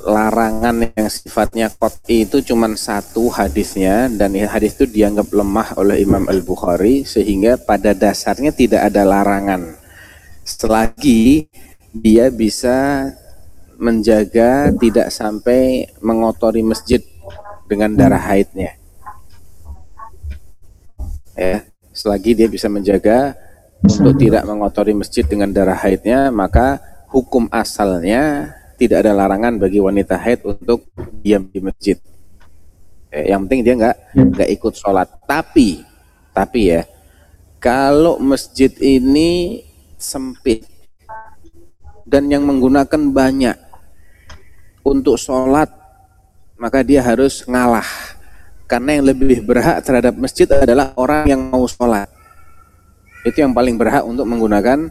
[0.00, 6.24] larangan yang sifatnya qat'i itu cuma satu hadisnya dan hadis itu dianggap lemah oleh Imam
[6.24, 9.76] Al-Bukhari sehingga pada dasarnya tidak ada larangan.
[10.40, 11.52] Selagi
[11.92, 13.10] dia bisa
[13.76, 17.04] menjaga tidak sampai mengotori masjid
[17.68, 18.76] dengan darah haidnya.
[21.36, 23.36] Ya selagi dia bisa menjaga
[23.84, 26.80] untuk tidak mengotori masjid dengan darah haidnya maka
[27.10, 30.88] hukum asalnya tidak ada larangan bagi wanita haid untuk
[31.20, 31.98] diam di masjid.
[33.10, 34.22] Eh, yang penting dia nggak Ya.
[34.24, 35.10] nggak ikut sholat.
[35.26, 35.82] Tapi
[36.30, 36.86] tapi ya
[37.60, 39.60] kalau masjid ini
[40.00, 40.64] sempit
[42.08, 43.58] dan yang menggunakan banyak
[44.80, 45.68] untuk sholat
[46.56, 47.84] maka dia harus ngalah
[48.64, 52.08] karena yang lebih berhak terhadap masjid adalah orang yang mau sholat
[53.28, 54.88] itu yang paling berhak untuk menggunakan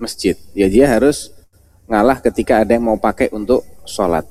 [0.00, 1.35] masjid ya dia harus
[1.89, 4.23] ngalah ketika ada yang mau pakai untuk sholat.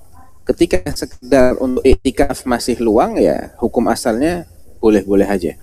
[0.49, 4.49] Ketika sekedar untuk iktikaf masih luang ya hukum asalnya
[4.81, 5.55] boleh-boleh aja.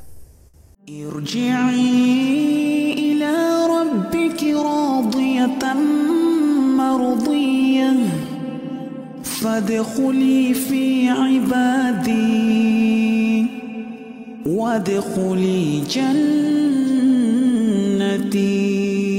[0.87, 1.99] ارجعي
[2.93, 3.35] إلى
[3.67, 5.73] ربك راضية
[6.79, 7.93] مرضية
[9.23, 12.37] فادخلي في عبادي
[14.45, 15.83] وادخلي
[18.07, 19.10] جنتي